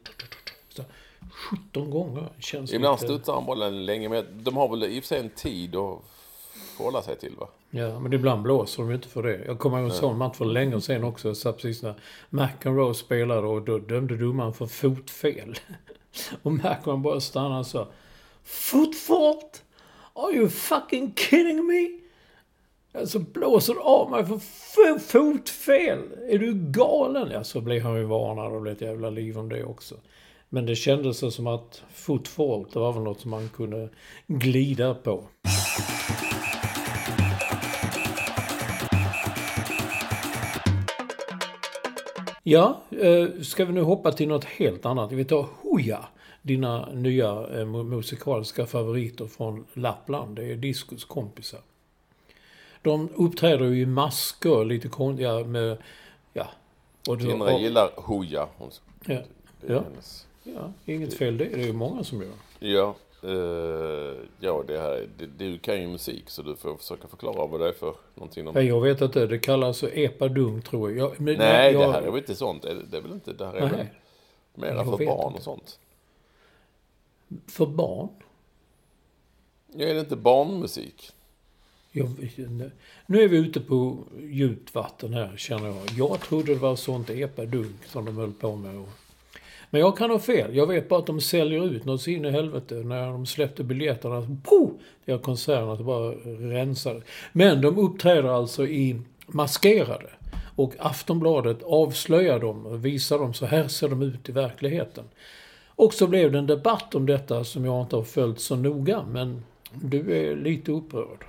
Så, 0.68 0.82
17 1.30 1.90
gånger 1.90 2.28
känns 2.38 2.72
Ibland 2.72 3.00
lite... 3.00 3.12
studsar 3.12 3.34
han 3.34 3.46
bollen 3.46 3.86
länge, 3.86 4.08
men 4.08 4.24
de 4.42 4.56
har 4.56 4.68
väl 4.68 4.84
i 4.84 4.98
och 4.98 5.02
för 5.04 5.08
sig 5.08 5.20
en 5.20 5.30
tid 5.30 5.76
att 5.76 5.98
förhålla 6.76 7.02
sig 7.02 7.16
till 7.16 7.34
va? 7.38 7.48
Ja, 7.70 8.00
men 8.00 8.12
ibland 8.12 8.42
blåser 8.42 8.82
de 8.82 8.92
inte 8.92 9.08
för 9.08 9.22
det. 9.22 9.44
Jag 9.46 9.58
kommer 9.58 9.78
ihåg 9.78 9.90
en 9.90 9.94
sån 9.94 10.18
match 10.18 10.36
för 10.36 10.44
länge 10.44 10.80
sedan 10.80 11.04
också. 11.04 11.34
Så 11.34 11.52
precis 11.52 11.82
när 11.82 11.94
McEnroe 12.30 12.94
spelade 12.94 13.46
och 13.46 13.62
då 13.62 13.78
dömde 13.78 14.16
domaren 14.16 14.52
för 14.52 14.66
fotfel. 14.66 15.58
Och 16.42 16.52
McEnroe 16.52 16.96
bara 16.96 17.20
stannade 17.20 17.60
och 17.60 17.66
sa 17.66 17.88
Footfault? 18.44 19.62
Are 20.12 20.32
you 20.32 20.48
fucking 20.48 21.14
kidding 21.14 21.66
me? 21.66 22.07
Alltså 22.92 23.18
blåser 23.18 23.74
du 23.74 23.80
av 23.80 24.10
mig 24.10 24.24
för 24.26 24.98
fotfel? 24.98 25.98
Är 26.28 26.38
du 26.38 26.54
galen? 26.54 27.30
Ja, 27.32 27.44
så 27.44 27.60
blev 27.60 27.82
han 27.82 27.96
ju 27.96 28.04
varnad 28.04 28.52
och 28.52 28.62
blev 28.62 28.74
ett 28.74 28.80
jävla 28.80 29.10
liv 29.10 29.38
om 29.38 29.48
det 29.48 29.64
också. 29.64 29.94
Men 30.48 30.66
det 30.66 30.76
kändes 30.76 31.34
som 31.34 31.46
att 31.46 31.82
footfault, 31.94 32.72
det 32.72 32.78
var 32.78 32.92
väl 32.92 33.02
något 33.02 33.20
som 33.20 33.30
man 33.30 33.48
kunde 33.48 33.88
glida 34.26 34.94
på. 34.94 35.24
Ja, 42.42 42.80
eh, 42.90 43.40
ska 43.42 43.64
vi 43.64 43.72
nu 43.72 43.82
hoppa 43.82 44.12
till 44.12 44.28
något 44.28 44.44
helt 44.44 44.86
annat? 44.86 45.12
Vi 45.12 45.24
tar 45.24 45.46
Hoja, 45.62 46.08
dina 46.42 46.88
nya 46.92 47.46
eh, 47.60 47.66
musikaliska 47.66 48.66
favoriter 48.66 49.26
från 49.26 49.66
Lappland. 49.72 50.36
Det 50.36 50.52
är 50.52 50.56
Discos 50.56 51.04
kompisar. 51.04 51.60
De 52.82 53.08
uppträder 53.16 53.64
ju 53.64 53.82
i 53.82 53.86
masker, 53.86 54.64
lite 54.64 54.88
konstiga 54.88 55.44
med... 55.44 55.78
Ja. 56.32 56.46
Och 57.08 57.20
Tindra 57.20 57.58
gillar 57.58 57.90
Hoja. 57.96 58.48
Hon, 58.56 58.70
ja. 59.06 59.20
Ja. 59.66 59.84
ja, 60.42 60.72
inget 60.84 61.14
fel 61.14 61.38
det. 61.38 61.44
Det 61.44 61.62
är 61.62 61.66
ju 61.66 61.72
många 61.72 62.04
som 62.04 62.22
gör. 62.22 62.32
Ja, 62.58 62.94
Uh, 63.24 64.16
ja, 64.40 64.64
det 64.66 64.78
här, 64.80 65.08
det, 65.18 65.26
du 65.26 65.58
kan 65.58 65.80
ju 65.80 65.88
musik 65.88 66.30
så 66.30 66.42
du 66.42 66.56
får 66.56 66.76
försöka 66.76 67.08
förklara 67.08 67.46
vad 67.46 67.60
det 67.60 67.68
är 67.68 67.72
för 67.72 67.94
någonting. 68.14 68.48
Om... 68.48 68.66
Jag 68.66 68.80
vet 68.80 69.00
inte, 69.00 69.26
det 69.26 69.38
kallas 69.38 69.82
epadunk 69.82 70.68
tror 70.68 70.90
jag. 70.90 70.98
jag 70.98 71.20
men, 71.20 71.36
Nej, 71.36 71.72
jag... 71.72 71.82
det 71.82 71.92
här 71.92 72.02
är 72.02 72.10
väl 72.10 72.18
inte 72.18 72.34
sånt. 72.34 72.62
Det 72.62 72.82
det 72.90 72.96
är 72.96 73.00
väl 73.00 73.12
inte, 73.12 73.32
det 73.32 73.46
här 73.46 73.54
är 73.54 73.60
Nej. 73.60 73.70
väl 73.70 73.86
mera 74.54 74.84
för 74.84 75.06
barn 75.06 75.26
inte. 75.26 75.38
och 75.38 75.42
sånt. 75.42 75.78
För 77.46 77.66
barn? 77.66 78.08
Ja, 79.72 79.86
är 79.86 79.94
det 79.94 80.00
inte 80.00 80.16
barnmusik? 80.16 81.12
Jag, 81.98 82.70
nu 83.06 83.22
är 83.22 83.28
vi 83.28 83.36
ute 83.36 83.60
på 83.60 83.98
djupt 84.20 84.74
vatten 84.74 85.14
här 85.14 85.36
känner 85.36 85.66
jag. 85.66 85.76
Jag 85.96 86.20
trodde 86.20 86.54
det 86.54 86.60
var 86.60 86.76
sånt 86.76 87.10
epadunk 87.10 87.84
som 87.86 88.04
de 88.04 88.16
höll 88.16 88.32
på 88.32 88.56
med. 88.56 88.76
Och 88.76 88.88
men 89.70 89.80
jag 89.80 89.96
kan 89.96 90.10
ha 90.10 90.18
fel. 90.18 90.56
Jag 90.56 90.66
vet 90.66 90.88
bara 90.88 90.98
att 90.98 91.06
de 91.06 91.20
säljer 91.20 91.66
ut 91.66 91.84
något 91.84 92.02
så 92.02 92.10
in 92.10 92.24
i 92.24 92.30
helvete. 92.30 92.74
När 92.74 93.06
de 93.06 93.26
släppte 93.26 93.64
biljetterna, 93.64 94.36
poh! 94.44 94.70
Det 95.04 95.18
konserterna 95.22 95.72
att 95.72 95.80
bara 95.80 96.10
rensade. 96.54 97.02
Men 97.32 97.60
de 97.60 97.78
uppträder 97.78 98.28
alltså 98.28 98.66
i 98.66 99.00
maskerade. 99.26 100.10
Och 100.56 100.74
Aftonbladet 100.78 101.62
avslöjar 101.62 102.40
dem 102.40 102.66
och 102.66 102.84
visar 102.84 103.18
dem, 103.18 103.34
så 103.34 103.46
här 103.46 103.68
ser 103.68 103.88
de 103.88 104.02
ut 104.02 104.28
i 104.28 104.32
verkligheten. 104.32 105.04
Och 105.66 105.94
så 105.94 106.06
blev 106.06 106.32
det 106.32 106.38
en 106.38 106.46
debatt 106.46 106.94
om 106.94 107.06
detta 107.06 107.44
som 107.44 107.64
jag 107.64 107.82
inte 107.82 107.96
har 107.96 108.02
följt 108.02 108.40
så 108.40 108.56
noga, 108.56 109.04
men 109.10 109.44
du 109.72 110.16
är 110.16 110.36
lite 110.36 110.72
upprörd. 110.72 111.24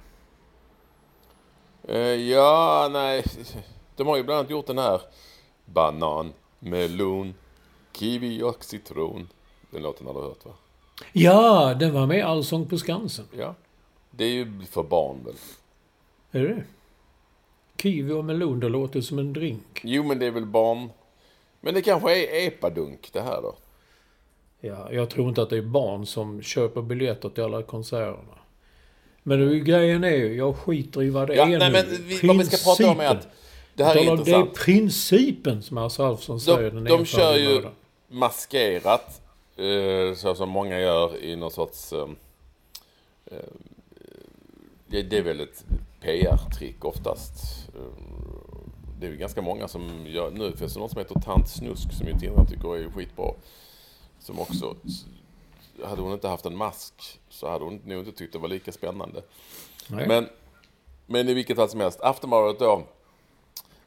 Uh, 1.90 1.98
ja, 1.98 2.90
nej. 2.92 3.24
De 3.96 4.08
har 4.08 4.18
ju 4.18 4.24
bland 4.24 4.40
annat 4.40 4.52
gjort 4.52 4.68
den 4.68 4.78
här 4.78 5.02
banan, 5.66 6.34
melon, 6.60 7.34
Kiwi 7.94 8.44
och 8.44 8.64
citron. 8.64 9.28
Den 9.72 9.82
låten 9.82 10.08
har 10.08 10.14
du 10.14 10.20
hört 10.20 10.46
va? 10.46 10.52
Ja, 11.14 11.74
den 11.74 11.94
var 11.94 12.06
med 12.06 12.18
i 12.18 12.22
Allsång 12.22 12.66
på 12.66 12.78
Skansen. 12.78 13.26
Ja. 13.38 13.56
Det 14.12 14.24
är 14.24 14.30
ju 14.30 14.62
för 14.72 14.84
barn 14.84 15.18
väl? 15.26 15.36
Är 16.32 16.48
det 16.48 16.64
Kiwi 17.82 18.14
och 18.14 18.26
melon, 18.26 18.60
det 18.60 18.70
låter 18.70 19.02
som 19.02 19.20
en 19.20 19.34
drink. 19.34 19.82
Jo, 19.84 20.04
men 20.04 20.20
det 20.20 20.26
är 20.26 20.32
väl 20.32 20.46
barn... 20.46 20.90
Men 21.62 21.74
det 21.74 21.82
kanske 21.82 22.12
är 22.12 22.48
epadunk 22.48 23.10
det 23.14 23.22
här 23.22 23.42
då? 23.42 23.56
Ja, 24.60 24.92
jag 24.92 25.10
tror 25.10 25.30
inte 25.30 25.42
att 25.42 25.50
det 25.50 25.58
är 25.58 25.62
barn 25.62 26.06
som 26.06 26.42
köper 26.42 26.82
biljetter 26.82 27.30
till 27.30 27.44
alla 27.44 27.64
konserterna. 27.64 28.39
Men 29.24 29.40
nu, 29.40 29.60
grejen 29.60 30.04
är 30.04 30.16
ju, 30.16 30.38
jag 30.38 30.56
skiter 30.56 31.04
i 31.04 31.10
vad 31.10 31.28
det 31.28 31.36
ja, 31.36 31.44
är 31.44 31.60
nej, 31.60 31.72
nu. 31.72 31.72
Men 31.72 32.08
vi, 32.08 32.28
vad 32.28 32.38
vi 32.38 32.46
ska 32.46 32.58
prata 32.72 32.92
om 32.92 33.00
är 33.00 33.06
att 33.06 33.28
det 33.74 33.84
här 33.84 33.96
är 33.96 34.00
intressant. 34.00 34.56
Det 34.56 34.62
är 34.62 34.66
principen 34.66 35.64
som 35.64 35.78
Hasse 35.78 36.04
Alfsson 36.04 36.40
säger. 36.40 36.72
De, 36.72 36.84
de 36.84 37.06
kör 37.06 37.38
ju 37.38 37.66
maskerat, 38.08 39.22
eh, 39.58 40.16
så 40.16 40.36
som 40.36 40.50
många 40.50 40.80
gör 40.80 41.24
i 41.24 41.36
någon 41.36 41.52
sorts... 41.52 41.94
Eh, 41.94 42.08
eh, 43.26 43.38
det 44.88 45.18
är 45.18 45.22
väl 45.22 45.40
ett 45.40 45.66
PR-trick 46.02 46.86
oftast. 46.86 47.68
Det 49.00 49.08
är 49.08 49.12
ju 49.12 49.18
ganska 49.18 49.42
många 49.42 49.68
som 49.68 50.06
gör... 50.08 50.32
Nu 50.32 50.52
finns 50.52 50.74
det 50.74 50.80
någon 50.80 50.90
som 50.90 50.98
heter 50.98 51.20
Tant 51.20 51.50
Snusk 51.50 51.94
som 51.94 52.08
ju 52.08 52.14
Tindra 52.14 52.46
tycker 52.46 52.78
är 52.78 52.92
skitbra. 52.92 53.34
Som 54.20 54.40
också... 54.40 54.76
Hade 55.84 56.02
hon 56.02 56.14
inte 56.14 56.28
haft 56.28 56.46
en 56.46 56.58
mask 56.58 57.20
så 57.30 57.50
hade 57.50 57.66
hon 57.66 57.82
nog 57.86 58.00
inte 58.00 58.12
tyckt 58.12 58.34
det 58.34 58.40
var 58.40 58.48
lika 58.48 58.72
spännande. 58.72 59.22
Nej. 59.88 60.08
Men, 60.08 60.30
men 61.06 61.30
i 61.30 61.34
vilket 61.34 61.58
fall 61.58 61.70
som 61.70 61.80
helst, 61.80 62.02
Aftonbladet 62.02 62.60
då 62.60 62.84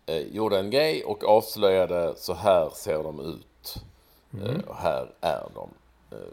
eh, 0.07 0.19
gjorde 0.19 0.59
en 0.59 0.71
grej 0.71 1.05
och 1.05 1.25
avslöjade 1.25 2.15
så 2.17 2.35
här 2.35 2.71
ser 2.71 3.03
de 3.03 3.21
ut. 3.21 3.83
Mm. 4.35 4.47
Eh, 4.47 4.63
och 4.69 4.77
här 4.77 5.13
är 5.21 5.49
de. 5.55 5.69
Eh, 6.11 6.33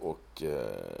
och 0.00 0.42
eh, 0.42 0.98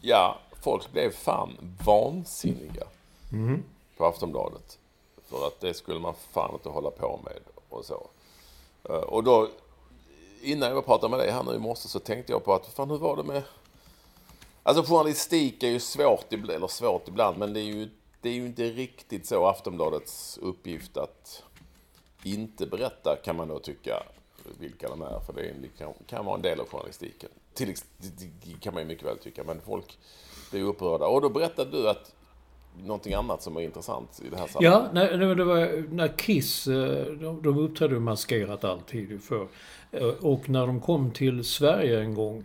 ja, 0.00 0.38
folk 0.62 0.92
blev 0.92 1.10
fan 1.10 1.76
vansinniga 1.84 2.86
mm. 3.32 3.62
på 3.96 4.06
Aftonbladet. 4.06 4.78
För 5.28 5.46
att 5.46 5.60
det 5.60 5.74
skulle 5.74 6.00
man 6.00 6.14
fan 6.30 6.54
inte 6.54 6.68
hålla 6.68 6.90
på 6.90 7.20
med 7.24 7.40
och 7.68 7.84
så. 7.84 8.06
Och 8.82 9.24
då, 9.24 9.48
innan 10.42 10.70
jag 10.70 10.86
pratade 10.86 11.10
med 11.10 11.18
dig 11.18 11.30
här 11.30 11.42
nu 11.42 11.54
i 11.54 11.58
morse 11.58 11.88
så 11.88 11.98
tänkte 11.98 12.32
jag 12.32 12.44
på 12.44 12.54
att, 12.54 12.66
fan 12.66 12.90
hur 12.90 12.98
var 12.98 13.16
det 13.16 13.22
med... 13.22 13.42
Alltså 14.62 14.82
journalistik 14.82 15.62
är 15.62 15.68
ju 15.68 15.80
svårt, 15.80 16.32
eller 16.32 16.68
svårt 16.68 17.08
ibland, 17.08 17.38
men 17.38 17.52
det 17.52 17.60
är 17.60 17.64
ju, 17.64 17.88
det 18.20 18.28
är 18.28 18.32
ju 18.32 18.46
inte 18.46 18.62
riktigt 18.62 19.26
så 19.26 19.46
Aftonbladets 19.46 20.38
uppgift 20.42 20.96
att 20.96 21.42
inte 22.22 22.66
berätta, 22.66 23.16
kan 23.24 23.36
man 23.36 23.48
då 23.48 23.58
tycka 23.58 24.02
vilka 24.58 24.88
de 24.88 25.02
är. 25.02 25.20
För 25.20 25.32
det 25.32 25.54
kan, 25.78 25.92
kan 26.06 26.24
vara 26.24 26.36
en 26.36 26.42
del 26.42 26.60
av 26.60 26.68
journalistiken. 26.68 27.30
Till, 27.54 27.74
det 27.98 28.60
kan 28.60 28.74
man 28.74 28.82
ju 28.82 28.88
mycket 28.88 29.06
väl 29.06 29.18
tycka. 29.18 29.44
Men 29.44 29.60
folk 29.60 29.98
blir 30.50 30.62
upprörda. 30.62 31.06
Och 31.06 31.20
då 31.20 31.28
berättade 31.28 31.70
du 31.70 31.88
att 31.88 32.14
någonting 32.84 33.14
annat 33.14 33.42
som 33.42 33.54
var 33.54 33.60
intressant 33.60 34.20
i 34.24 34.30
det 34.30 34.36
här 34.36 34.46
sammanhanget. 34.46 34.90
Ja, 34.94 35.16
när, 35.16 35.34
det 35.34 35.44
var 35.44 35.94
när 35.94 36.08
Kiss, 36.08 36.66
eh, 36.66 37.04
de, 37.04 37.42
de 37.42 37.58
uppträdde 37.58 38.00
maskerat 38.00 38.64
alltid 38.64 39.22
för. 39.22 39.48
Eh, 39.92 40.02
och 40.06 40.48
när 40.48 40.66
de 40.66 40.80
kom 40.80 41.10
till 41.10 41.44
Sverige 41.44 42.00
en 42.00 42.14
gång 42.14 42.44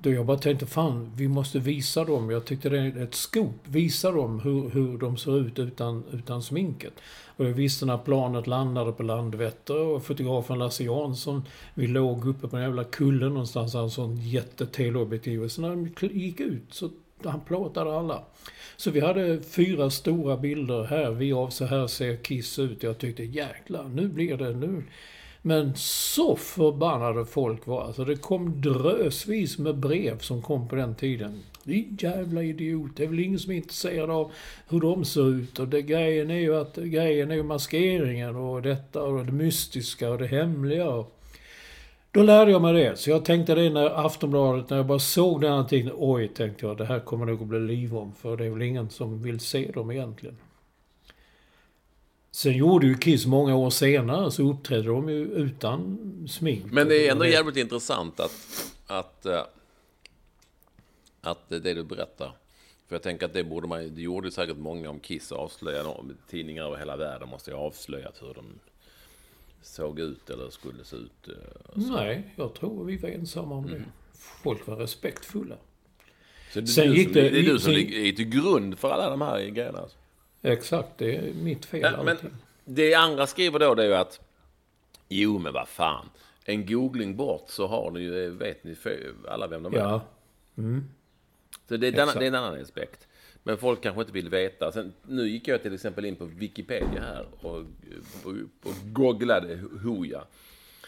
då 0.00 0.10
jag 0.10 0.26
bara 0.26 0.38
tänkte, 0.38 0.66
fan, 0.66 1.12
vi 1.16 1.28
måste 1.28 1.58
visa 1.58 2.04
dem. 2.04 2.30
Jag 2.30 2.44
tyckte 2.44 2.68
det 2.68 2.78
är 2.78 3.02
ett 3.02 3.14
skop. 3.14 3.54
Visa 3.64 4.10
dem 4.10 4.40
hur, 4.40 4.70
hur 4.70 4.98
de 4.98 5.16
ser 5.16 5.40
ut 5.40 5.58
utan, 5.58 6.04
utan 6.12 6.42
sminket. 6.42 6.92
Och 7.36 7.44
jag 7.44 7.52
visste 7.52 7.86
när 7.86 7.98
planet 7.98 8.46
landade 8.46 8.92
på 8.92 9.02
Landvetter 9.02 9.78
och 9.78 10.04
fotografen 10.04 10.58
Lasse 10.58 10.84
Jansson, 10.84 11.42
vi 11.74 11.86
låg 11.86 12.26
uppe 12.26 12.48
på 12.48 12.56
en 12.56 12.62
jävla 12.62 12.84
kulle 12.84 13.28
någonstans, 13.28 13.74
han 13.74 13.90
sån 13.90 14.16
jätteteleobjektiv. 14.16 15.42
Och 15.42 15.50
så 15.50 15.60
när 15.60 15.70
de 15.70 16.08
gick 16.08 16.40
ut 16.40 16.74
så 16.74 16.90
han 17.30 17.40
plåtade 17.40 17.98
alla. 17.98 18.22
Så 18.76 18.90
vi 18.90 19.00
hade 19.00 19.40
fyra 19.40 19.90
stora 19.90 20.36
bilder 20.36 20.84
här. 20.84 21.10
Vi 21.10 21.32
av 21.32 21.48
så 21.48 21.64
här 21.64 21.86
ser 21.86 22.16
Kiss 22.16 22.58
ut. 22.58 22.82
Jag 22.82 22.98
tyckte 22.98 23.24
jäklar, 23.24 23.84
nu 23.84 24.08
blir 24.08 24.36
det, 24.36 24.50
nu 24.50 24.82
men 25.42 25.72
så 25.76 26.36
förbannade 26.36 27.24
folk 27.24 27.66
var. 27.66 27.84
Alltså 27.84 28.04
det 28.04 28.16
kom 28.16 28.60
drösvis 28.60 29.58
med 29.58 29.76
brev 29.76 30.18
som 30.18 30.42
kom 30.42 30.68
på 30.68 30.74
den 30.74 30.94
tiden. 30.94 31.42
Din 31.64 31.98
jävla 32.00 32.42
idiot. 32.42 32.90
Det 32.96 33.04
är 33.04 33.08
väl 33.08 33.20
ingen 33.20 33.38
som 33.38 33.52
är 33.52 33.56
intresserad 33.56 34.10
av 34.10 34.32
hur 34.68 34.80
de 34.80 35.04
ser 35.04 35.28
ut. 35.28 35.58
Och 35.58 35.68
det, 35.68 35.82
grejen 35.82 36.30
är 36.30 36.38
ju 36.38 36.56
att 36.56 36.76
grejen 36.76 37.30
är 37.30 37.34
ju 37.34 37.42
maskeringen 37.42 38.36
och 38.36 38.62
detta 38.62 39.02
och 39.02 39.26
det 39.26 39.32
mystiska 39.32 40.10
och 40.10 40.18
det 40.18 40.26
hemliga. 40.26 41.04
Då 42.12 42.22
lärde 42.22 42.50
jag 42.50 42.62
mig 42.62 42.72
det. 42.72 42.96
Så 42.96 43.10
jag 43.10 43.24
tänkte 43.24 43.54
det 43.54 43.70
när 43.70 44.06
Aftonbladet, 44.06 44.70
när 44.70 44.76
jag 44.76 44.86
bara 44.86 44.98
såg 44.98 45.40
den 45.40 45.52
artikeln. 45.52 45.94
Oj, 45.98 46.28
tänkte 46.28 46.66
jag, 46.66 46.76
det 46.76 46.84
här 46.84 47.00
kommer 47.00 47.26
nog 47.26 47.42
att 47.42 47.48
bli 47.48 47.58
liv 47.58 47.96
om. 47.96 48.14
För 48.14 48.36
det 48.36 48.44
är 48.44 48.50
väl 48.50 48.62
ingen 48.62 48.90
som 48.90 49.22
vill 49.22 49.40
se 49.40 49.70
dem 49.74 49.90
egentligen. 49.90 50.36
Sen 52.30 52.52
gjorde 52.52 52.86
ju 52.86 52.94
Kiss 52.94 53.26
många 53.26 53.56
år 53.56 53.70
senare, 53.70 54.30
så 54.30 54.50
uppträdde 54.50 54.88
de 54.88 55.08
ju 55.08 55.24
utan 55.24 55.98
smink. 56.28 56.64
Men 56.72 56.88
det 56.88 57.06
är 57.06 57.12
ändå 57.12 57.26
jävligt 57.26 57.56
intressant 57.56 58.20
att, 58.20 58.32
att, 58.86 59.26
eh, 59.26 59.42
att 61.20 61.48
det 61.48 61.74
du 61.74 61.84
berättar. 61.84 62.32
För 62.88 62.94
jag 62.94 63.02
tänker 63.02 63.26
att 63.26 63.32
det 63.32 63.44
borde 63.44 63.68
man, 63.68 63.94
det 63.94 64.02
gjorde 64.02 64.30
säkert 64.30 64.56
många 64.56 64.90
om 64.90 65.00
Kiss 65.00 65.32
avslöjade, 65.32 65.94
tidningar 66.30 66.64
över 66.64 66.76
hela 66.76 66.96
världen 66.96 67.28
måste 67.28 67.50
ju 67.50 67.56
ha 67.56 67.64
avslöjat 67.64 68.22
hur 68.22 68.34
de 68.34 68.44
såg 69.62 70.00
ut 70.00 70.30
eller 70.30 70.50
skulle 70.50 70.84
se 70.84 70.96
ut. 70.96 71.28
Eh, 71.28 71.34
Nej, 71.74 72.34
jag 72.36 72.54
tror 72.54 72.84
vi 72.84 72.96
var 72.96 73.08
ensamma 73.08 73.54
om 73.54 73.66
det. 73.66 73.76
Mm. 73.76 73.88
Folk 74.42 74.66
var 74.66 74.76
respektfulla. 74.76 75.56
Så 76.52 76.60
det, 76.60 76.66
Sen 76.66 76.92
gick 76.92 77.14
det, 77.14 77.30
det 77.30 77.38
är 77.38 77.42
du 77.42 77.58
som 77.58 77.72
är 77.72 78.12
till 78.12 78.28
grund 78.28 78.78
för 78.78 78.90
alla 78.90 79.10
de 79.10 79.20
här 79.20 79.44
grejerna? 79.44 79.78
Alltså. 79.78 79.96
Exakt, 80.42 80.98
det 80.98 81.16
är 81.16 81.34
mitt 81.34 81.64
fel 81.64 81.80
ja, 81.80 82.02
men 82.02 82.16
Det 82.64 82.94
andra 82.94 83.26
skriver 83.26 83.58
då 83.58 83.74
det 83.74 83.82
är 83.82 83.86
ju 83.86 83.94
att 83.94 84.20
Jo 85.08 85.38
men 85.38 85.52
vad 85.52 85.68
fan. 85.68 86.06
En 86.44 86.66
googling 86.66 87.16
bort 87.16 87.44
så 87.48 87.66
har 87.66 87.90
ni 87.90 88.00
ju, 88.00 88.30
vet 88.30 88.64
ni 88.64 88.76
alla 89.28 89.46
vem 89.46 89.62
de 89.62 89.74
är. 89.74 89.78
Ja. 89.78 90.00
Mm. 90.58 90.84
Så 91.68 91.76
det 91.76 91.86
är, 91.86 91.92
denna, 91.92 92.12
det 92.14 92.24
är 92.24 92.28
en 92.28 92.34
annan 92.34 92.60
aspekt. 92.60 93.08
Men 93.42 93.58
folk 93.58 93.82
kanske 93.82 94.00
inte 94.00 94.12
vill 94.12 94.28
veta. 94.28 94.72
Sen, 94.72 94.92
nu 95.02 95.28
gick 95.28 95.48
jag 95.48 95.62
till 95.62 95.74
exempel 95.74 96.04
in 96.04 96.16
på 96.16 96.24
Wikipedia 96.24 97.00
här 97.00 97.26
och, 97.40 97.56
och, 98.24 98.32
och 98.62 98.74
googlade 98.84 99.60
Hooja. 99.82 100.24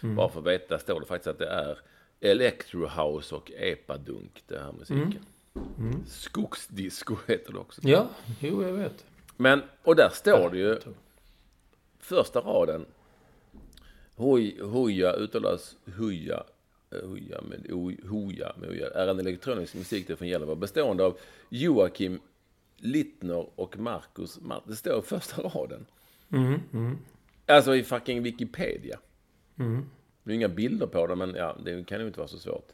Mm. 0.02 0.16
Bara 0.16 0.28
för 0.28 0.40
att 0.40 0.46
veta, 0.46 0.78
står 0.78 1.00
det 1.00 1.06
faktiskt 1.06 1.26
att 1.26 1.38
det 1.38 1.48
är 1.48 1.78
Electro 2.20 2.86
House 2.86 3.34
och 3.34 3.50
Epadunk, 3.50 4.42
det 4.46 4.58
här 4.58 4.72
musiken. 4.72 5.24
Skogsdisco 6.06 7.16
heter 7.26 7.52
det 7.52 7.58
också. 7.58 7.80
Ja, 7.84 8.08
jo 8.40 8.62
jag 8.62 8.72
vet. 8.72 9.04
Men, 9.36 9.62
och 9.82 9.96
där 9.96 10.10
står 10.12 10.50
det 10.50 10.58
ju, 10.58 10.78
första 12.00 12.40
raden. 12.40 12.86
Hoj, 14.16 14.60
hoja 14.60 15.12
uttalas 15.12 15.76
huja, 15.84 16.44
eh, 16.90 17.08
huja 17.08 17.40
med 17.42 17.72
o, 17.72 17.92
hoja 18.08 18.52
med 18.56 18.70
är 18.80 19.08
en 19.08 19.20
elektronisk 19.20 19.74
musikdel 19.74 20.16
från 20.16 20.28
Gällivare 20.28 20.56
bestående 20.56 21.04
av 21.04 21.18
Joakim 21.48 22.20
Littner 22.76 23.46
och 23.60 23.78
Marcus 23.78 24.40
Mart. 24.40 24.62
Det 24.66 24.76
står 24.76 24.98
i 24.98 25.02
första 25.02 25.42
raden. 25.42 25.86
Alltså 27.46 27.74
i 27.76 27.82
fucking 27.84 28.22
Wikipedia. 28.22 28.98
Det 30.22 30.32
är 30.32 30.34
inga 30.34 30.48
bilder 30.48 30.86
på 30.86 31.06
det, 31.06 31.14
men 31.16 31.34
ja, 31.34 31.56
det 31.64 31.86
kan 31.86 32.00
ju 32.00 32.06
inte 32.06 32.18
vara 32.18 32.28
så 32.28 32.38
svårt. 32.38 32.68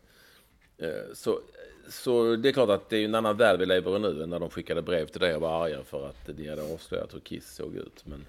Eh, 0.79 0.89
Så, 1.15 1.41
så 1.89 2.37
det 2.37 2.49
är 2.49 2.53
klart 2.53 2.69
att 2.71 2.89
det 2.89 2.97
är 2.97 3.05
en 3.05 3.15
annan 3.15 3.37
värld 3.37 3.59
vi 3.59 3.67
lever 3.67 3.97
i 3.97 3.99
nu 3.99 4.23
än 4.23 4.31
när 4.31 4.39
de 4.39 4.51
skickade 4.51 4.83
brev 4.83 5.07
till 5.07 5.21
dig 5.21 5.35
och 5.35 5.41
var 5.41 5.65
arga 5.67 5.85
för 5.85 6.09
att 6.09 6.27
de 6.37 6.49
hade 6.49 6.73
avslöjat 6.75 7.15
hur 7.15 7.21
Kiss 7.21 7.55
såg 7.55 7.75
ut. 7.77 8.05
Men 8.07 8.25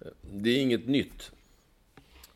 eh, 0.00 0.12
det 0.32 0.50
är 0.50 0.62
inget 0.62 0.86
nytt. 0.86 1.32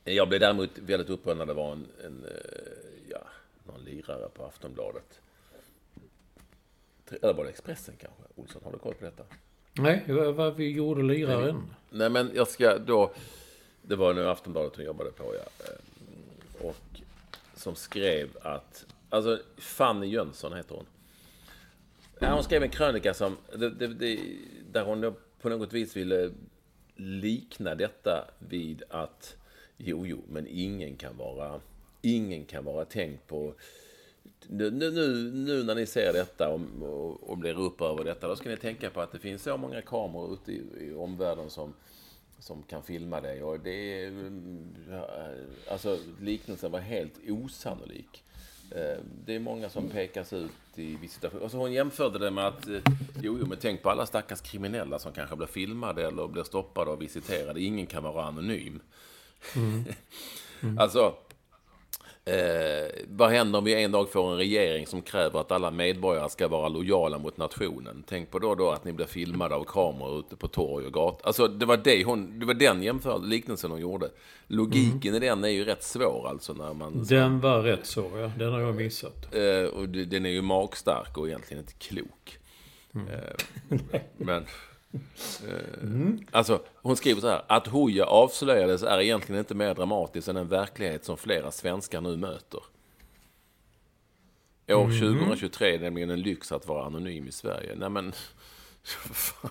Jag 0.05 0.29
blev 0.29 0.41
däremot 0.41 0.79
väldigt 0.79 1.11
upprörd 1.11 1.37
när 1.37 1.47
det 1.47 1.55
var 1.55 1.73
en, 1.73 1.87
en 2.05 2.25
eh, 2.25 3.11
ja, 3.11 3.21
någon 3.67 3.85
lirare 3.85 4.29
på 4.29 4.45
Aftonbladet. 4.45 5.21
Eller 7.23 7.35
var 7.35 7.45
det 7.45 7.51
Expressen 7.51 7.95
kanske? 8.01 8.23
Olsson, 8.35 8.63
har 8.65 8.73
du 8.73 8.79
koll 8.79 8.95
på 8.95 9.05
detta? 9.05 9.23
Nej, 9.73 10.05
vad 10.33 10.57
vi 10.57 10.71
gjorde 10.71 11.03
liraren. 11.03 11.75
Nej, 11.91 12.11
men 12.11 12.31
jag 12.35 12.49
ska 12.49 12.79
då... 12.79 13.13
Det 13.83 13.97
var 13.97 14.15
nu 14.15 14.29
Aftonbladet 14.29 14.77
hon 14.77 14.85
jobbade 14.85 15.11
på, 15.11 15.35
ja. 15.35 15.65
Eh, 15.65 16.67
Och 16.67 17.01
som 17.55 17.75
skrev 17.75 18.29
att... 18.43 18.87
Alltså, 19.11 19.41
Fanny 19.57 20.07
Jönsson 20.07 20.53
heter 20.53 20.75
hon. 20.75 20.87
Ja, 22.19 22.35
hon 22.35 22.45
skrev 22.45 22.63
en 22.63 22.71
krönika 22.71 23.15
som... 23.15 23.37
Det, 23.57 23.71
det, 23.71 23.87
det, 23.87 24.19
där 24.73 24.85
hon 24.85 25.15
på 25.41 25.49
något 25.49 25.73
vis 25.73 25.97
ville 25.97 26.31
likna 26.97 27.75
detta 27.75 28.25
vid 28.39 28.83
att... 28.91 29.37
Jo, 29.77 30.07
jo, 30.07 30.23
men 30.29 30.47
ingen 30.47 30.97
kan 30.97 31.17
vara... 31.17 31.61
Ingen 32.03 32.45
kan 32.45 32.65
vara 32.65 32.85
tänkt 32.85 33.27
på... 33.27 33.55
Nu, 34.47 34.71
nu, 34.71 34.91
nu, 35.33 35.63
när 35.63 35.75
ni 35.75 35.87
ser 35.87 36.13
detta 36.13 36.49
och, 36.49 36.61
och, 37.31 37.39
blir 37.39 37.59
upprörda 37.59 37.93
över 37.93 38.05
detta, 38.05 38.29
då 38.29 38.37
ska 38.37 38.49
ni 38.49 38.57
tänka 38.57 38.91
på 38.91 39.01
att 39.01 39.13
det 39.13 39.19
finns 39.19 39.43
så 39.43 39.57
många 39.57 39.83
kameror 39.83 40.33
ute 40.35 40.53
i, 40.53 40.63
i 40.81 40.95
omvärlden 40.95 41.51
som, 41.51 41.75
som 42.39 42.63
kan 42.63 42.83
filma 42.83 43.21
dig. 43.21 43.43
Och 43.43 43.61
det 43.61 44.03
är, 44.03 44.09
mm, 44.09 44.75
ja, 44.91 45.09
alltså 45.71 45.99
liknelsen 46.21 46.73
var 46.73 46.81
helt 46.81 47.13
osannolik. 47.29 48.25
Eh, 48.71 48.99
Det 49.25 49.35
är 49.35 49.39
många 49.39 49.69
som 49.69 49.89
pekas 49.89 50.33
ut 50.33 50.51
i 50.75 50.97
visitation. 50.97 51.41
Och 51.41 51.51
så 51.51 51.57
hon 51.57 51.73
jämförde 51.73 52.19
det 52.19 52.31
med 52.31 52.47
att, 52.47 52.69
eh, 52.69 52.81
jo, 53.23 53.39
jo, 53.41 53.47
men 53.47 53.59
tänk 53.61 53.83
på 53.83 53.91
alla 53.91 54.07
stackars 54.07 54.41
kriminella 54.41 54.99
som 54.99 55.13
kanske 55.13 55.37
blir 55.37 55.47
filmade 55.47 56.07
eller 56.07 56.29
blir 56.29 56.43
stoppade 56.43 56.91
och 56.91 57.03
visiterade. 57.03 57.61
Ingen 57.61 57.87
kan 57.87 58.03
vara 58.03 58.25
anonym. 58.25 58.81
alltså, 60.79 61.15
Eh, 62.27 63.05
vad 63.09 63.31
händer 63.31 63.59
om 63.59 63.65
vi 63.65 63.83
en 63.83 63.93
dag 63.93 64.11
får 64.11 64.31
en 64.31 64.37
regering 64.37 64.87
som 64.87 65.03
kräver 65.03 65.41
att 65.41 65.53
alla 65.53 65.71
medborgare 65.71 66.29
ska 66.29 66.49
vara 66.49 66.69
lojala 66.69 67.19
mot 67.19 67.37
nationen? 67.37 68.05
Tänk 68.09 68.31
på 68.31 68.39
då, 68.39 68.55
då 68.55 68.71
att 68.71 68.85
ni 68.85 68.93
blir 68.93 69.07
filmade 69.07 69.55
av 69.55 69.65
kameror 69.65 70.19
ute 70.19 70.37
på 70.37 70.49
torg 70.49 70.87
och 70.87 70.93
gator. 70.93 71.27
Alltså, 71.27 71.49
det 71.49 71.67
var, 71.67 71.77
det 71.77 72.05
hon, 72.05 72.39
det 72.39 72.47
var 72.47 72.55
den 72.55 72.83
jämförelsen, 72.83 73.29
liknelsen 73.29 73.71
hon 73.71 73.81
gjorde. 73.81 74.11
Logiken 74.47 75.15
i 75.15 75.19
den 75.19 75.45
är 75.45 75.49
ju 75.49 75.65
rätt 75.65 75.83
svår 75.83 76.29
alltså 76.29 76.53
när 76.53 76.75
man... 76.75 77.05
Den 77.05 77.41
var 77.41 77.63
rätt 77.63 77.87
så, 77.87 78.11
ja. 78.15 78.31
Den 78.39 78.53
har 78.53 78.61
jag 78.61 78.75
missat. 78.75 79.35
Eh, 79.35 79.65
och 79.65 79.89
den 79.89 80.27
är 80.27 80.31
ju 80.31 80.43
magstark 80.43 81.19
och 81.19 81.29
egentligen 81.29 81.63
inte 81.63 81.73
klok. 81.73 82.39
Eh, 82.95 83.35
men... 84.17 84.45
Eh, 85.49 85.89
Alltså, 86.31 86.63
hon 86.75 86.97
skriver 86.97 87.21
så 87.21 87.29
här. 87.29 87.43
Att 87.47 87.67
Hooja 87.67 88.07
avslöjades 88.07 88.83
är 88.83 89.01
egentligen 89.01 89.39
inte 89.39 89.55
mer 89.55 89.75
dramatiskt 89.75 90.29
än 90.29 90.37
en 90.37 90.49
verklighet 90.49 91.05
som 91.05 91.17
flera 91.17 91.51
svenskar 91.51 92.01
nu 92.01 92.17
möter. 92.17 92.61
År 94.69 94.85
2023 94.85 95.69
är 95.69 95.79
det 95.79 95.85
nämligen 95.85 96.11
en 96.11 96.21
lyx 96.21 96.53
att 96.53 96.69
vara 96.69 96.87
anonym 96.87 97.29
i 97.29 97.33
Sverige. 97.33 97.75
Nej 97.77 97.91
men... 97.91 98.13
fan. 99.13 99.51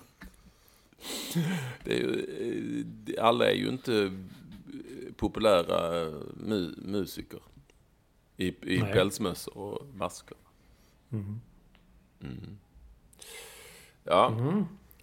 Det 1.84 1.92
är 1.92 1.98
ju, 1.98 2.84
eh, 3.06 3.24
alla 3.24 3.50
är 3.50 3.54
ju 3.54 3.68
inte 3.68 4.02
eh, 4.02 4.10
populära 5.16 6.02
eh, 6.02 6.12
mu, 6.34 6.74
musiker. 6.78 7.40
I, 8.36 8.46
i 8.46 8.82
Nej. 8.82 8.92
pälsmössor 8.92 9.58
och 9.58 9.86
masker. 9.94 10.36
Mm. 11.12 11.40
Ja. 14.04 14.28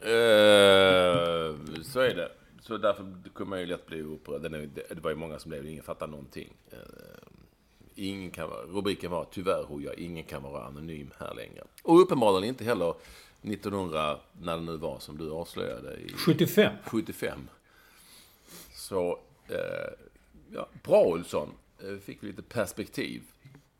Eh, 0.02 1.56
så 1.84 2.00
är 2.00 2.16
det. 2.16 2.32
Så 2.62 2.78
därför 2.78 3.30
kommer 3.34 3.50
man 3.50 3.60
ju 3.60 3.66
lätt 3.66 3.86
bli 3.86 4.02
upprörd. 4.02 4.42
Det 4.90 5.02
var 5.02 5.10
ju 5.10 5.16
många 5.16 5.40
som 5.40 5.50
blev 5.50 5.66
ingen 5.66 5.84
fattar 5.84 6.08
någonting. 6.08 6.54
Eh, 6.72 6.78
ingen 7.96 8.32
kan 8.32 8.50
vara, 8.50 8.62
rubriken 8.62 9.12
var 9.12 9.28
tyvärr 9.32 9.64
Hooja, 9.64 9.94
ingen 9.94 10.24
kan 10.24 10.44
vara 10.44 10.64
anonym 10.64 11.12
här 11.20 11.34
längre. 11.36 11.64
Och 11.84 12.02
uppenbarligen 12.02 12.50
inte 12.50 12.64
heller 12.64 12.94
1900, 13.42 14.20
när 14.42 14.58
det 14.58 14.64
nu 14.64 14.78
var 14.78 15.00
som 15.00 15.18
du 15.18 15.32
avslöjade, 15.32 15.94
i 15.94 16.14
75. 16.14 16.74
75. 16.84 17.48
Så, 18.74 19.20
eh, 19.48 19.58
ja, 20.54 20.68
bra 20.84 21.04
Olsson. 21.04 21.50
Fick 22.06 22.24
vi 22.24 22.28
lite 22.28 22.42
perspektiv. 22.42 23.22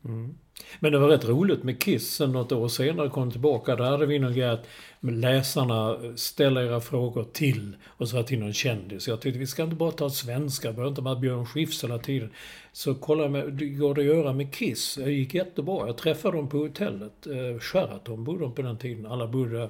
Mm. 0.04 0.34
Men 0.80 0.92
det 0.92 0.98
var 0.98 1.08
rätt 1.08 1.24
roligt 1.24 1.62
med 1.62 1.82
Kiss 1.82 2.10
sen 2.10 2.32
något 2.32 2.52
år 2.52 2.68
senare 2.68 3.08
kom 3.08 3.30
tillbaka. 3.30 3.76
Där 3.76 3.84
hade 3.84 4.06
vi 4.06 4.18
någon 4.18 4.34
grej 4.34 4.48
att 4.48 4.66
läsarna 5.00 5.98
ställer 6.16 6.62
era 6.62 6.80
frågor 6.80 7.24
till 7.32 7.76
och 7.86 8.08
så 8.08 8.22
till 8.22 8.38
någon 8.38 8.52
kändis. 8.52 9.08
Jag 9.08 9.20
tyckte 9.20 9.38
vi 9.38 9.46
ska 9.46 9.62
inte 9.62 9.76
bara 9.76 9.90
ta 9.90 10.10
svenska, 10.10 10.72
behöver 10.72 10.88
inte 10.88 11.02
bara 11.02 11.16
Björn 11.16 11.46
Skifs 11.46 11.84
hela 11.84 11.98
tiden. 11.98 12.30
Så 12.72 12.94
kolla 12.94 13.28
med, 13.28 13.78
går 13.78 13.94
det 13.94 14.00
att 14.00 14.06
göra 14.06 14.32
med 14.32 14.54
Kiss? 14.54 14.94
Det 14.94 15.12
gick 15.12 15.34
jättebra. 15.34 15.86
Jag 15.86 15.96
träffade 15.96 16.36
dem 16.36 16.48
på 16.48 16.58
hotellet. 16.58 17.26
Eh, 17.26 17.60
Sheraton 17.60 18.24
bodde 18.24 18.40
de 18.40 18.54
på 18.54 18.62
den 18.62 18.78
tiden. 18.78 19.06
Alla 19.06 19.26
bodde 19.26 19.58
där. 19.58 19.68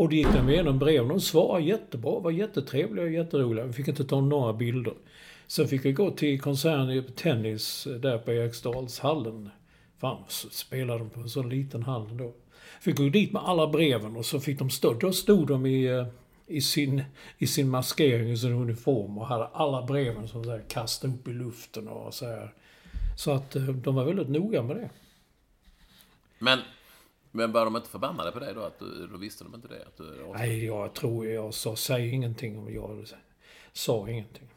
Och 0.00 0.08
då 0.08 0.16
gick 0.16 0.32
de 0.32 0.48
igenom 0.48 0.78
breven. 0.78 1.08
De 1.08 1.20
svarade 1.20 1.64
jättebra, 1.64 2.20
var 2.20 2.30
jättetrevliga 2.30 3.04
och 3.04 3.10
jätteroliga. 3.10 3.64
Vi 3.66 3.72
fick 3.72 3.88
inte 3.88 4.04
ta 4.04 4.20
några 4.20 4.52
bilder. 4.52 4.94
Sen 5.50 5.68
fick 5.68 5.84
vi 5.84 5.92
gå 5.92 6.10
till 6.10 6.40
konserten 6.40 6.90
i 6.90 7.02
tennis 7.02 7.86
eh, 7.86 7.92
där 7.92 8.18
på 8.18 8.32
Eriksdalshallen. 8.32 9.50
Fan, 9.98 10.24
så 10.28 10.50
spelade 10.50 10.98
de 10.98 11.10
på 11.10 11.20
en 11.20 11.28
så 11.28 11.42
liten 11.42 11.82
hall 11.82 12.16
då. 12.16 12.34
Fick 12.80 12.96
gå 12.96 13.08
dit 13.08 13.32
med 13.32 13.42
alla 13.42 13.66
breven 13.66 14.16
och 14.16 14.26
så 14.26 14.40
fick 14.40 14.58
de 14.58 14.70
stå. 14.70 14.94
Då 14.94 15.12
stod 15.12 15.46
de 15.46 15.66
i, 15.66 15.84
eh, 15.84 16.06
i, 16.46 16.60
sin, 16.60 17.04
i 17.38 17.46
sin 17.46 17.68
maskering, 17.68 18.30
i 18.30 18.36
sin 18.36 18.52
uniform 18.52 19.18
och 19.18 19.26
hade 19.26 19.46
alla 19.46 19.82
breven 19.82 20.28
som 20.28 20.44
så 20.44 20.50
här 20.50 20.64
kastade 20.68 21.14
upp 21.14 21.28
i 21.28 21.32
luften 21.32 21.88
och 21.88 22.14
så 22.14 22.26
här. 22.26 22.54
Så 23.16 23.30
att 23.32 23.56
eh, 23.56 23.62
de 23.62 23.94
var 23.94 24.04
väldigt 24.04 24.28
noga 24.28 24.62
med 24.62 24.76
det. 24.76 24.90
Men, 26.38 26.58
men 27.30 27.52
var 27.52 27.64
de 27.64 27.76
inte 27.76 27.88
förbannade 27.88 28.32
på 28.32 28.38
dig 28.38 28.54
då? 28.54 28.60
Att 28.60 28.78
du, 28.78 29.06
då 29.12 29.16
visste 29.18 29.44
de 29.44 29.54
inte 29.54 29.68
det? 29.68 29.86
Att 29.86 29.96
du, 29.96 30.32
Nej, 30.34 30.64
jag 30.64 30.94
tror 30.94 31.26
jag 31.26 31.54
sa, 31.54 31.76
säg 31.76 32.08
ingenting 32.08 32.58
om 32.58 32.74
jag 32.74 33.06
sa 33.72 34.08
ingenting. 34.08 34.48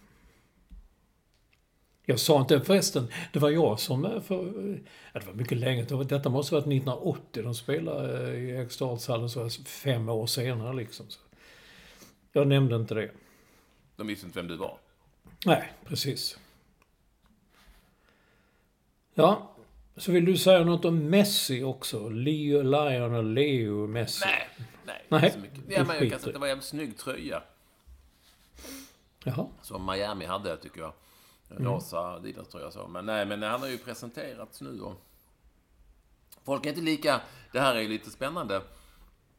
Jag 2.06 2.20
sa 2.20 2.41
inte, 2.41 2.62
förresten, 2.62 3.08
det 3.34 3.39
var 3.39 3.49
jag 3.49 3.80
som, 3.80 4.06
eh, 4.06 4.22
för, 4.22 4.36
ja, 5.14 5.20
det 5.20 5.26
var 5.26 5.34
mycket 5.34 5.58
länge, 5.58 5.84
detta 5.84 6.30
måste 6.30 6.56
ha 6.56 6.60
varit 6.60 6.68
1980 6.68 7.43
de 7.43 7.56
spelade 7.56 8.32
eh, 8.32 8.43
i 8.43 8.49
Eriksdalshallen, 8.49 9.30
så 9.30 9.49
fem 9.66 10.10
år 10.10 10.28
senare 10.28 10.76
liksom. 10.76 11.06
Så. 11.10 11.20
Jag 12.32 12.47
nämnde 12.47 12.76
inte 12.76 12.93
det. 12.93 13.12
De 13.95 14.08
visste 14.08 14.26
inte 14.26 14.39
vem 14.39 14.47
du 14.47 14.56
var. 14.56 14.78
Nej, 15.45 15.74
precis. 15.86 16.38
Ja, 19.14 19.51
så 19.97 20.12
vill 20.12 20.26
du 20.26 20.38
säga 20.38 20.64
något 20.64 20.86
om 20.86 21.10
Messi 21.10 21.64
också? 21.64 22.10
Leo, 22.10 22.62
Lionel, 22.62 23.34
Leo, 23.34 23.88
Messi? 23.88 24.26
Nej, 24.26 24.49
nej, 24.86 25.06
Nej, 25.10 25.26
inte 25.26 25.34
så 25.34 25.39
mycket. 25.39 25.78
Ja, 25.78 25.84
men 25.84 25.95
jag 25.95 26.10
kan 26.12 26.20
säga 26.20 26.28
att 26.30 26.34
det 26.34 26.39
var 26.39 26.47
en 26.47 26.49
jävligt 26.49 26.66
snygg 26.66 26.97
tröja. 26.97 27.43
Jaha. 29.24 29.47
Som 29.62 29.86
Miami 29.86 30.26
hade, 30.26 30.58
tycker 30.58 30.82
jag. 30.82 30.93
En 31.58 31.66
rosa 31.66 31.99
Adidas-tröja 31.99 32.72
så. 32.72 32.88
Men 32.88 33.06
nej, 33.06 33.26
men 33.26 33.43
han 33.43 33.60
har 33.62 33.68
ju 33.68 33.78
presenterats 33.78 34.62
nu 34.62 34.82
och... 34.82 35.01
Folk 36.43 36.66
är 36.66 36.70
inte 36.70 36.82
lika... 36.82 37.22
Det 37.51 37.60
här 37.60 37.76
är 37.76 37.82
ju 37.82 37.88
lite 37.88 38.12
spännande. 38.12 38.62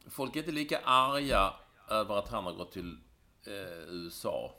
Folk 0.06 0.36
är 0.36 0.40
inte 0.40 0.52
lika 0.52 0.78
arga 0.84 1.52
över 1.90 2.18
att 2.18 2.28
han 2.28 2.44
har 2.44 2.52
gått 2.52 2.72
till 2.72 2.98
eh, 3.44 3.88
USA. 3.88 4.54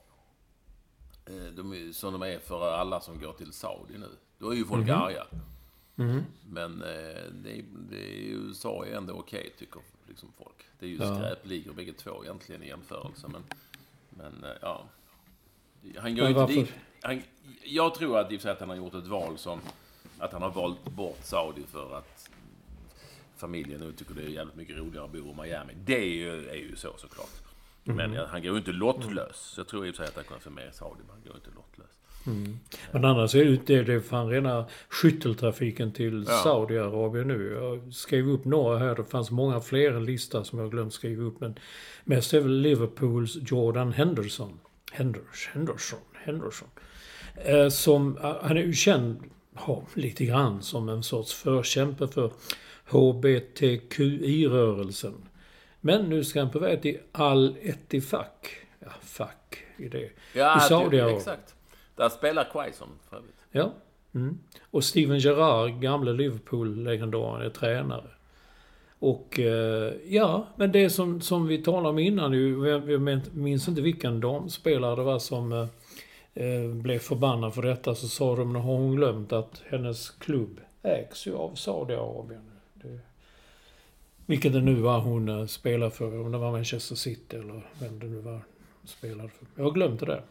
Eh, 1.26 1.36
de, 1.56 1.74
är- 1.74 1.92
som 1.92 2.14
de 2.14 2.22
är 2.24 2.40
för 2.40 2.72
alla 2.72 3.02
som 3.02 3.20
går 3.20 3.34
till 3.34 3.54
Saudi 3.54 3.98
nu. 3.98 4.10
Då 4.38 4.50
är 4.50 4.56
ju 4.56 4.66
folk 4.66 4.90
arga. 4.90 5.26
Men 6.46 6.82
eh, 6.82 7.32
det, 7.32 7.60
är- 7.60 7.66
det 7.90 7.98
är, 7.98 8.22
USA 8.22 8.86
är 8.86 8.96
ändå 8.96 9.14
okej, 9.14 9.54
tycker 9.60 9.82
liksom 10.08 10.32
folk. 10.38 10.56
Det 10.80 10.86
är 10.86 10.90
ju 10.90 10.98
Ja. 10.98 11.16
skräpligor 11.16 11.74
bägge 11.74 11.94
två 11.94 12.24
egentligen 12.24 12.64
i 12.64 12.68
jämförelse. 12.68 13.28
Men, 13.28 13.44
men 14.10 14.44
eh, 14.44 14.58
ja. 14.62 14.84
Han 15.98 16.16
går 16.16 16.28
ju 16.28 16.40
inte 16.40 16.54
dit. 16.54 16.74
Han, 17.02 17.22
jag 17.64 17.96
tror 17.96 18.20
att, 18.20 18.32
i 18.32 18.48
att 18.50 18.60
han 18.60 18.70
har 18.70 18.76
gjort 18.76 18.94
ett 18.94 19.08
val 19.08 19.38
som, 19.38 19.60
att 20.20 20.34
han 20.34 20.42
har 20.42 20.52
valt 20.52 20.84
bort 20.84 21.20
Saudi 21.22 21.64
för 21.72 21.98
att 21.98 22.30
familjen 23.38 23.80
nu 23.80 23.92
tycker 23.92 24.14
det 24.14 24.22
är 24.22 24.28
jävligt 24.28 24.56
mycket 24.56 24.78
roligare 24.78 25.06
att 25.06 25.12
bo 25.12 25.18
i 25.18 25.36
Miami. 25.42 25.74
Det 25.86 25.98
är 25.98 26.16
ju, 26.16 26.50
är 26.50 26.56
ju 26.56 26.76
så 26.76 26.94
såklart. 26.98 27.30
Men 27.84 28.14
ja, 28.14 28.26
han 28.30 28.42
går 28.42 28.52
ju 28.52 28.58
inte 28.58 28.72
lottlös. 28.72 29.54
Jag 29.58 29.68
tror 29.68 29.88
i 29.88 29.92
och 29.92 29.96
för 29.96 30.04
sig 30.04 30.10
att 30.10 30.16
han 30.16 30.24
kommer 30.24 30.42
få 30.42 30.50
med 30.50 30.76
Saudi, 30.76 31.00
men 31.08 31.10
han 31.10 31.22
går 31.26 31.36
inte 31.36 31.50
lottlös. 31.56 31.90
Men 32.92 33.06
annars 33.06 33.36
är 33.36 33.46
det, 33.46 33.66
det, 33.66 33.84
det 33.84 33.94
är 33.94 34.00
fan 34.00 34.30
rena 34.30 34.66
skytteltrafiken 34.90 35.92
till 35.92 36.26
Ja. 36.28 36.34
Saudiarabien 36.44 37.28
nu. 37.28 37.52
Jag 37.62 37.94
skrev 37.94 38.30
upp 38.30 38.46
några 38.46 38.80
här. 38.80 38.96
Det 38.96 39.04
fanns 39.04 39.32
många 39.32 39.62
fler 39.62 40.00
listor 40.00 40.44
som 40.44 40.60
jag 40.60 40.72
glömt 40.72 40.94
skriva 40.94 41.24
upp. 41.24 41.40
Men 41.40 41.56
mest 42.04 42.34
är 42.34 42.40
väl 42.40 42.62
Liverpools 42.62 43.38
Jordan 43.42 43.94
Henderson. 43.94 44.60
Henders, 44.96 45.50
Henderson, 45.54 46.00
Henderson. 46.14 46.68
Eh, 47.36 47.70
som, 47.70 48.18
eh, 48.18 48.36
han 48.42 48.58
är 48.58 48.62
ju 48.62 48.74
känd, 48.74 49.24
ja, 49.68 49.84
lite 49.94 50.26
grann 50.26 50.62
som 50.62 50.90
en 50.90 51.04
sorts 51.04 51.34
förkämpe 51.34 52.08
för 52.08 52.32
HBTQI-rörelsen. 52.86 55.14
Men 55.82 56.10
nu 56.10 56.24
ska 56.24 56.40
han 56.40 56.52
på 56.52 56.60
väg 56.60 56.82
till 56.82 56.98
Al-Ettifaq. 57.12 58.58
Ja, 58.80 58.88
fuck 59.02 59.64
i 59.78 59.88
det. 59.88 60.10
Ja, 60.34 60.58
I 60.58 60.62
Saudiarabien. 60.62 61.18
exakt. 61.18 61.56
Där 61.96 62.10
spelar 62.10 62.44
Quaison 62.52 62.90
för 63.10 63.18
övrigt. 63.18 63.46
Ja. 63.52 63.74
Mm. 64.16 64.38
Och 64.72 64.84
Steven 64.84 65.20
Gerrard, 65.20 65.82
gamle 65.82 66.14
Liverpool-legendaren, 66.14 67.42
är 67.42 67.50
tränare. 67.50 68.08
Och 69.06 69.40
eh, 69.40 69.94
ja, 70.08 70.48
men 70.56 70.72
det 70.72 70.90
som, 70.90 71.22
som 71.22 71.48
vi 71.48 71.58
talade 71.58 71.90
om 71.90 72.00
innan 72.00 72.34
jag, 72.64 73.36
minns 73.36 73.68
inte 73.68 73.82
vilken 73.82 74.20
damspelare 74.20 74.96
det 74.96 75.04
var 75.04 75.20
som 75.20 75.52
eh, 75.52 75.68
eh, 76.34 76.70
blev 76.70 77.00
förbannad 77.00 77.54
för 77.54 77.62
detta. 77.62 77.96
Så 77.96 78.08
sa 78.08 78.36
de, 78.36 78.54
nu 78.54 78.60
har 78.60 78.74
hon 78.74 78.96
glömt 78.96 79.34
att 79.34 79.64
hennes 79.70 80.10
klubb 80.10 80.62
ägs 80.82 81.28
ju 81.28 81.36
av 81.36 81.56
Saudiarabien. 81.56 82.42
Det, 82.74 83.00
vilket 84.26 84.54
det 84.54 84.62
nu 84.62 84.76
var 84.76 85.00
hon 85.00 85.48
spelade 85.48 85.92
för, 85.92 86.20
om 86.20 86.32
det 86.32 86.38
var 86.38 86.52
Manchester 86.52 86.96
City 86.96 87.38
eller 87.38 87.68
vem 87.80 88.00
det 88.00 88.06
nu 88.06 88.20
var 88.20 88.40
spelade 88.86 89.30
för. 89.30 89.48
Jag 89.56 89.64
har 89.64 89.72
glömt 89.72 90.00
det 90.00 90.06
där. 90.06 90.24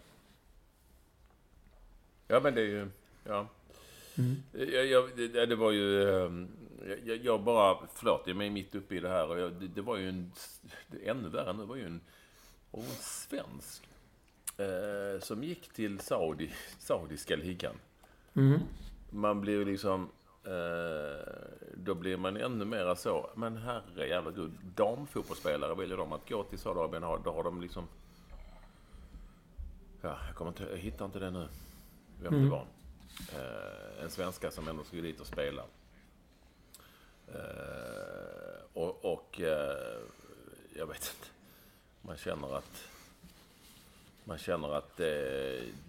Ja, 2.28 2.40
men 2.40 2.54
det 2.54 2.60
är 2.60 2.66
ju... 2.66 2.88
Ja. 3.24 3.48
Jag, 4.52 4.86
jag, 4.86 5.04
det, 5.16 5.46
det 5.46 5.56
var 5.56 5.72
ju... 5.72 6.06
Jag, 7.04 7.16
jag 7.24 7.42
bara... 7.42 7.78
Förlåt, 7.94 8.22
jag 8.26 8.42
är 8.42 8.50
mitt 8.50 8.74
uppe 8.74 8.94
i 8.94 9.00
det 9.00 9.08
här. 9.08 9.28
Och 9.28 9.38
jag, 9.38 9.52
det, 9.52 9.68
det 9.68 9.82
var 9.82 9.96
ju 9.96 10.08
en... 10.08 10.32
Det 10.86 11.08
ännu 11.08 11.28
värre 11.28 11.52
nu 11.52 11.64
var 11.64 11.76
ju 11.76 11.86
en... 11.86 12.00
En 12.72 12.82
svensk. 13.00 13.88
Eh, 14.56 15.20
som 15.20 15.44
gick 15.44 15.72
till 15.72 16.00
Saudi, 16.00 16.52
saudiska 16.78 17.36
ligan. 17.36 17.74
Mm. 18.34 18.60
Man 19.10 19.40
blir 19.40 19.52
ju 19.52 19.64
liksom... 19.64 20.08
Eh, 20.44 21.32
då 21.74 21.94
blir 21.94 22.16
man 22.16 22.36
ännu 22.36 22.64
mera 22.64 22.96
så. 22.96 23.30
Men 23.34 23.56
herre 23.56 24.08
jävla 24.08 24.30
gud. 24.30 24.52
Damfotbollsspelare 24.76 25.74
väljer 25.74 25.96
de 25.96 26.12
att 26.12 26.28
gå 26.28 26.42
till 26.42 26.58
Saudiarabien. 26.58 27.02
Då 27.24 27.32
har 27.32 27.44
de 27.44 27.60
liksom... 27.60 27.88
Ja, 30.00 30.18
jag, 30.26 30.36
kommer 30.36 30.50
inte, 30.50 30.64
jag 30.70 30.78
hittar 30.78 31.04
inte 31.04 31.18
det 31.18 31.30
nu. 31.30 31.48
Vem 32.22 32.44
det 32.44 32.50
var. 32.50 32.66
Eh, 33.32 34.04
en 34.04 34.10
svenska 34.10 34.50
som 34.50 34.68
ändå 34.68 34.84
skulle 34.84 35.02
dit 35.02 35.20
och 35.20 35.26
spela. 35.26 35.62
Eh, 37.34 38.64
och 38.72 39.04
och 39.04 39.40
eh, 39.40 39.98
jag 40.76 40.86
vet 40.86 40.96
inte. 41.14 41.30
Man 42.02 42.16
känner 42.16 42.56
att... 42.56 42.88
Man 44.24 44.38
känner 44.38 44.74
att 44.74 45.00
eh, 45.00 45.06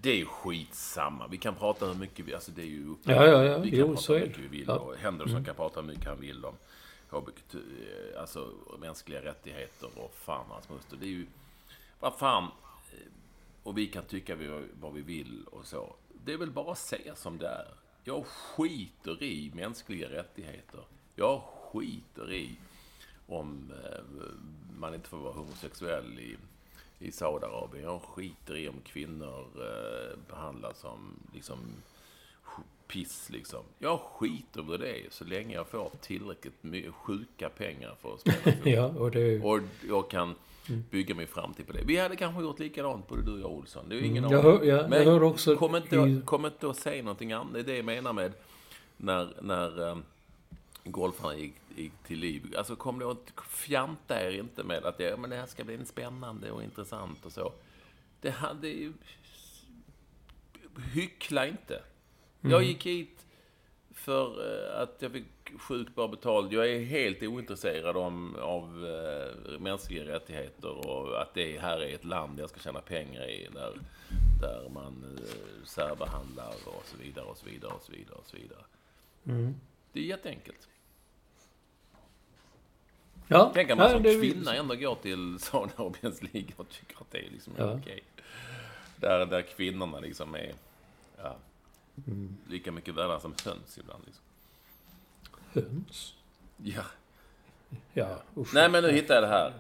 det 0.01 0.21
är 0.21 0.25
skitsamma. 0.25 1.27
Vi 1.27 1.37
kan 1.37 1.55
prata 1.55 1.85
hur 1.85 1.95
mycket 1.95 2.25
vi... 2.25 2.33
Alltså 2.33 2.51
det 2.51 2.61
är 2.61 2.65
ju 2.65 2.89
upp 2.89 2.99
Ja, 3.03 3.25
ja, 3.25 3.43
ja. 3.43 3.57
Vi 3.57 3.69
kan 3.69 3.79
Jo, 3.79 3.95
prata 3.95 4.13
hur 4.13 4.19
mycket 4.19 4.37
vi 4.37 4.47
vill. 4.47 4.67
Ja. 4.67 4.75
Och 4.79 4.95
Henderson 4.95 5.45
kan 5.45 5.55
prata 5.55 5.81
hur 5.81 5.87
mycket 5.87 6.05
han 6.05 6.19
vill 6.19 6.45
om 6.45 6.55
eh, 7.13 8.21
alltså 8.21 8.51
mänskliga 8.79 9.23
rättigheter 9.23 9.89
och 9.95 10.13
fan 10.15 10.45
hans 10.49 10.69
moster. 10.69 10.97
Det 10.99 11.05
är 11.05 11.09
ju... 11.09 11.27
Vad 11.99 12.15
fan... 12.15 12.51
Och 13.63 13.77
vi 13.77 13.87
kan 13.87 14.03
tycka 14.03 14.37
vad 14.81 14.93
vi 14.93 15.01
vill 15.01 15.45
och 15.51 15.65
så. 15.65 15.95
Det 16.25 16.33
är 16.33 16.37
väl 16.37 16.51
bara 16.51 16.71
att 16.71 16.77
säga 16.77 17.15
som 17.15 17.37
det 17.37 17.47
är. 17.47 17.67
Jag 18.03 18.25
skiter 18.25 19.23
i 19.23 19.51
mänskliga 19.55 20.09
rättigheter. 20.09 20.79
Jag 21.15 21.41
skiter 21.71 22.33
i 22.33 22.49
om 23.27 23.71
eh, 23.83 23.99
man 24.79 24.93
inte 24.93 25.09
får 25.09 25.17
vara 25.17 25.33
homosexuell 25.33 26.19
i, 26.19 26.37
i 26.99 27.11
Saudiarabien. 27.11 27.83
Jag 27.83 28.01
skiter 28.01 28.55
i 28.57 28.69
om 28.69 28.75
kvinnor 28.85 29.45
eh, 29.55 30.17
behandlas 30.29 30.79
som 30.79 31.19
liksom 31.33 31.57
piss 32.87 33.29
liksom. 33.29 33.59
Jag 33.79 33.99
skiter 33.99 34.75
i 34.75 34.77
det 34.77 35.13
så 35.13 35.25
länge 35.25 35.55
jag 35.55 35.67
får 35.67 35.91
tillräckligt 36.01 36.63
mycket 36.63 36.93
sjuka 36.93 37.49
pengar 37.49 37.95
för 38.01 38.13
att 38.13 38.19
spela. 38.19 38.57
Ja, 38.75 38.85
och 38.85 39.11
det... 39.11 39.41
Och 39.41 39.59
jag 39.89 40.09
kan 40.09 40.35
bygga 40.91 41.15
min 41.15 41.27
framtid 41.27 41.67
på 41.67 41.73
det. 41.73 41.83
Vi 41.85 41.97
hade 41.97 42.15
kanske 42.15 42.41
gjort 42.41 42.59
likadant, 42.59 43.07
både 43.07 43.21
du 43.21 43.31
och 43.33 43.39
jag, 43.39 43.51
Olsson. 43.51 43.89
Det 43.89 43.95
är 43.95 44.01
ingen 44.01 44.23
Mm, 44.25 44.31
Jag 44.37 44.45
aning. 44.45 44.57
hör- 44.59 44.65
ja, 44.65 44.75
jag 44.81 44.89
Men 44.89 45.07
hörde 45.07 45.25
också 45.25 45.55
kom 45.55 45.75
inte, 45.75 45.95
i- 45.95 46.21
kom 46.25 46.45
inte 46.45 46.69
att 46.69 46.77
säga 46.77 47.03
någonting 47.03 47.31
annat. 47.31 47.53
Det 47.53 47.59
är 47.59 47.63
det 47.63 47.75
jag 47.75 47.85
menar 47.85 48.13
med 48.13 48.33
när, 48.97 49.33
när 49.41 49.79
um, 49.79 50.03
golfarna 50.85 51.35
gick, 51.35 51.55
gick 51.75 51.93
till 52.03 52.19
liv. 52.19 52.53
Alltså 52.57 52.75
kom 52.75 52.99
då 52.99 53.11
inte, 53.11 53.31
fjanta 53.49 54.23
er 54.23 54.31
inte 54.31 54.63
med 54.63 54.85
att 54.85 54.97
det, 54.97 55.19
men 55.19 55.29
det 55.29 55.35
här 55.35 55.45
ska 55.45 55.63
bli 55.63 55.85
spännande 55.85 56.51
och 56.51 56.63
intressant 56.63 57.25
och 57.25 57.31
så. 57.31 57.53
Det 58.21 58.29
hade 58.29 58.67
ju... 58.67 58.93
Hyckla 60.93 61.47
inte. 61.47 61.81
Jag 62.41 62.63
gick 62.63 62.85
hit 62.85 63.25
för 63.91 64.27
eh, 64.27 64.81
att 64.81 64.95
jag 64.99 65.11
fick 65.11 65.25
sjukt 65.59 65.95
bra 65.95 66.07
betalt. 66.07 66.51
Jag 66.51 66.69
är 66.69 66.79
helt 66.79 67.23
ointresserad 67.23 67.97
om, 67.97 68.35
av 68.35 68.85
eh, 68.85 69.59
mänskliga 69.59 70.05
rättigheter 70.05 70.87
och 70.87 71.21
att 71.21 71.33
det 71.33 71.59
här 71.59 71.77
är 71.77 71.95
ett 71.95 72.05
land 72.05 72.39
jag 72.39 72.49
ska 72.49 72.59
tjäna 72.59 72.81
pengar 72.81 73.29
i. 73.29 73.47
Där, 73.53 73.79
där 74.41 74.69
man 74.69 75.17
eh, 75.17 75.65
särbehandlar 75.65 76.53
och 76.65 76.83
så 76.85 76.97
vidare 76.97 77.25
och 77.25 77.37
så 77.37 77.45
vidare 77.45 77.71
och 77.71 77.81
så 77.83 77.91
vidare 77.91 78.15
och 78.15 78.25
så 78.25 78.37
vidare. 78.37 78.63
Det 79.91 79.99
är 79.99 80.03
jätteenkelt. 80.03 80.67
Ja, 83.27 83.51
Tänk 83.53 83.69
att 83.69 83.77
man 83.77 83.87
ja, 83.87 83.93
som 83.93 84.03
det- 84.03 84.19
kvinna 84.19 84.55
ändå 84.55 84.75
går 84.75 84.95
till 84.95 85.39
Saudiarabiens 85.39 86.21
liga 86.33 86.53
och 86.57 86.69
tycker 86.69 86.97
att 87.01 87.11
det 87.11 87.17
är 87.17 87.29
liksom 87.31 87.53
Ja. 87.57 87.73
okej. 87.73 88.03
Där, 88.97 89.25
där 89.25 89.41
kvinnorna 89.41 89.99
liksom 89.99 90.35
är 90.35 90.53
ja, 91.17 91.35
Mm. 92.07 92.37
lika 92.49 92.71
mycket 92.71 92.95
värda 92.95 93.19
som 93.19 93.33
höns 93.45 93.77
ibland. 93.77 94.03
Liksom. 94.05 94.23
Höns? 95.53 96.13
Ja. 96.57 96.83
Ja, 97.93 98.21
usch. 98.37 98.53
Nej, 98.53 98.69
men 98.69 98.83
nu 98.83 98.91
hittar 98.91 99.13
jag 99.15 99.23
det 99.23 99.27
här. 99.27 99.53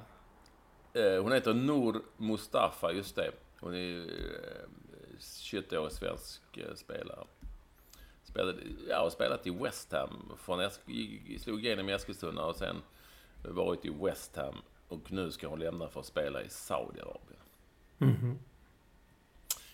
Eh, 0.93 1.23
Hon 1.23 1.31
heter 1.31 1.53
Nour 1.53 2.01
Mustafa, 2.17 2.91
just 2.91 3.15
det. 3.15 3.31
Hon 3.59 3.73
är 3.75 3.99
eh, 3.99 5.17
21-årig 5.19 5.91
svensk 5.91 6.41
eh, 6.57 6.75
spelare. 6.75 7.23
Spelade, 8.23 8.57
ja, 8.89 8.99
har 8.99 9.09
spelat 9.09 9.47
i 9.47 9.49
West 9.49 9.91
Ham. 9.91 10.31
Från 10.37 10.69
slog 11.39 11.65
igenom 11.65 11.89
i 11.89 11.93
Eskilstuna 11.93 12.45
och 12.45 12.55
sen 12.55 12.75
varit 13.51 13.85
i 13.85 13.89
West 13.89 14.35
Ham. 14.35 14.55
Och 14.87 15.11
nu 15.11 15.31
ska 15.31 15.47
hon 15.47 15.59
lämna 15.59 15.87
för 15.87 15.99
att 15.99 16.05
spela 16.05 16.41
i 16.43 16.49
Saudiarabien. 16.49 17.39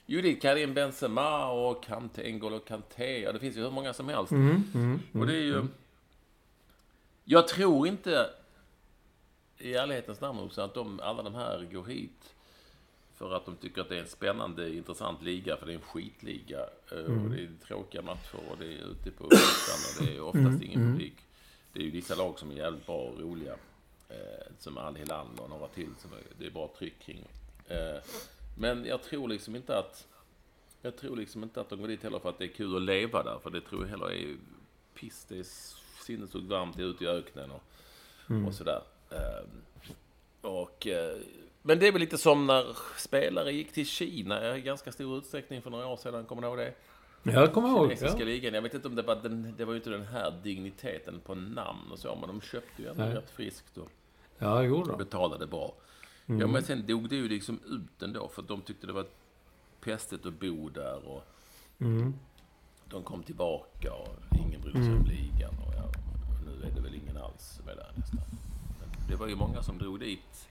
Jo, 0.06 0.22
det 0.22 0.28
är 0.32 0.40
Karim 0.40 0.74
Benzema 0.74 1.52
och 1.52 1.84
Kanté, 1.84 2.24
N'Golo 2.24 2.60
Kanté. 2.60 3.22
Ja, 3.22 3.32
det 3.32 3.40
finns 3.40 3.58
ju 3.58 3.62
hur 3.62 3.72
många 3.72 3.94
som 3.94 4.08
helst. 4.10 4.32
och 5.14 5.28
det 5.28 5.34
är 5.36 5.42
ju... 5.42 5.68
Jag 7.24 7.48
tror 7.48 7.88
inte 7.88 8.30
i 9.58 9.74
ärlighetens 9.74 10.22
namn 10.22 10.40
också 10.40 10.62
att 10.62 10.74
de, 10.74 11.00
alla 11.00 11.24
de 11.24 11.36
här 11.36 11.68
går 11.72 11.86
hit 11.86 12.34
för 13.16 13.34
att 13.34 13.46
de 13.46 13.56
tycker 13.56 13.82
att 13.82 13.90
det 13.90 13.96
är 13.96 14.02
en 14.02 14.08
spännande, 14.08 14.76
intressant 14.76 15.22
liga, 15.22 15.58
för 15.58 15.66
det 15.66 15.72
är 15.72 15.76
en 15.76 15.82
skitliga. 15.82 16.60
eh, 16.92 16.98
Och 16.98 17.30
det 17.30 17.42
är 17.42 17.50
tråkiga 17.68 18.02
matcher 18.02 18.40
och 18.52 18.58
det 18.58 18.66
är 18.66 18.86
ute 18.92 19.12
på 19.12 19.24
ytan 19.26 19.80
och 20.00 20.06
det 20.06 20.16
är 20.16 20.22
oftast 20.22 20.62
ingen 20.64 20.80
publik. 20.92 21.16
Det 21.74 21.80
är 21.80 21.84
ju 21.84 21.90
vissa 21.92 22.16
lag 22.16 22.40
som 22.40 22.52
är 22.52 22.56
jävligt 22.56 22.86
bra 22.86 22.98
och 22.98 23.20
roliga. 23.20 23.56
Eh, 24.10 24.52
som 24.60 24.78
Al 24.78 24.96
Hilal 24.96 25.28
och 25.38 25.50
några 25.50 25.68
till. 25.68 25.90
Som 26.00 26.12
det 26.38 26.46
är 26.46 26.52
bra 26.52 26.72
tryck 26.78 27.00
kring. 27.00 27.28
Eh, 27.68 28.04
men 28.58 28.86
jag 28.86 29.04
tror 29.04 29.28
liksom 29.28 29.56
inte 29.56 29.78
att... 29.78 30.08
Jag 30.82 30.98
tror 30.98 31.16
liksom 31.16 31.44
inte 31.44 31.62
att 31.62 31.70
de 31.70 31.82
går 31.82 31.88
dit 31.88 32.04
heller 32.04 32.20
för 32.20 32.30
att 32.30 32.38
det 32.38 32.46
är 32.46 32.54
kul 32.54 32.76
att 32.76 32.82
leva 32.82 33.24
där. 33.24 33.40
För 33.44 33.50
det 33.50 33.62
tror 33.62 33.82
jag 33.82 33.90
heller 33.90 34.12
är 34.12 34.38
piss. 34.94 35.26
Det 35.30 35.40
är 35.40 35.46
sinnessjukt 36.04 36.48
varmt, 36.48 36.78
det 36.78 36.84
är 36.84 36.88
ute 36.88 37.04
i 37.04 37.08
öknen 37.08 37.52
och, 37.52 37.62
och 38.48 38.54
sådär. 38.54 38.82
Eh, 39.10 39.46
och, 40.42 40.88
eh, 40.88 41.18
men 41.62 41.80
det 41.80 41.88
är 41.88 41.92
väl 41.92 42.02
lite 42.02 42.18
som 42.18 42.48
när 42.48 42.78
spelare 42.98 43.52
gick 43.52 43.74
till 43.74 43.88
Kina 43.88 44.58
i 44.58 44.62
ganska 44.62 44.92
stor 44.92 45.18
utsträckning 45.18 45.62
för 45.62 45.70
några 45.70 45.88
år 45.88 45.98
sedan. 45.98 46.26
Kommer 46.26 46.42
du 46.42 46.48
ihåg 46.48 46.58
det? 46.58 46.74
Jag 47.24 47.54
kommer 47.54 47.70
ihåg. 47.70 47.88
Kinesiska 47.88 48.20
Ja. 48.20 48.26
ligan. 48.26 48.54
Jag 48.54 48.62
vet 48.62 48.74
inte 48.74 48.88
om 48.88 48.96
det 48.96 49.02
var 49.02 49.16
den, 49.16 49.54
det 49.58 49.66
var 49.66 49.74
ju 49.74 49.78
inte 49.78 49.90
den 49.90 50.06
här 50.08 50.40
digniteten 50.44 51.20
på 51.26 51.36
namn 51.36 51.92
och 51.92 52.00
så, 52.00 52.16
men 52.16 52.28
de 52.30 52.42
köpte 52.42 52.82
ju 52.82 52.88
ändå 52.88 53.04
rätt 53.04 53.30
friskt 53.30 53.78
och 53.78 53.90
Ja, 54.38 54.64
jo 54.64 54.84
då. 54.84 54.98
betalade 54.98 55.48
bra. 55.48 55.74
Ja, 56.26 56.48
men 56.48 56.64
sen 56.64 56.86
dog 56.88 57.10
det 57.10 57.16
ju 57.16 57.28
liksom 57.30 57.60
ut 57.66 58.02
ändå, 58.04 58.28
för 58.28 58.42
de 58.42 58.62
tyckte 58.62 58.88
det 58.88 58.94
var 58.94 59.06
pestigt 59.82 60.26
att 60.26 60.40
bo 60.40 60.70
där 60.70 61.08
och... 61.08 61.24
de 62.90 63.04
kom 63.04 63.24
tillbaka 63.24 63.94
och 63.94 64.16
ingen 64.48 64.62
brydde 64.62 64.84
sig 64.84 64.94
om 64.94 65.06
ligan. 65.06 65.54
Och 65.68 65.74
ja, 65.78 65.92
nu 66.46 66.68
är 66.68 66.76
det 66.76 66.82
väl 66.82 66.96
ingen 66.96 67.18
alls 67.18 67.42
som 67.58 67.68
är 67.68 67.76
där 67.76 67.92
nästan. 67.96 68.20
Men 68.80 68.90
det 69.10 69.16
var 69.16 69.28
ju 69.28 69.36
många 69.36 69.64
som 69.64 69.78
drog 69.78 70.00
dit. 70.00 70.48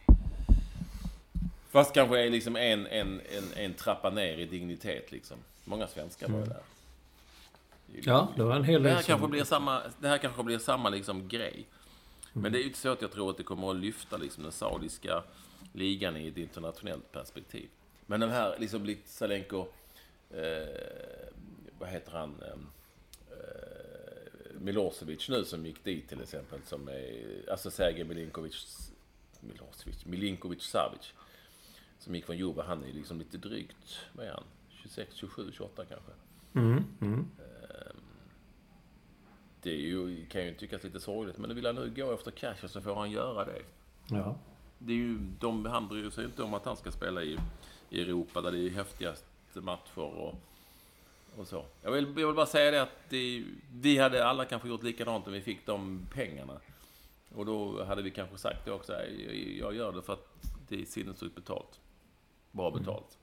Fast 1.71 1.95
kanske 1.95 2.21
är 2.21 2.31
liksom 2.31 2.57
en, 2.57 2.87
en, 2.87 3.21
en, 3.21 3.45
en 3.57 3.75
trappa 3.75 4.11
ner 4.11 4.39
i 4.39 4.45
dignitet 4.45 5.13
liksom. 5.13 5.39
Många 5.65 5.87
svenskar 5.87 6.29
var 6.29 6.39
ju 6.39 6.45
där. 6.45 6.63
Ja, 8.03 8.33
det 8.37 8.43
var 8.43 8.57
en 8.57 8.65
hel 8.65 8.83
Det 8.83 8.89
del 8.89 8.97
här 8.97 9.03
kanske 9.03 9.29
blir 9.29 9.45
samma, 9.45 9.83
det 10.01 10.09
här 10.09 10.19
kanske 10.19 10.43
blir 10.43 10.59
samma 10.59 10.89
liksom 10.89 11.29
grej. 11.29 11.67
Men 12.33 12.53
det 12.53 12.59
är 12.59 12.61
ju 12.61 12.67
inte 12.67 12.79
så 12.79 12.89
att 12.89 13.03
jag 13.03 13.13
tror 13.13 13.31
att 13.31 13.37
det 13.37 13.43
kommer 13.43 13.71
att 13.71 13.77
lyfta 13.77 14.17
liksom 14.17 14.43
den 14.43 14.53
saudiska 14.53 15.23
ligan 15.73 16.17
i 16.17 16.29
ett 16.29 16.37
internationellt 16.37 17.13
perspektiv. 17.13 17.69
Men 18.07 18.21
den 18.21 18.31
här 18.31 18.57
liksom 18.59 18.85
Litsalenko, 18.85 19.67
eh, 20.31 21.29
vad 21.79 21.89
heter 21.89 22.13
han, 22.13 22.43
eh, 22.43 22.59
Milosevic 24.61 25.29
nu 25.29 25.45
som 25.45 25.67
gick 25.67 25.85
dit 25.85 26.09
till 26.09 26.21
exempel, 26.23 26.61
som 26.65 26.89
är, 26.89 27.51
alltså 27.51 27.71
Sergej 27.71 28.05
Milinkovic, 28.05 28.91
Milosevic, 29.41 30.07
Milinkovic 30.07 30.63
Savic, 30.63 31.13
som 32.01 32.15
gick 32.15 32.27
från 32.27 32.39
Juve, 32.39 32.63
han 32.63 32.85
är 32.85 32.93
liksom 32.93 33.19
lite 33.19 33.39
drygt, 33.39 33.99
vad 34.13 34.27
är 34.27 34.31
han, 34.31 34.45
26, 34.69 35.15
27, 35.15 35.53
28 35.53 35.85
kanske. 35.85 36.13
Mm, 36.55 36.85
mm. 37.01 37.27
Det 39.63 39.71
är 39.71 39.77
ju, 39.77 40.27
kan 40.27 40.45
ju 40.45 40.55
tyckas 40.55 40.83
lite 40.83 41.01
sorgligt, 41.01 41.39
men 41.39 41.55
vill 41.55 41.67
han 41.67 41.75
nu 41.75 41.93
gå 41.97 42.13
efter 42.13 42.31
cash 42.31 42.67
så 42.67 42.81
får 42.81 42.95
han 42.95 43.11
göra 43.11 43.45
det. 43.45 43.63
Ja. 44.11 44.37
det 44.79 44.93
är 44.93 44.97
ju, 44.97 45.19
de, 45.41 45.67
han 45.67 45.89
bryr 45.89 46.11
sig 46.11 46.25
inte 46.25 46.43
om 46.43 46.55
att 46.55 46.65
han 46.65 46.77
ska 46.77 46.91
spela 46.91 47.23
i, 47.23 47.39
i 47.91 48.03
Europa 48.03 48.41
där 48.41 48.53
det 48.53 48.59
är 48.59 48.71
häftigast 48.71 49.25
matcher 49.55 49.99
och, 49.99 50.35
och 51.37 51.47
så. 51.47 51.65
Jag 51.83 51.93
vill, 51.93 52.05
jag 52.05 52.27
vill 52.27 52.37
bara 52.37 52.47
säga 52.47 52.71
det 52.71 52.83
att 52.83 53.09
det, 53.09 53.45
vi 53.73 53.99
hade 53.99 54.27
alla 54.27 54.45
kanske 54.45 54.69
gjort 54.69 54.83
likadant 54.83 55.27
om 55.27 55.33
vi 55.33 55.41
fick 55.41 55.67
de 55.67 56.07
pengarna. 56.15 56.61
Och 57.35 57.47
då 57.47 57.85
hade 57.85 58.03
vi 58.03 58.11
kanske 58.11 58.39
sagt 58.39 58.65
det 58.65 58.73
också, 58.73 58.93
jag, 58.93 59.35
jag 59.37 59.75
gör 59.75 59.93
det 59.93 60.03
för 60.03 60.13
att 60.13 60.29
det 60.69 60.81
är 60.81 60.85
sinnessjukt 60.85 61.35
betalt. 61.35 61.81
Bra 62.53 62.71
betalt. 62.71 63.19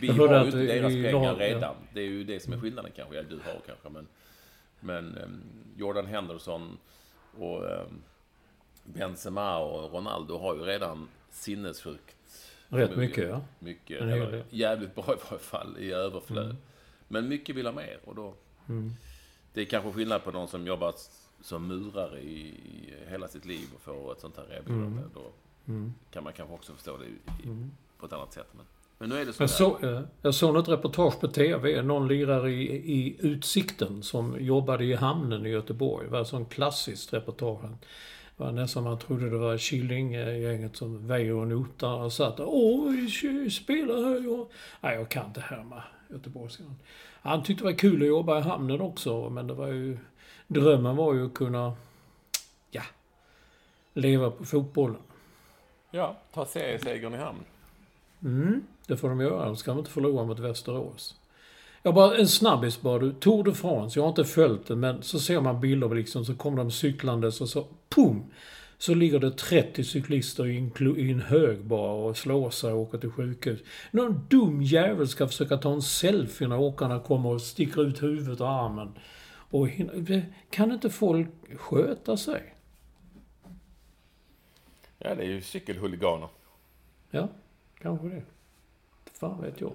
Vi 0.00 0.08
har 0.08 0.40
ju 0.40 0.46
inte 0.46 0.58
deras 0.58 0.92
pengar 0.92 1.36
ja. 1.40 1.46
redan. 1.46 1.74
Det 1.92 2.00
är 2.00 2.04
ju 2.04 2.24
det 2.24 2.40
som 2.40 2.52
är 2.52 2.58
skillnaden 2.58 2.92
kanske. 2.96 3.16
Ja, 3.16 3.22
du 3.22 3.36
har 3.36 3.60
kanske, 3.66 3.88
men... 3.88 4.06
Men 4.80 5.18
um, 5.18 5.42
Jordan 5.76 6.06
Henderson 6.06 6.78
och 7.38 7.64
um, 7.64 8.02
Benzema 8.84 9.58
och 9.58 9.92
Ronaldo 9.92 10.38
har 10.38 10.54
ju 10.54 10.60
redan 10.60 11.08
sinnessjukt 11.30 12.16
Rätt 12.68 12.96
mycket, 12.96 13.28
ja. 13.28 13.40
mycket, 13.58 13.98
del. 14.00 14.44
jävligt 14.50 14.94
bra 14.94 15.04
i 15.04 15.16
varje 15.30 15.42
fall, 15.42 15.78
i 15.78 15.92
överflöd. 15.92 16.56
Men 17.08 17.28
mycket 17.28 17.56
vill 17.56 17.66
ha 17.66 17.72
mer 17.72 17.98
och 18.04 18.14
då... 18.14 18.34
Det 19.52 19.60
är 19.60 19.64
kanske 19.64 19.92
skillnad 19.92 20.24
på 20.24 20.30
någon 20.30 20.48
som 20.48 20.66
jobbat 20.66 21.10
som 21.40 21.66
murare 21.66 22.20
i, 22.20 22.48
i 22.48 22.94
hela 23.08 23.28
sitt 23.28 23.44
liv 23.44 23.68
och 23.74 23.80
får 23.80 24.12
ett 24.12 24.20
sånt 24.20 24.36
här 24.36 24.52
erbjudande. 24.52 25.02
Då 25.14 25.32
kan 26.10 26.24
man 26.24 26.32
kanske 26.32 26.54
också 26.54 26.72
förstå 26.72 26.96
det 26.96 27.04
i, 27.04 27.48
i, 27.48 27.68
på 27.98 28.06
ett 28.06 28.12
annat 28.12 28.32
sätt. 28.32 28.46
Men, 28.52 28.64
men 28.98 29.08
nu 29.08 29.20
är 29.20 29.26
det 29.26 29.32
så 29.32 29.42
Jag, 29.42 29.50
så, 29.50 29.78
eh, 29.82 30.00
jag 30.22 30.34
såg 30.34 30.54
något 30.54 30.68
reportage 30.68 31.20
på 31.20 31.28
TV. 31.28 31.82
Någon 31.82 32.08
lirare 32.08 32.50
i, 32.52 32.92
i 32.92 33.16
Utsikten 33.18 34.02
som 34.02 34.36
jobbade 34.40 34.84
i 34.84 34.94
hamnen 34.94 35.46
i 35.46 35.48
Göteborg. 35.48 36.06
Det 36.06 36.12
var 36.12 36.20
ett 36.20 36.28
sånt 36.28 36.52
klassiskt 36.52 37.12
reportage. 37.12 37.62
Det 38.36 38.44
var 38.44 38.52
nästan 38.52 38.84
man 38.84 38.98
trodde 38.98 39.30
det 39.30 39.38
var 39.38 39.58
Killinggänget 39.58 40.76
som 40.76 41.06
väjer 41.06 41.32
och 41.32 41.48
notar 41.48 42.02
och 42.02 42.12
satt 42.12 42.36
där. 42.36 42.44
Åh, 42.48 42.90
vi 43.22 43.50
spelar 43.50 43.94
här. 43.94 44.24
Jag... 44.24 44.46
Nej, 44.80 44.94
jag 44.96 45.08
kan 45.08 45.26
inte 45.26 45.40
härma 45.40 45.82
göteborgska. 46.08 46.62
Han 47.22 47.42
tyckte 47.42 47.64
det 47.64 47.70
var 47.70 47.78
kul 47.78 48.02
att 48.02 48.08
jobba 48.08 48.38
i 48.38 48.42
hamnen 48.42 48.80
också, 48.80 49.30
men 49.30 49.46
det 49.46 49.54
var 49.54 49.66
ju... 49.66 49.98
Drömmen 50.46 50.96
var 50.96 51.14
ju 51.14 51.26
att 51.26 51.34
kunna... 51.34 51.76
Ja. 52.70 52.82
Leva 53.92 54.30
på 54.30 54.44
fotbollen. 54.44 55.02
Ja, 55.90 56.16
ta 56.34 56.46
seriesegern 56.46 57.14
i 57.14 57.16
hamn. 57.16 57.44
Mm, 58.22 58.62
det 58.86 58.96
får 58.96 59.08
de 59.08 59.20
göra. 59.20 59.44
De 59.44 59.56
ska 59.56 59.72
inte 59.72 59.90
förlora 59.90 60.24
mot 60.24 60.38
Västerås. 60.38 61.14
Jag 61.82 61.94
bara, 61.94 62.16
en 62.16 62.28
snabbis 62.28 62.80
bara 62.80 62.98
du. 62.98 63.12
Tour 63.12 63.44
de 63.44 63.54
France, 63.54 63.98
jag 63.98 64.04
har 64.04 64.08
inte 64.08 64.24
följt 64.24 64.66
det, 64.66 64.76
men 64.76 65.02
så 65.02 65.20
ser 65.20 65.40
man 65.40 65.60
bilder 65.60 65.94
liksom, 65.94 66.24
så 66.24 66.34
kommer 66.34 66.56
de 66.56 66.70
cyklandes 66.70 67.40
och 67.40 67.48
så 67.48 67.66
pum! 67.88 68.24
Så 68.78 68.94
ligger 68.94 69.18
det 69.18 69.30
30 69.30 69.84
cyklister 69.84 70.46
i 70.46 70.56
en, 70.56 70.98
i 70.98 71.10
en 71.10 71.20
hög 71.20 71.64
bara 71.64 71.92
och 71.92 72.16
slår 72.16 72.50
sig 72.50 72.72
och 72.72 72.80
åker 72.80 72.98
till 72.98 73.10
sjukhus. 73.10 73.60
Någon 73.90 74.26
dum 74.28 74.62
jävel 74.62 75.08
ska 75.08 75.26
försöka 75.26 75.56
ta 75.56 75.72
en 75.72 75.82
selfie 75.82 76.48
när 76.48 76.58
åkarna 76.58 77.00
kommer 77.00 77.28
och 77.28 77.42
sticker 77.42 77.82
ut 77.82 78.02
huvudet 78.02 78.40
och 78.40 78.50
armen. 78.50 78.92
Och 79.50 79.68
kan 80.50 80.72
inte 80.72 80.90
folk 80.90 81.28
sköta 81.56 82.16
sig? 82.16 82.54
Ja, 84.98 85.14
det 85.14 85.22
är 85.22 85.28
ju 85.28 85.40
cykelhuliganer. 85.40 86.28
Ja, 87.10 87.28
kanske 87.82 88.08
det. 88.08 88.22
Fan 89.12 89.42
vet 89.42 89.60
jag. 89.60 89.72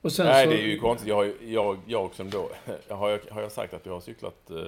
Och 0.00 0.12
sen 0.12 0.26
Nej, 0.26 0.44
så, 0.44 0.50
det 0.50 0.62
är 0.62 0.66
ju 0.66 0.78
konstigt. 0.78 1.08
Jag, 1.08 1.16
har 1.16 1.32
jag, 1.40 1.78
jag 1.86 2.14
som 2.14 2.30
då... 2.30 2.50
Har 2.88 3.10
jag, 3.10 3.20
har 3.30 3.42
jag 3.42 3.52
sagt 3.52 3.74
att 3.74 3.86
jag 3.86 3.92
har 3.92 4.00
cyklat 4.00 4.50
uh, 4.50 4.58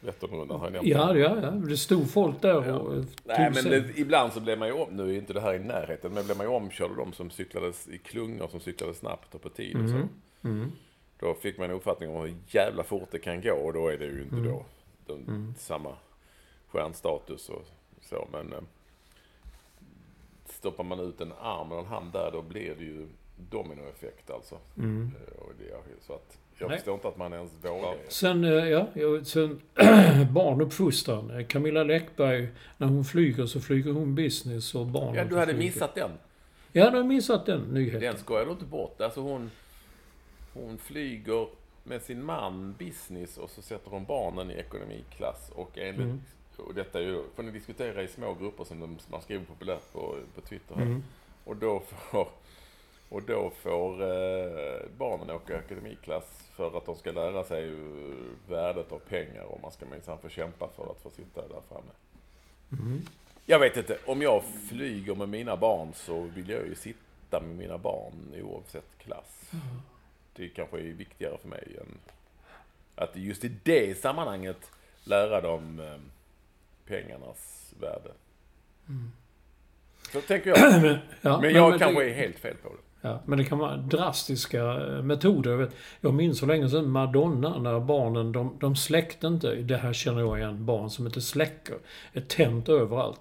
Vätternrundan? 0.00 0.60
Har 0.60 0.66
jag 0.66 0.72
nämnt 0.72 0.88
Ja, 0.88 1.12
det? 1.12 1.18
ja, 1.18 1.36
ja. 1.42 1.50
Det 1.50 1.76
stod 1.76 2.10
folk 2.10 2.40
där 2.40 2.72
och 2.72 2.94
eh, 2.96 3.04
Nej, 3.24 3.50
men 3.54 3.64
det, 3.64 3.84
ibland 3.96 4.32
så 4.32 4.40
blir 4.40 4.56
man 4.56 4.68
ju 4.68 4.74
om... 4.74 4.96
Nu 4.96 5.10
är 5.14 5.18
inte 5.18 5.32
det 5.32 5.40
här 5.40 5.54
i 5.54 5.58
närheten, 5.58 6.12
men 6.14 6.24
blir 6.24 6.34
man 6.36 6.46
ju 6.46 6.52
omkörd 6.52 6.90
av 6.90 6.96
de 6.96 7.12
som 7.12 7.30
cyklades 7.30 7.88
i 7.88 7.98
klungor, 7.98 8.48
som 8.48 8.60
cyklade 8.60 8.94
snabbt 8.94 9.34
och 9.34 9.42
på 9.42 9.48
tid 9.48 9.76
och 9.82 9.88
så. 9.88 10.08
Mm. 10.48 10.72
Då 11.18 11.34
fick 11.34 11.58
man 11.58 11.70
en 11.70 11.76
uppfattning 11.76 12.10
om 12.10 12.20
hur 12.22 12.34
jävla 12.48 12.82
fort 12.82 13.08
det 13.10 13.18
kan 13.18 13.40
gå 13.40 13.52
och 13.54 13.72
då 13.72 13.88
är 13.88 13.98
det 13.98 14.04
ju 14.04 14.22
inte 14.22 14.36
Mm. 14.36 14.48
då 14.48 14.64
de, 15.06 15.54
samma 15.58 15.96
stjärnstatus 16.68 17.48
och 17.48 17.66
så. 18.02 18.28
Men 18.32 18.52
eh, 18.52 18.58
stoppar 20.64 20.84
man 20.84 21.00
ut 21.00 21.20
en 21.20 21.32
arm 21.40 21.72
och 21.72 21.78
en 21.78 21.86
hand 21.86 22.12
där 22.12 22.30
då 22.32 22.42
blir 22.42 22.74
det 22.78 22.84
ju 22.84 23.06
dominoeffekt 23.50 24.30
alltså. 24.30 24.58
Mm. 24.78 25.10
Eh, 25.28 25.42
Och 25.42 25.52
det, 25.58 26.04
så 26.06 26.12
att 26.12 26.38
jag 26.58 26.68
Nej. 26.68 26.78
förstår 26.78 26.94
inte 26.94 27.08
att 27.08 27.16
man 27.16 27.32
ens 27.32 27.52
vågar. 27.62 27.96
Sen, 28.08 28.44
eh, 28.44 28.50
ja, 28.68 28.86
sen 29.24 29.60
barnuppfostran. 30.32 31.30
Eh, 31.30 31.46
Camilla 31.46 31.84
Läckberg, 31.84 32.48
när 32.78 32.86
hon 32.86 33.04
flyger 33.04 33.46
så 33.46 33.60
flyger 33.60 33.92
hon 33.92 34.14
business 34.14 34.74
och 34.74 34.86
barnen 34.86 35.14
Ja, 35.14 35.24
du 35.24 35.36
hade 35.36 35.54
flyga. 35.54 35.66
missat 35.66 35.94
den. 35.94 36.10
Ja, 36.72 36.90
du 36.90 36.96
har 36.96 37.04
missat 37.04 37.46
den 37.46 37.60
nyheten. 37.60 38.00
Den 38.00 38.16
skojar 38.18 38.44
du 38.44 38.50
inte 38.52 38.64
bort. 38.64 39.00
Alltså 39.00 39.20
hon, 39.20 39.50
hon 40.54 40.78
flyger 40.78 41.46
med 41.84 42.02
sin 42.02 42.24
man 42.24 42.74
business 42.78 43.38
och 43.38 43.50
så 43.50 43.62
sätter 43.62 43.90
hon 43.90 44.04
barnen 44.04 44.50
i 44.50 44.54
ekonomiklass. 44.54 45.50
Och, 45.54 45.78
enligt, 45.78 46.00
Mm. 46.00 46.20
Och 46.58 46.74
detta 46.74 46.98
är 46.98 47.02
ju, 47.02 47.22
får 47.34 47.42
ni 47.42 47.50
diskutera 47.50 48.02
i 48.02 48.08
små 48.08 48.34
grupper 48.34 48.64
som 48.64 48.80
de, 48.80 48.98
man 49.08 49.22
skriver 49.22 49.44
populärt 49.44 49.92
på, 49.92 50.16
på 50.34 50.40
Twitter. 50.40 50.74
Mm. 50.74 51.02
Och 51.44 51.56
då 51.56 51.80
får, 51.80 52.28
och 53.08 53.22
då 53.22 53.50
får 53.62 54.02
eh, 54.02 54.80
barnen 54.98 55.30
åka 55.30 55.58
ekonomiklass 55.58 56.50
för 56.56 56.78
att 56.78 56.86
de 56.86 56.96
ska 56.96 57.12
lära 57.12 57.44
sig 57.44 57.74
värdet 58.48 58.92
av 58.92 58.98
pengar 58.98 59.42
och 59.42 59.62
man 59.62 59.72
ska 59.72 59.86
minsann 59.86 60.18
få 60.18 60.28
kämpa 60.28 60.68
för 60.68 60.90
att 60.90 61.02
få 61.02 61.10
sitta 61.10 61.48
där 61.48 61.60
framme. 61.68 61.90
Mm. 62.72 63.02
Jag 63.46 63.58
vet 63.58 63.76
inte, 63.76 63.98
om 64.06 64.22
jag 64.22 64.42
flyger 64.68 65.14
med 65.14 65.28
mina 65.28 65.56
barn 65.56 65.92
så 65.94 66.20
vill 66.20 66.48
jag 66.48 66.66
ju 66.66 66.74
sitta 66.74 67.40
med 67.40 67.56
mina 67.56 67.78
barn 67.78 68.34
oavsett 68.42 68.98
klass. 68.98 69.50
Det 70.36 70.48
kanske 70.48 70.78
är 70.78 70.82
viktigare 70.82 71.38
för 71.38 71.48
mig 71.48 71.76
än 71.80 71.98
att 72.94 73.16
just 73.16 73.44
i 73.44 73.48
det 73.62 73.98
sammanhanget 73.98 74.70
lära 75.04 75.40
dem 75.40 75.80
eh, 75.80 75.98
pengarnas 76.86 77.74
värde. 77.80 78.10
Så 80.12 80.20
tänker 80.20 80.50
jag. 80.50 80.58
Men, 80.82 80.98
ja, 81.22 81.40
Men 81.40 81.54
jag 81.54 81.70
men 81.70 81.78
kanske 81.78 82.04
det, 82.04 82.10
är 82.10 82.14
helt 82.14 82.38
fel 82.38 82.56
på 82.62 82.68
det. 82.68 83.08
ja, 83.08 83.20
men 83.24 83.38
det 83.38 83.44
kan 83.44 83.58
vara 83.58 83.76
drastiska 83.76 84.62
eh, 84.62 85.02
metoder. 85.02 85.50
Jag, 85.50 85.58
vet, 85.58 85.74
jag 86.00 86.14
minns 86.14 86.38
så 86.38 86.46
länge 86.46 86.68
sedan 86.68 86.90
Madonna, 86.90 87.58
när 87.58 87.80
barnen, 87.80 88.32
de, 88.32 88.56
de 88.60 88.76
släckte 88.76 89.26
inte. 89.26 89.54
Det 89.54 89.76
här 89.76 89.92
känner 89.92 90.20
jag 90.20 90.38
igen. 90.38 90.66
Barn 90.66 90.90
som 90.90 91.06
inte 91.06 91.20
släcker. 91.20 91.76
Är 92.12 92.20
tänt 92.20 92.68
överallt. 92.68 93.20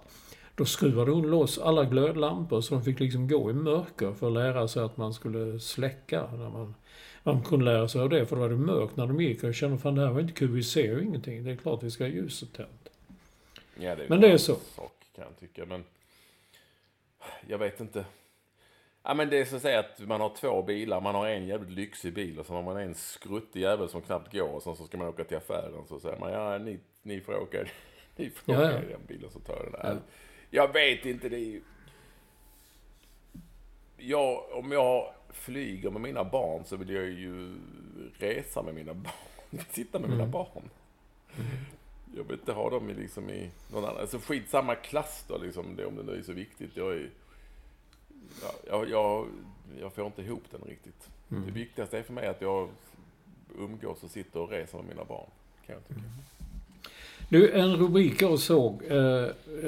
Då 0.56 0.66
skruvade 0.66 1.12
hon 1.12 1.30
loss 1.30 1.58
alla 1.58 1.84
glödlampor 1.86 2.62
så 2.62 2.76
de 2.76 2.84
fick 2.84 3.00
liksom 3.00 3.28
gå 3.28 3.50
i 3.50 3.54
mörker 3.54 4.14
för 4.14 4.28
att 4.28 4.34
lära 4.34 4.68
sig 4.68 4.84
att 4.84 4.98
man 4.98 5.14
skulle 5.14 5.60
släcka. 5.60 6.24
När 6.32 6.50
man, 6.50 6.76
man 7.24 7.42
kunde 7.42 7.66
lära 7.66 7.88
sig 7.88 8.02
av 8.02 8.10
det, 8.10 8.26
för 8.26 8.36
då 8.36 8.42
var 8.42 8.50
det 8.50 8.56
mörkt 8.56 8.98
när 8.98 9.08
de 9.08 9.22
gick. 9.22 9.44
Och 9.44 9.48
jag 9.48 9.56
kände, 9.56 9.78
fan 9.78 9.96
det 9.96 10.02
här 10.02 10.12
var 10.12 10.22
inte 10.22 10.34
kul, 10.34 10.52
vi 10.52 10.64
ser 10.64 10.84
ju 10.84 11.04
ingenting. 11.04 11.44
Det 11.44 11.52
är 11.52 11.56
klart 11.56 11.84
vi 11.84 11.92
ska 11.92 12.04
ha 12.04 12.10
ljuset 12.10 12.54
tänt. 12.54 12.83
Ja, 13.80 13.96
det 13.96 14.04
är 14.06 14.10
Men 14.10 14.22
det 14.22 14.28
är 14.28 14.32
en 14.32 14.40
så. 14.40 14.56
Sak, 14.56 15.06
kan 15.16 15.24
jag 15.24 15.38
tycka. 15.40 15.66
Men 15.66 15.84
jag 17.48 17.58
vet 17.58 17.80
inte. 17.80 18.06
Ja, 19.04 19.14
men 19.14 19.30
det 19.30 19.38
är 19.38 19.46
så 19.46 19.56
att 19.56 19.62
säga 19.62 19.80
att 19.80 20.00
man 20.00 20.22
har 20.22 20.36
två 20.36 20.62
bilar. 20.64 21.02
Man 21.02 21.16
har 21.16 21.28
en 21.28 21.48
jävligt 21.48 21.72
lyxig 21.72 22.14
bil 22.14 22.40
och 22.40 22.46
så 22.46 22.54
har 22.54 22.64
man 22.64 22.78
en 22.78 22.96
skruttig 22.96 23.62
jävel 23.62 23.90
som 23.90 24.02
knappt 24.02 24.34
går. 24.34 24.50
Och 24.50 24.64
sen 24.64 24.76
så 24.76 24.86
ska 24.86 24.98
man 24.98 25.08
åka 25.08 25.24
till 25.24 25.38
affären. 25.38 25.86
Så 25.88 26.00
säger 26.00 26.20
man, 26.20 26.32
ja 26.32 26.58
ni, 26.58 26.80
ni 27.02 27.22
får 27.22 27.36
åka, 27.42 27.66
ni 28.16 28.30
får 28.30 28.56
Ja, 28.56 28.62
åka 28.62 28.72
ja. 28.74 28.84
i 28.84 28.92
den 28.92 29.06
bilen 29.08 29.30
så 29.30 29.40
tar 29.40 29.54
jag 29.56 29.64
den 29.66 29.72
där. 29.72 30.02
Jag 30.50 30.74
vet 30.74 31.06
inte, 31.06 31.30
det 31.30 31.38
är 31.38 31.40
ju... 31.40 31.62
Jag, 33.98 34.52
om 34.52 34.72
jag 34.72 35.14
flyger 35.30 35.90
med 35.90 36.02
mina 36.02 36.24
barn 36.24 36.64
så 36.66 36.78
vill 36.78 36.90
jag 36.90 37.04
ju 37.04 37.56
resa 38.18 38.62
med 38.62 38.74
mina 38.76 38.94
barn. 38.94 39.14
Sitta 39.70 40.00
med 40.00 40.10
mina 40.10 40.26
barn. 40.26 40.70
Jag 42.18 42.24
vill 42.24 42.40
inte 42.40 42.54
ha 42.54 42.70
dem 42.70 42.90
i, 42.90 42.94
liksom 42.94 43.30
i 43.30 43.50
någon 43.72 43.86
annan, 43.86 44.02
alltså 44.02 44.20
skitsamma 44.20 44.76
klass 44.76 45.26
då 45.28 45.38
liksom, 45.38 45.76
det, 45.76 45.86
om 45.86 45.96
det 45.96 46.04
nu 46.04 46.20
är 46.20 46.24
så 46.24 46.34
viktigt. 46.34 46.78
Jag 46.78 46.94
är, 46.94 47.10
ja, 48.42 48.54
jag, 48.70 48.90
jag, 48.90 49.28
jag 49.80 49.94
får 49.94 50.06
inte 50.06 50.22
ihop 50.22 50.44
den 50.52 50.62
riktigt. 50.62 51.10
Det 51.28 51.52
viktigaste 51.52 51.98
är 51.98 52.04
för 52.04 52.14
mig 52.14 52.28
att 52.28 52.42
jag 52.42 52.70
umgås 53.58 54.04
och 54.04 54.10
sitter 54.10 54.40
och 54.40 54.50
reser 54.50 54.78
med 54.78 54.88
mina 54.88 55.04
barn. 55.04 55.30
Kan 55.66 55.76
jag 55.76 55.88
tycka. 55.88 56.02
Nu, 57.30 57.52
en 57.52 57.76
rubrik 57.76 58.22
jag 58.22 58.40
såg. 58.40 58.84
Eh, 58.84 59.28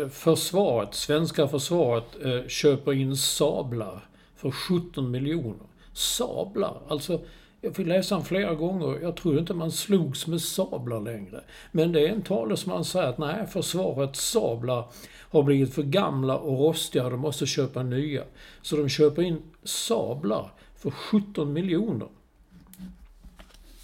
försvaret, 0.10 0.94
svenska 0.94 1.48
försvaret 1.48 2.26
eh, 2.26 2.48
köper 2.48 2.94
in 2.94 3.18
sablar 3.18 4.08
för 4.36 4.52
17 4.52 5.12
miljoner. 5.12 5.66
Sablar? 5.94 6.82
Alltså, 6.88 7.22
jag 7.66 7.76
fick 7.76 7.88
läsa 7.88 8.16
den 8.16 8.24
flera 8.24 8.54
gånger. 8.56 9.00
Jag 9.02 9.16
tror 9.16 9.40
inte 9.40 9.54
man 9.54 9.72
slogs 9.72 10.28
med 10.28 10.42
sablar 10.42 11.02
längre. 11.02 11.44
Men 11.72 11.92
det 11.92 12.08
är 12.08 12.10
en 12.10 12.22
talesman 12.22 12.86
som 12.86 12.92
säger 12.92 13.08
att 13.08 13.18
nej, 13.18 13.48
försvarets 13.48 14.32
sablar 14.32 14.88
har 15.32 15.44
blivit 15.44 15.74
för 15.74 15.84
gamla 15.84 16.38
och 16.38 16.60
rostiga. 16.60 17.10
De 17.10 17.20
måste 17.20 17.46
köpa 17.46 17.84
nya. 17.84 18.24
Så 18.62 18.76
de 18.76 18.90
köper 18.90 19.22
in 19.22 19.42
sablar 19.64 20.52
för 20.76 20.92
17 20.92 21.54
miljoner. 21.54 22.08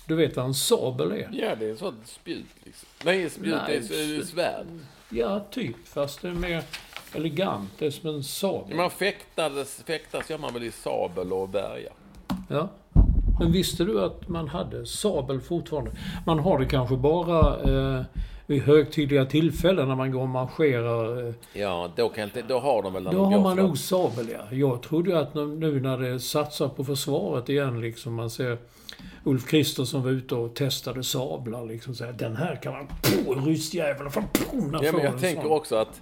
Du 0.07 0.15
vet 0.15 0.35
vad 0.35 0.45
en 0.45 0.53
sabel 0.53 1.11
är? 1.11 1.29
Ja, 1.31 1.55
det 1.55 1.65
är 1.65 1.71
en 1.71 1.77
sån 1.77 1.95
spjut 2.05 2.45
liksom. 2.63 2.87
Nej, 3.05 3.29
spjut, 3.29 3.55
Nej, 3.67 3.77
är 3.77 4.19
ett 4.19 4.27
svärd. 4.27 4.65
Ja, 5.09 5.45
typ. 5.51 5.75
Fast 5.87 6.21
det 6.21 6.27
är 6.27 6.33
mer 6.33 6.63
elegant. 7.13 7.69
Det 7.79 7.85
är 7.85 7.91
som 7.91 8.09
en 8.09 8.15
Ja, 8.15 8.23
sabel. 8.23 8.77
Man 8.77 8.91
fäktades, 8.91 9.83
fäktas 9.85 10.29
gör 10.29 10.37
man 10.37 10.53
väl 10.53 10.63
i 10.63 10.71
sabel 10.71 11.33
och 11.33 11.49
berga. 11.49 11.91
Ja. 12.49 12.69
Men 13.41 13.51
visste 13.51 13.83
du 13.83 14.01
att 14.01 14.27
man 14.27 14.47
hade 14.47 14.85
sabel 14.85 15.41
fortfarande? 15.41 15.91
Man 16.25 16.39
har 16.39 16.59
det 16.59 16.65
kanske 16.65 16.95
bara 16.95 17.61
eh, 17.97 18.03
vid 18.45 18.61
högtidliga 18.61 19.25
tillfällen 19.25 19.87
när 19.87 19.95
man 19.95 20.11
går 20.11 20.21
och 20.21 20.29
marscherar. 20.29 21.27
Eh, 21.27 21.33
Ja, 21.53 21.91
då, 21.95 22.09
kan 22.09 22.23
inte, 22.23 22.41
då 22.41 22.59
har 22.59 22.83
de 22.83 22.93
väl 22.93 23.03
när 23.03 23.11
då 23.11 23.25
har 23.25 23.39
man 23.39 23.57
nog 23.57 23.77
sabel, 23.77 24.29
ja. 24.29 24.55
Jag 24.55 24.81
trodde 24.81 25.09
ju 25.09 25.17
att 25.17 25.33
nu 25.33 25.79
när 25.81 25.97
det 25.97 26.19
satsar 26.19 26.67
på 26.69 26.83
försvaret 26.83 27.49
igen, 27.49 27.81
liksom 27.81 28.13
man 28.13 28.29
ser 28.29 28.57
Ulf 29.23 29.47
Kristersson 29.47 30.03
var 30.03 30.11
ute 30.11 30.35
och 30.35 30.53
testade 30.53 31.03
sablar, 31.03 31.65
liksom 31.65 31.95
så 31.95 32.05
här, 32.05 32.11
Den 32.11 32.35
här 32.35 32.55
kan 32.55 32.73
man... 32.73 32.87
Ryssjävel! 33.45 34.09
Fan, 34.09 34.23
Ja, 34.53 34.91
men 34.91 35.03
jag 35.03 35.19
tänker 35.19 35.41
sån? 35.41 35.51
också 35.51 35.75
att... 35.75 36.01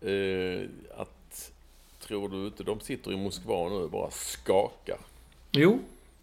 Eh, 0.00 0.68
att... 0.96 1.52
Tror 2.06 2.28
du 2.28 2.46
inte 2.46 2.62
de 2.62 2.80
sitter 2.80 3.12
i 3.12 3.16
Moskva 3.16 3.68
nu 3.68 3.74
och 3.74 3.90
bara 3.90 4.10
skakar? 4.10 4.98
Jo, 5.50 5.78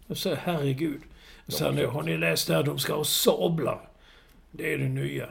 jag 0.06 0.16
säger 0.16 0.36
herregud. 0.36 1.00
Jag 1.46 1.54
säger, 1.54 1.72
nu, 1.72 1.86
har 1.86 2.02
ni 2.02 2.16
läst 2.16 2.48
det 2.48 2.54
här? 2.54 2.62
De 2.62 2.78
ska 2.78 2.94
ha 2.94 3.04
sablar. 3.04 3.88
Det 4.50 4.74
är 4.74 4.78
det 4.78 4.88
nya. 4.88 5.28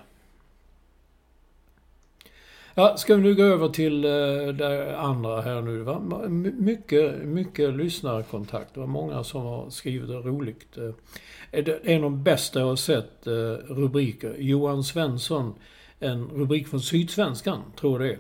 Ja, 2.76 2.97
ska 2.97 3.15
vi 3.15 3.21
nu 3.21 3.36
gå 3.36 3.43
över 3.43 3.69
till 3.69 4.05
eh, 4.05 4.47
det 4.57 4.97
andra 4.97 5.41
här 5.41 5.61
nu. 5.61 5.78
Va? 5.82 6.01
M- 6.26 6.55
Mycket, 6.59 7.17
mycket 7.24 7.74
lyssnarkontakt. 7.76 8.74
Det 8.74 8.80
var 8.80 8.88
många 8.88 9.24
som 9.24 9.41
har 9.41 9.69
skrivit 9.69 10.07
det 10.09 10.15
roligt. 10.15 10.78
Eh, 10.78 10.89
är 11.51 11.61
det 11.61 11.80
En 11.84 11.95
av 11.95 12.01
de 12.01 12.24
bästa 12.24 12.59
jag 12.59 12.67
har 12.67 12.76
sett 12.76 13.28
eh, 13.28 13.34
rubriker. 13.74 14.36
Johan 14.39 14.84
Svensson, 14.84 15.53
en 15.99 16.28
rubrik 16.30 16.67
från 16.67 16.82
Sydsvenskan, 16.82 17.61
tror 17.80 18.05
jag 18.05 18.11
det. 18.15 18.19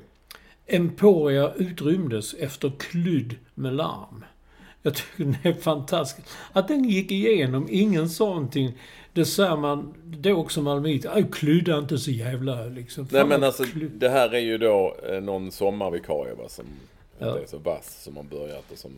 Emporia 0.75 1.53
utrymdes 1.53 2.33
efter 2.33 2.71
klydd 2.79 3.35
med 3.53 3.73
larm. 3.73 4.23
Jag 4.85 4.95
tycker 4.95 5.23
den 5.23 5.35
är 5.43 5.53
fantastisk. 5.53 6.27
Att 6.53 6.67
den 6.67 6.83
gick 6.83 7.11
igenom, 7.11 7.67
ingen 7.71 8.09
sa 8.09 8.25
någonting. 8.25 8.77
Det 9.13 9.25
säger 9.25 9.57
man, 9.57 9.93
också 10.25 10.61
malmöit. 10.61 11.05
Aj, 11.05 11.25
klydda 11.31 11.77
inte 11.77 11.97
så 11.97 12.11
jävla 12.11 12.65
liksom. 12.65 13.07
Nej 13.11 13.25
men 13.25 13.43
alltså, 13.43 13.63
det 13.95 14.09
här 14.09 14.33
är 14.33 14.39
ju 14.39 14.57
då 14.57 14.95
eh, 15.09 15.21
någon 15.21 15.51
sommarvikarie 15.51 16.33
va, 16.33 16.49
som 16.49 16.65
Ja. 17.19 17.27
inte 17.29 17.43
är 17.43 17.47
så 17.47 17.57
vass 17.57 18.03
som 18.03 18.17
har 18.17 18.23
börjat 18.23 18.71
och 18.71 18.77
som... 18.77 18.91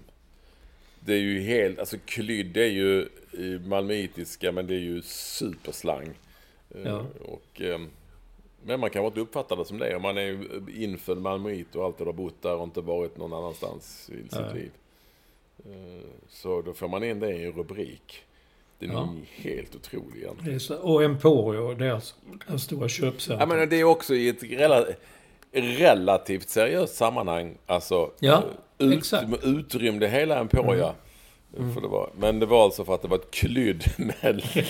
Det 1.00 1.14
är 1.14 1.20
ju 1.20 1.42
helt, 1.42 1.80
alltså 1.80 1.98
klydd 2.06 2.58
är 2.58 2.66
ju 2.66 3.10
malmöitiska 3.66 4.52
men 4.52 4.68
det 4.68 4.74
är 4.76 4.80
ju 4.80 5.02
superslang. 5.02 6.10
Eh, 6.76 6.82
Ja. 6.86 7.06
Och, 7.26 7.62
eh, 7.62 7.80
men 8.64 8.80
man 8.80 8.90
kan 8.90 9.06
inte 9.06 9.20
uppfatta 9.20 9.56
det 9.56 9.66
som 9.66 9.78
det. 9.78 9.96
Om 9.96 10.02
man 10.02 10.18
är 10.18 10.40
infödd 10.80 11.18
malmöit 11.18 11.76
och 11.76 11.86
alltid 11.86 12.06
har 12.08 12.14
bott 12.14 12.42
där 12.42 12.56
och 12.56 12.64
inte 12.64 12.82
varit 12.82 13.18
någon 13.18 13.34
annanstans 13.34 14.10
i 14.10 14.24
sitt 14.24 14.32
Nej. 14.42 14.54
liv. 14.54 14.72
Eh, 15.66 15.72
Så 16.30 16.62
då 16.62 16.74
får 16.74 16.88
man 16.88 17.04
in 17.04 17.20
det 17.20 17.32
i 17.36 17.46
en 17.46 17.52
rubrik. 17.52 18.22
Den 18.80 18.92
Ja. 18.92 19.02
är 19.38 19.42
helt 19.44 19.76
otrolig 19.76 20.18
egentligen. 20.22 20.50
Det 20.50 20.56
är 20.56 20.60
så, 20.60 20.76
och 20.78 21.04
Emporio, 21.04 21.74
deras, 21.74 22.16
deras 22.48 22.64
stora 22.64 22.90
köpcentrum. 22.90 23.50
Ja, 23.50 23.56
men 23.58 23.70
det 23.70 23.76
är 23.80 23.84
också 23.84 24.16
i 24.16 24.30
ett 24.30 24.44
rela 24.44 24.86
relativt 25.52 26.50
seriöst 26.50 26.96
sammanhang. 26.96 27.58
Alltså, 27.66 28.12
Ja, 28.20 28.44
ut, 28.78 28.98
exakt. 28.98 29.24
Mm. 29.24 29.40
utrymde 29.60 30.08
hela 30.08 30.40
Emporia. 30.40 30.94
För 31.74 31.82
det 31.82 31.88
var, 31.88 32.10
men 32.18 32.40
det 32.40 32.46
var 32.46 32.64
alltså 32.64 32.86
för 32.86 32.96
att 32.96 33.02
det 33.02 33.08
var 33.08 33.18
ett 33.18 33.32
klydd 33.32 33.84
med... 33.98 34.42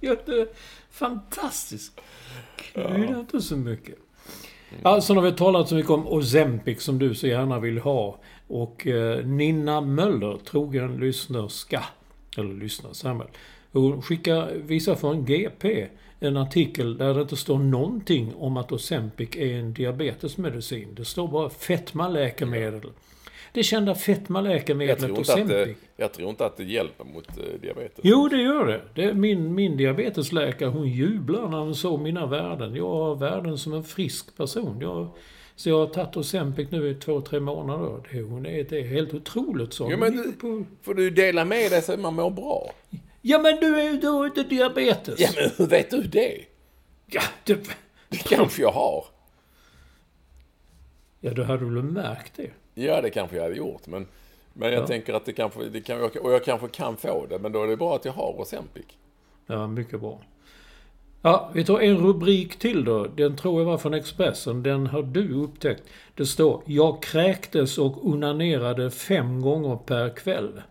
Ja, 0.00 0.16
det 0.26 0.32
är 0.40 0.48
fantastiskt. 0.90 2.00
Krydda 2.56 3.18
inte 3.20 3.40
så 3.40 3.56
mycket. 3.56 3.94
Ja, 4.82 5.00
sen 5.00 5.16
har 5.16 5.24
vi 5.24 5.32
talat 5.32 5.68
så 5.68 5.74
mycket 5.74 5.90
om 5.90 6.08
Ozempic 6.08 6.82
som 6.82 6.98
du 6.98 7.14
så 7.14 7.26
gärna 7.26 7.58
vill 7.60 7.78
ha. 7.78 8.18
Och 8.48 8.86
eh, 8.86 9.26
Ninna 9.26 9.80
Möller, 9.80 10.38
trogen 10.44 10.96
lyssnerska, 10.96 11.84
eller 12.36 12.54
lyssnare, 12.54 12.94
Samuel. 12.94 13.28
Hon 13.72 14.02
skickar, 14.02 14.52
visar 14.54 14.94
från 14.94 15.24
GP 15.24 15.86
en 16.20 16.36
artikel 16.36 16.98
där 16.98 17.14
det 17.14 17.20
inte 17.20 17.36
står 17.36 17.58
någonting 17.58 18.34
om 18.34 18.56
att 18.56 18.72
Ozempic 18.72 19.36
är 19.36 19.54
en 19.54 19.72
diabetesmedicin. 19.72 20.94
Det 20.94 21.04
står 21.04 21.28
bara 21.28 21.50
fetmaläkemedel. 21.50 22.90
Det 23.52 23.62
kända 23.62 23.94
fetmaläkemedlet 23.94 25.18
Ozempic. 25.18 25.76
jag 25.96 26.12
tror 26.12 26.30
inte 26.30 26.46
att 26.46 26.56
det 26.56 26.64
hjälper 26.64 27.04
mot 27.04 27.28
eh, 27.28 27.60
diabetes. 27.60 28.00
Jo, 28.02 28.28
det 28.28 28.42
gör 28.42 28.66
det. 28.66 28.80
det 28.94 29.04
är 29.04 29.12
min, 29.14 29.54
min 29.54 29.76
diabetesläkare, 29.76 30.68
hon 30.68 30.88
jublar 30.88 31.48
när 31.48 31.58
hon 31.58 31.74
såg 31.74 32.00
mina 32.00 32.26
värden. 32.26 32.74
Jag 32.74 32.88
har 32.88 33.14
värden 33.14 33.58
som 33.58 33.72
en 33.72 33.84
frisk 33.84 34.36
person. 34.36 34.78
Jag, 34.80 35.08
så 35.58 35.68
jag 35.68 35.78
har 35.78 35.86
tagit 35.86 36.16
Ozempic 36.16 36.70
nu 36.70 36.88
i 36.90 36.94
två, 36.94 37.20
tre 37.20 37.40
månader. 37.40 38.02
Det, 38.12 38.22
hon 38.22 38.46
är, 38.46 38.64
det 38.64 38.78
är 38.80 38.86
helt 38.86 39.14
otroligt 39.14 39.72
så. 39.72 39.88
Jo, 39.90 39.98
men 39.98 40.12
du- 40.16 40.32
på, 40.32 40.64
Får 40.82 40.94
du 40.94 41.10
dela 41.10 41.44
med 41.44 41.70
dig 41.70 41.82
så 41.82 41.92
att 41.92 42.00
man 42.00 42.14
mår 42.14 42.30
bra? 42.30 42.70
ja, 43.22 43.38
men 43.38 43.56
du 43.60 43.80
är 43.80 43.92
ju 43.92 43.98
då 43.98 44.26
inte 44.26 44.42
diabetes. 44.42 45.20
Ja, 45.20 45.28
men 45.36 45.50
hur 45.56 45.66
vet 45.66 45.90
du 45.90 46.02
det? 46.02 46.44
Ja, 47.06 47.22
det, 47.44 47.58
Det 48.08 48.16
kanske 48.16 48.62
jag 48.62 48.72
har. 48.72 49.04
ja, 51.20 51.30
då 51.34 51.42
hade 51.42 51.64
du 51.64 51.74
väl 51.74 51.82
märkt 51.84 52.32
det. 52.36 52.50
Ja, 52.74 53.00
det 53.02 53.10
kanske 53.10 53.36
jag 53.36 53.42
hade 53.42 53.56
gjort. 53.56 53.86
Men, 53.86 54.06
men 54.52 54.72
jag 54.72 54.82
Ja. 54.82 54.86
tänker 54.86 55.14
att 55.14 55.24
det 55.24 55.32
kanske, 55.32 55.64
det 55.68 55.80
kan, 55.80 56.02
och 56.02 56.32
jag 56.32 56.44
kanske 56.44 56.68
kan 56.68 56.96
få 56.96 57.26
det. 57.26 57.38
Men 57.38 57.52
då 57.52 57.62
är 57.62 57.66
det 57.68 57.76
bra 57.76 57.96
att 57.96 58.04
jag 58.04 58.12
har 58.12 58.40
Ozempic. 58.40 58.84
Ja, 59.46 59.66
mycket 59.66 60.00
bra. 60.00 60.20
Ja, 61.22 61.50
vi 61.54 61.64
tar 61.64 61.80
en 61.80 61.96
rubrik 61.96 62.58
till 62.58 62.84
då. 62.84 63.06
Den 63.16 63.36
tror 63.36 63.60
jag 63.60 63.66
var 63.66 63.78
från 63.78 63.94
Expressen. 63.94 64.62
Den 64.62 64.86
har 64.86 65.02
du 65.02 65.34
upptäckt. 65.34 65.82
Det 66.14 66.26
står 66.26 66.62
Jag 66.66 67.02
kräktes 67.02 67.78
och 67.78 68.06
onanerade 68.06 68.90
fem 68.90 69.40
gånger 69.40 69.76
per 69.76 70.16
kväll. 70.16 70.62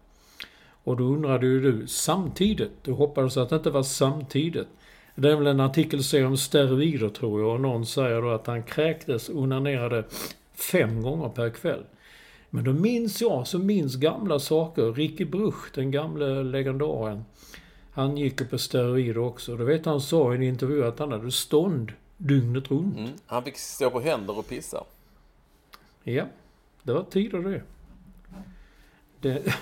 Och 0.83 0.97
då 0.97 1.03
undrade 1.03 1.47
ju 1.47 1.61
du 1.61 1.87
samtidigt. 1.87 2.71
Du 2.83 2.91
hoppades 2.91 3.37
att 3.37 3.49
det 3.49 3.55
inte 3.55 3.69
var 3.69 3.83
samtidigt. 3.83 4.67
Det 5.15 5.31
är 5.31 5.35
väl 5.35 5.47
en 5.47 5.59
artikelserie 5.59 6.25
om 6.25 6.37
steroider 6.37 7.09
tror 7.09 7.41
jag. 7.41 7.53
Och 7.53 7.61
någon 7.61 7.85
säger 7.85 8.21
då 8.21 8.29
att 8.29 8.47
han 8.47 8.63
kräktes 8.63 9.29
och 9.29 9.41
onanerade 9.41 10.03
fem 10.71 11.01
gånger 11.01 11.29
per 11.29 11.49
kväll. 11.49 11.83
Men 12.49 12.63
då 12.63 12.73
minns 12.73 13.21
jag, 13.21 13.47
så 13.47 13.59
minns 13.59 13.95
gamla 13.95 14.39
saker. 14.39 14.93
Ricky 14.93 15.25
Bruch, 15.25 15.71
den 15.75 15.91
gamle 15.91 16.43
legendaren. 16.43 17.23
Han 17.97 18.17
gick 18.17 18.41
ju 18.41 18.47
på 18.47 18.57
steroider 18.57 19.17
också. 19.17 19.57
Du 19.57 19.63
vet 19.63 19.85
han 19.85 20.01
sa 20.01 20.33
i 20.33 20.35
en 20.35 20.43
intervju 20.43 20.85
att 20.85 20.99
han 20.99 21.11
hade 21.11 21.31
stånd 21.31 21.91
dygnet 22.17 22.71
runt. 22.71 22.97
Mm. 22.97 23.11
Han 23.25 23.43
fick 23.43 23.57
stå 23.57 23.89
på 23.89 23.99
händer 23.99 24.37
och 24.37 24.47
pissa. 24.47 24.83
Ja, 26.03 26.25
det 26.83 26.93
var 26.93 27.03
tider 27.03 27.39
det. 27.39 27.61
det 29.21 29.55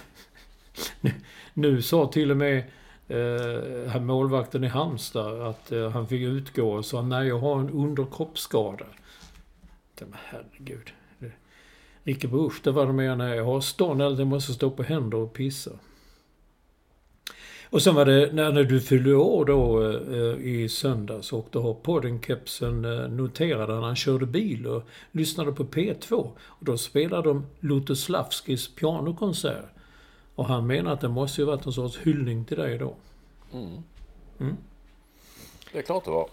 nu, 1.53 1.81
sa 1.81 2.07
till 2.07 2.31
och 2.31 2.37
med 2.37 2.63
eh, 3.07 4.01
målvakten 4.01 4.63
i 4.63 4.67
Halmstad 4.67 5.41
att 5.41 5.71
eh, 5.71 5.89
han 5.89 6.07
fick 6.07 6.21
utgå 6.21 6.71
och 6.71 6.85
sa 6.85 7.01
nej 7.01 7.27
jag 7.27 7.39
har 7.39 7.59
en 7.59 7.69
underkroppsskada. 7.69 8.85
Men 9.99 10.15
herregud. 10.25 10.93
Det, 11.19 11.31
Ricky 12.03 12.27
Bruch, 12.27 12.61
det 12.63 12.71
var 12.71 12.85
det 12.85 12.93
med 12.93 13.17
när 13.17 13.35
jag 13.35 13.45
har 13.45 13.61
stånd 13.61 14.01
eller 14.01 14.17
jag 14.17 14.27
måste 14.27 14.53
stå 14.53 14.69
på 14.69 14.83
händer 14.83 15.17
och 15.17 15.33
pissa. 15.33 15.71
Och 17.69 17.81
sen 17.81 17.95
var 17.95 18.05
det 18.05 18.33
när, 18.33 18.63
du 18.63 18.81
fyllde 18.81 19.15
år 19.15 19.45
då 19.45 19.83
eh, 19.83 20.47
i 20.47 20.69
söndags 20.69 21.33
och 21.33 21.47
då 21.51 21.61
har 21.61 21.73
podden-kepsen 21.73 22.85
eh, 22.85 23.09
noterade 23.09 23.73
när 23.73 23.81
han 23.81 23.95
körde 23.95 24.25
bil 24.25 24.67
och 24.67 24.83
lyssnade 25.11 25.51
på 25.51 25.63
P2. 25.63 26.13
Och 26.45 26.65
då 26.65 26.77
spelade 26.77 27.29
de 27.29 27.45
Lutoslavskis 27.59 28.75
pianokonsert. 28.75 29.65
Och 30.35 30.45
han 30.45 30.67
menar 30.67 30.93
att 30.93 31.01
det 31.01 31.09
måste 31.09 31.41
ju 31.41 31.45
varit 31.47 31.65
en 31.65 31.73
sorts 31.73 31.97
hyllning 31.97 32.45
till 32.45 32.57
dig 32.57 32.77
då. 32.77 32.95
Det 35.71 35.79
är 35.79 35.83
klart 35.83 36.05
det 36.05 36.11
var. 36.11 36.29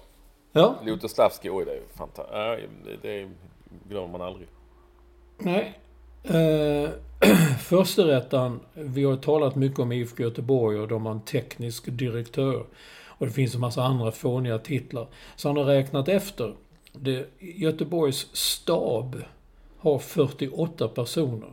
Ja, 0.52 0.76
Lutoslavski, 0.84 1.50
oj 1.50 1.64
det 1.64 1.72
är 1.72 1.82
fantastiskt. 1.96 3.02
Det 3.02 3.30
glömmer 3.88 4.08
man 4.08 4.22
aldrig. 4.22 4.48
nej. 5.38 5.78
Eh, 6.24 6.90
Försterättaren, 7.58 8.60
vi 8.74 9.04
har 9.04 9.16
talat 9.16 9.54
mycket 9.54 9.78
om 9.78 9.92
IFK 9.92 10.22
Göteborg 10.22 10.78
och 10.78 10.88
de 10.88 11.06
har 11.06 11.12
en 11.12 11.20
teknisk 11.20 11.84
direktör. 11.86 12.64
Och 13.06 13.26
det 13.26 13.32
finns 13.32 13.54
en 13.54 13.60
massa 13.60 13.82
andra 13.82 14.12
fåniga 14.12 14.58
titlar. 14.58 15.06
Så 15.36 15.48
han 15.48 15.56
har 15.56 15.64
räknat 15.64 16.08
efter. 16.08 16.54
Det, 16.92 17.26
Göteborgs 17.38 18.28
stab 18.32 19.22
har 19.78 19.98
48 19.98 20.88
personer. 20.88 21.52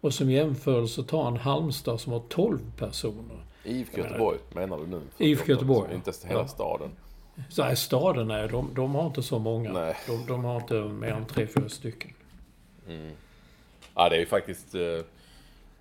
Och 0.00 0.14
som 0.14 0.30
jämförelse 0.30 1.02
tar 1.02 1.24
han 1.24 1.36
Halmstad 1.36 2.00
som 2.00 2.12
har 2.12 2.22
12 2.28 2.58
personer. 2.76 3.44
IFK 3.64 3.98
Göteborg 3.98 4.38
menar 4.54 4.78
du 4.78 4.86
nu? 4.86 5.00
IFK 5.18 5.52
Göteborg, 5.52 5.94
Inte 5.94 6.12
hela 6.24 6.40
ja. 6.40 6.48
staden. 6.48 6.90
Så 7.48 7.62
här, 7.62 7.74
staden 7.74 8.30
är, 8.30 8.48
de, 8.48 8.70
de 8.74 8.94
har 8.94 9.06
inte 9.06 9.22
så 9.22 9.38
många. 9.38 9.72
Nej. 9.72 9.96
De, 10.06 10.26
de 10.26 10.44
har 10.44 10.56
inte 10.56 10.74
mer 10.74 11.12
än 11.12 11.26
tre, 11.26 11.46
fyra 11.46 11.68
stycken. 11.68 12.10
Ja, 13.98 14.08
det 14.08 14.16
är 14.16 14.20
ju 14.20 14.26
faktiskt 14.26 14.74
uh, 14.74 15.00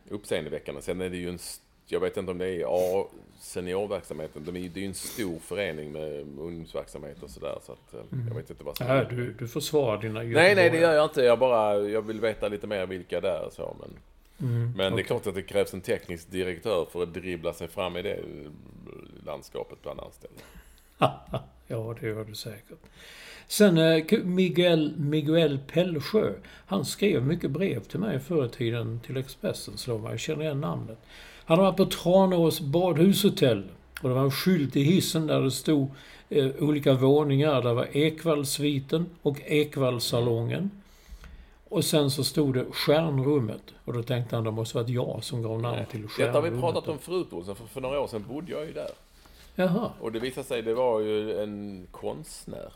uppseendeväckande. 0.09 0.81
Sen 0.81 1.01
är 1.01 1.09
det 1.09 1.17
ju 1.17 1.29
en... 1.29 1.39
Jag 1.85 1.99
vet 1.99 2.17
inte 2.17 2.31
om 2.31 2.37
det 2.37 2.47
är 2.47 2.65
A 2.67 3.07
seniorverksamheten. 3.39 4.43
Det 4.45 4.79
är 4.79 4.81
ju 4.81 4.85
en 4.85 4.93
stor 4.93 5.39
förening 5.39 5.91
med 5.91 6.19
ungdomsverksamhet 6.19 7.23
och 7.23 7.29
sådär. 7.29 7.59
Så 7.65 7.71
att 7.71 7.93
eh, 7.93 7.99
jag 8.27 8.35
vet 8.35 8.49
inte 8.49 8.63
vad 8.63 8.77
som... 8.77 8.87
Nej, 8.87 9.05
du, 9.09 9.33
du 9.33 9.47
försvarar 9.47 10.01
dina 10.01 10.19
Nej, 10.19 10.55
nej, 10.55 10.69
det 10.69 10.77
gör 10.77 10.93
jag 10.93 11.05
inte. 11.05 11.21
Jag 11.21 11.39
bara... 11.39 11.77
Jag 11.77 12.01
vill 12.01 12.21
veta 12.21 12.47
lite 12.47 12.67
mer 12.67 12.85
vilka 12.85 13.21
det 13.21 13.29
är 13.29 13.49
så. 13.51 13.75
Men, 13.79 13.89
Mm, 14.41 14.73
men 14.75 14.95
det 14.95 15.01
är 15.01 15.03
klart 15.03 15.27
att 15.27 15.35
det 15.35 15.41
krävs 15.41 15.73
en 15.73 15.81
teknisk 15.81 16.31
direktör 16.31 16.87
för 16.91 17.03
att 17.03 17.13
dribbla 17.13 17.53
sig 17.53 17.67
fram 17.67 17.97
i 17.97 18.01
det 18.01 18.19
landskapet 19.25 19.81
bland 19.81 19.99
anställda. 19.99 20.41
ja, 21.67 21.95
det 21.99 22.07
gör 22.07 22.25
du 22.25 22.35
säkert. 22.35 22.79
Sen 23.47 23.77
eh, 23.77 24.19
Miguel, 24.23 24.93
Miguel 24.97 25.59
Pellsjö. 25.67 26.33
Han 26.65 26.85
skrev 26.85 27.25
mycket 27.25 27.51
brev 27.51 27.83
till 27.83 27.99
mig 27.99 28.19
förr 28.19 28.45
i 28.45 28.49
tiden 28.49 28.99
till 29.05 29.17
Expressen, 29.17 29.77
slår 29.77 29.99
mig. 29.99 30.11
Jag 30.11 30.19
känner 30.19 30.43
igen 30.43 30.61
namnet. 30.61 30.97
Han 31.45 31.57
har 31.57 31.65
varit 31.65 31.77
på 31.77 31.85
Tranås 31.85 32.61
badhushotell. 32.61 33.63
Och 34.01 34.09
det 34.09 34.15
var 34.15 34.23
en 34.23 34.31
skylt 34.31 34.75
i 34.75 34.83
hissen 34.83 35.27
där 35.27 35.41
det 35.41 35.51
stod 35.51 35.87
eh, 36.29 36.49
olika 36.59 36.93
våningar. 36.93 37.61
Där 37.61 37.73
var 37.73 37.97
Ekvallsviten 37.97 39.05
och 39.21 39.41
Ekvallsalongen. 39.45 40.71
Och 41.69 41.85
sen 41.85 42.11
så 42.11 42.23
stod 42.23 42.53
det 42.53 42.65
Stjärnrummet. 42.71 43.61
Och 43.85 43.93
då 43.93 44.03
tänkte 44.03 44.35
han 44.35 44.45
det 44.45 44.51
måste 44.51 44.77
varit 44.77 44.89
jag 44.89 45.19
som 45.23 45.41
gav 45.41 45.61
namn 45.61 45.85
till 45.91 46.01
Detta 46.01 46.13
Stjärnrummet. 46.13 46.43
har 46.43 46.51
vi 46.51 46.61
pratat 46.61 46.87
om 46.87 46.99
förut 46.99 47.27
Olsson, 47.31 47.55
för, 47.55 47.65
för 47.65 47.81
några 47.81 47.99
år 47.99 48.07
sedan 48.07 48.25
bodde 48.27 48.51
jag 48.51 48.65
ju 48.65 48.73
där. 48.73 48.89
Jaha. 49.55 49.91
Och 50.01 50.11
det 50.11 50.19
visade 50.19 50.47
sig, 50.47 50.61
det 50.61 50.73
var 50.73 50.99
ju 50.99 51.43
en 51.43 51.87
konstnär. 51.91 52.71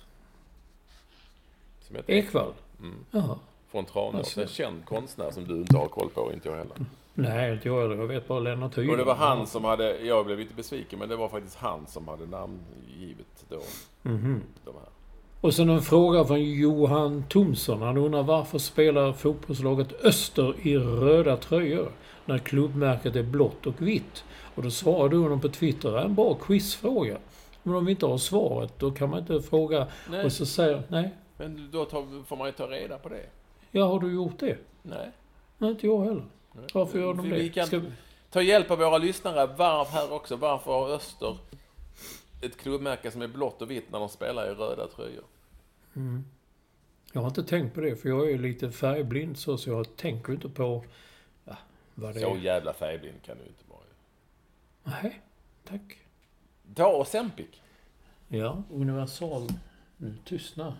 Som 1.91 1.95
heter 1.97 2.13
Ekvall? 2.13 2.53
Mm. 2.79 2.95
Jaha. 3.11 3.35
Från 3.71 3.85
Tranås. 3.85 4.15
Alltså. 4.15 4.41
En 4.41 4.47
känd 4.47 4.85
konstnär 4.85 5.31
som 5.31 5.47
du 5.47 5.55
inte 5.57 5.77
har 5.77 5.87
koll 5.87 6.09
på, 6.09 6.31
inte 6.33 6.49
jag 6.49 6.55
heller. 6.55 6.75
Nej, 7.13 7.53
inte 7.53 7.67
jag 7.67 7.81
heller. 7.81 7.95
Jag 7.95 8.07
vet 8.07 8.27
bara 8.27 8.39
Lennart 8.39 8.77
Hyland. 8.77 8.91
Och 8.91 8.97
det 8.97 9.03
var 9.03 9.15
han 9.15 9.47
som 9.47 9.65
hade, 9.65 9.99
jag 10.05 10.25
blev 10.25 10.39
lite 10.39 10.53
besviken, 10.53 10.99
men 10.99 11.09
det 11.09 11.15
var 11.15 11.29
faktiskt 11.29 11.55
han 11.57 11.87
som 11.87 12.07
hade 12.07 12.25
namngivit 12.25 13.45
då 13.49 13.59
Mhm. 14.01 14.41
de 14.65 14.71
här. 14.73 14.89
Och 15.41 15.53
sen 15.53 15.69
en 15.69 15.81
fråga 15.81 16.25
från 16.25 16.43
Johan 16.43 17.23
Thomsson. 17.29 17.81
Han 17.81 17.97
undrar 17.97 18.23
varför 18.23 18.57
spelar 18.57 19.13
fotbollslaget 19.13 20.05
Öster 20.05 20.55
i 20.61 20.77
röda 20.77 21.37
tröjor 21.37 21.91
när 22.25 22.37
klubbmärket 22.37 23.15
är 23.15 23.23
blått 23.23 23.67
och 23.67 23.81
vitt? 23.81 24.23
Och 24.55 24.63
då 24.63 24.69
svarar 24.71 25.09
du 25.09 25.17
honom 25.17 25.41
på 25.41 25.49
Twitter. 25.49 25.97
En 25.97 26.15
bra 26.15 26.33
quizfråga. 26.33 27.17
Men 27.63 27.75
om 27.75 27.85
vi 27.85 27.91
inte 27.91 28.05
har 28.05 28.17
svaret, 28.17 28.73
då 28.79 28.91
kan 28.91 29.09
man 29.09 29.19
inte 29.19 29.41
fråga. 29.41 29.87
Nej. 30.09 30.25
Och 30.25 30.31
så 30.31 30.45
säger 30.45 30.83
nej. 30.87 31.09
Men 31.41 31.71
då 31.71 31.85
tar, 31.85 32.23
får 32.23 32.35
man 32.37 32.47
ju 32.47 32.51
ta 32.53 32.67
reda 32.67 32.97
på 32.97 33.09
det. 33.09 33.25
Ja, 33.71 33.85
har 33.85 33.99
du 33.99 34.13
gjort 34.13 34.39
det? 34.39 34.57
Nej. 34.81 35.11
Nej, 35.57 35.71
inte 35.71 35.87
jag 35.87 36.03
heller. 36.03 36.25
Varför 36.73 36.99
gör 36.99 37.13
de 37.13 37.23
Vi- 37.23 37.29
det? 37.29 37.35
Vi 37.35 37.49
kan 37.49 37.67
Ska 37.67 37.81
ta 38.29 38.41
hjälp 38.41 38.71
av 38.71 38.77
våra 38.77 38.97
lyssnare 38.97 39.47
varv 39.47 39.87
här 39.87 40.13
också. 40.13 40.35
Varför 40.35 40.71
har 40.71 40.89
Öster 40.89 41.37
ett 42.41 42.57
klubbmärke 42.57 43.11
som 43.11 43.21
är 43.21 43.27
blått 43.27 43.61
och 43.61 43.71
vitt 43.71 43.91
när 43.91 43.99
de 43.99 44.09
spelar 44.09 44.51
i 44.51 44.53
röda 44.53 44.87
tröjor? 44.87 45.23
Jag 47.13 47.21
har 47.21 47.27
inte 47.27 47.43
tänkt 47.43 47.73
på 47.75 47.81
det, 47.81 47.95
för 47.95 48.09
jag 48.09 48.31
är 48.31 48.37
lite 48.37 48.71
färgblind 48.71 49.37
så, 49.37 49.57
så 49.57 49.69
jag 49.69 49.95
tänker 49.95 50.33
inte 50.33 50.49
på 50.49 50.85
ja, 51.45 51.57
vad 51.95 52.13
det 52.13 52.19
Så 52.19 52.35
är. 52.35 52.39
jävla 52.39 52.73
färgblind 52.73 53.21
kan 53.25 53.37
du 53.37 53.43
inte 53.43 53.63
vara. 53.69 53.81
Nej, 54.83 55.21
tack. 55.63 55.97
Ta 56.75 56.97
Ozempic. 57.01 57.47
Ja, 58.27 58.63
Universal. 58.71 59.47
Nu 59.97 60.15
tystnar. 60.25 60.73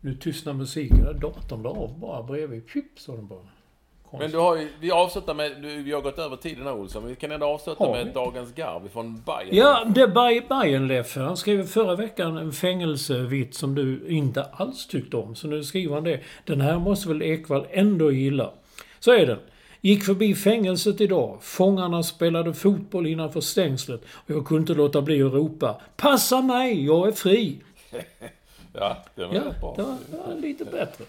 Nu 0.00 0.14
tystnar 0.14 0.52
musiken. 0.52 1.04
Där 1.04 1.14
Datorn 1.14 1.62
la 1.62 1.70
av 1.70 1.98
bara 1.98 2.22
bredvid. 2.22 2.66
Pjup, 2.66 2.84
sa 2.98 3.12
den 3.12 3.26
bara. 3.26 3.38
Men 3.38 4.10
Konstigt. 4.10 4.32
du 4.32 4.38
har 4.38 4.56
ju, 4.56 4.68
vi 4.80 4.90
avslutar 4.90 5.34
med, 5.34 5.62
du, 5.62 5.82
vi 5.82 5.92
har 5.92 6.00
gått 6.00 6.18
över 6.18 6.36
tiden 6.36 6.64
här 6.66 6.72
Olsson, 6.74 7.02
men 7.02 7.10
vi 7.10 7.16
kan 7.16 7.32
ändå 7.32 7.46
avsluta 7.46 7.90
med 7.90 8.06
dagens 8.14 8.54
garv 8.54 8.88
från 8.88 9.22
Bayern. 9.26 9.48
Ja, 9.56 9.84
det 9.94 10.00
är 10.00 10.06
Bay- 10.08 10.48
Bajenleffe. 10.48 11.20
Han 11.20 11.36
skrev 11.36 11.66
förra 11.66 11.96
veckan 11.96 12.36
en 12.36 12.52
fängelsevits 12.52 13.58
som 13.58 13.74
du 13.74 14.06
inte 14.08 14.42
alls 14.42 14.86
tyckte 14.86 15.16
om. 15.16 15.34
Så 15.34 15.46
nu 15.46 15.64
skriver 15.64 15.94
han 15.94 16.04
det. 16.04 16.20
Den 16.44 16.60
här 16.60 16.78
måste 16.78 17.08
väl 17.08 17.22
Ekvall 17.22 17.66
ändå 17.70 18.12
gilla. 18.12 18.50
Så 18.98 19.12
är 19.12 19.26
den. 19.26 19.38
Gick 19.80 20.04
förbi 20.04 20.34
fängelset 20.34 21.00
idag. 21.00 21.38
Fångarna 21.42 22.02
spelade 22.02 22.54
fotboll 22.54 23.06
innanför 23.06 23.40
stängslet. 23.40 24.00
Och 24.14 24.30
jag 24.30 24.46
kunde 24.46 24.60
inte 24.60 24.74
låta 24.74 25.02
bli 25.02 25.22
att 25.22 25.32
ropa 25.32 25.80
Passa 25.96 26.42
mig, 26.42 26.84
jag 26.84 27.08
är 27.08 27.12
fri! 27.12 27.60
Ja, 28.80 28.96
det 29.14 29.24
var 29.26 29.34
Ja, 29.34 29.42
bra. 29.60 29.74
det 29.76 29.82
var, 29.82 29.96
det 30.10 30.16
var 30.28 30.34
lite 30.34 30.64
bättre. 30.64 31.04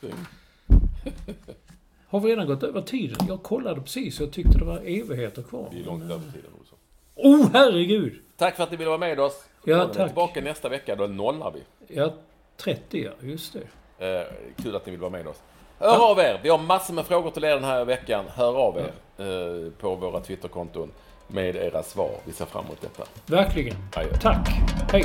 Har 2.08 2.20
vi 2.20 2.30
redan 2.30 2.46
gått 2.46 2.62
över 2.62 2.80
tiden? 2.82 3.16
Jag 3.28 3.42
kollade 3.42 3.80
precis. 3.80 4.20
Jag 4.20 4.32
tyckte 4.32 4.58
det 4.58 4.64
var 4.64 4.78
evigheter 4.78 5.42
kvar. 5.42 5.68
Vi 5.72 5.80
är 5.80 5.84
långt 5.84 6.02
över 6.02 6.14
tiden 6.32 6.50
Olsson. 6.60 6.78
Oh, 7.14 7.48
herregud! 7.52 8.12
Tack 8.36 8.56
för 8.56 8.62
att 8.62 8.70
ni 8.70 8.76
ville 8.76 8.88
vara 8.88 8.98
med 8.98 9.20
oss. 9.20 9.44
Ja, 9.64 9.76
Vi 9.76 9.82
är 9.82 9.86
tack. 9.94 10.06
tillbaka 10.06 10.40
nästa 10.40 10.68
vecka, 10.68 10.96
då 10.96 11.06
nollar 11.06 11.50
vi. 11.54 11.62
Ja, 11.94 12.12
30 12.56 13.02
ja. 13.04 13.10
Just 13.28 13.56
det. 13.98 14.16
Eh, 14.18 14.26
kul 14.62 14.76
att 14.76 14.86
ni 14.86 14.90
vill 14.90 15.00
vara 15.00 15.10
med 15.10 15.26
oss. 15.26 15.36
Hör 15.78 16.10
av 16.10 16.18
er! 16.18 16.40
Vi 16.42 16.48
har 16.48 16.58
massor 16.58 16.94
med 16.94 17.06
frågor 17.06 17.30
till 17.30 17.44
er 17.44 17.54
den 17.54 17.64
här 17.64 17.84
veckan. 17.84 18.24
Hör 18.28 18.56
av 18.56 18.78
er 18.78 18.92
eh, 19.24 19.72
på 19.72 19.94
våra 19.94 20.20
Twitterkonton 20.20 20.90
med 21.28 21.56
era 21.56 21.82
svar. 21.82 22.10
Vi 22.24 22.32
ser 22.32 22.44
fram 22.44 22.64
emot 22.64 22.80
detta. 22.80 23.04
Verkligen. 23.26 23.76
Adjö. 23.96 24.16
Tack. 24.22 24.48
Hej. 24.92 25.04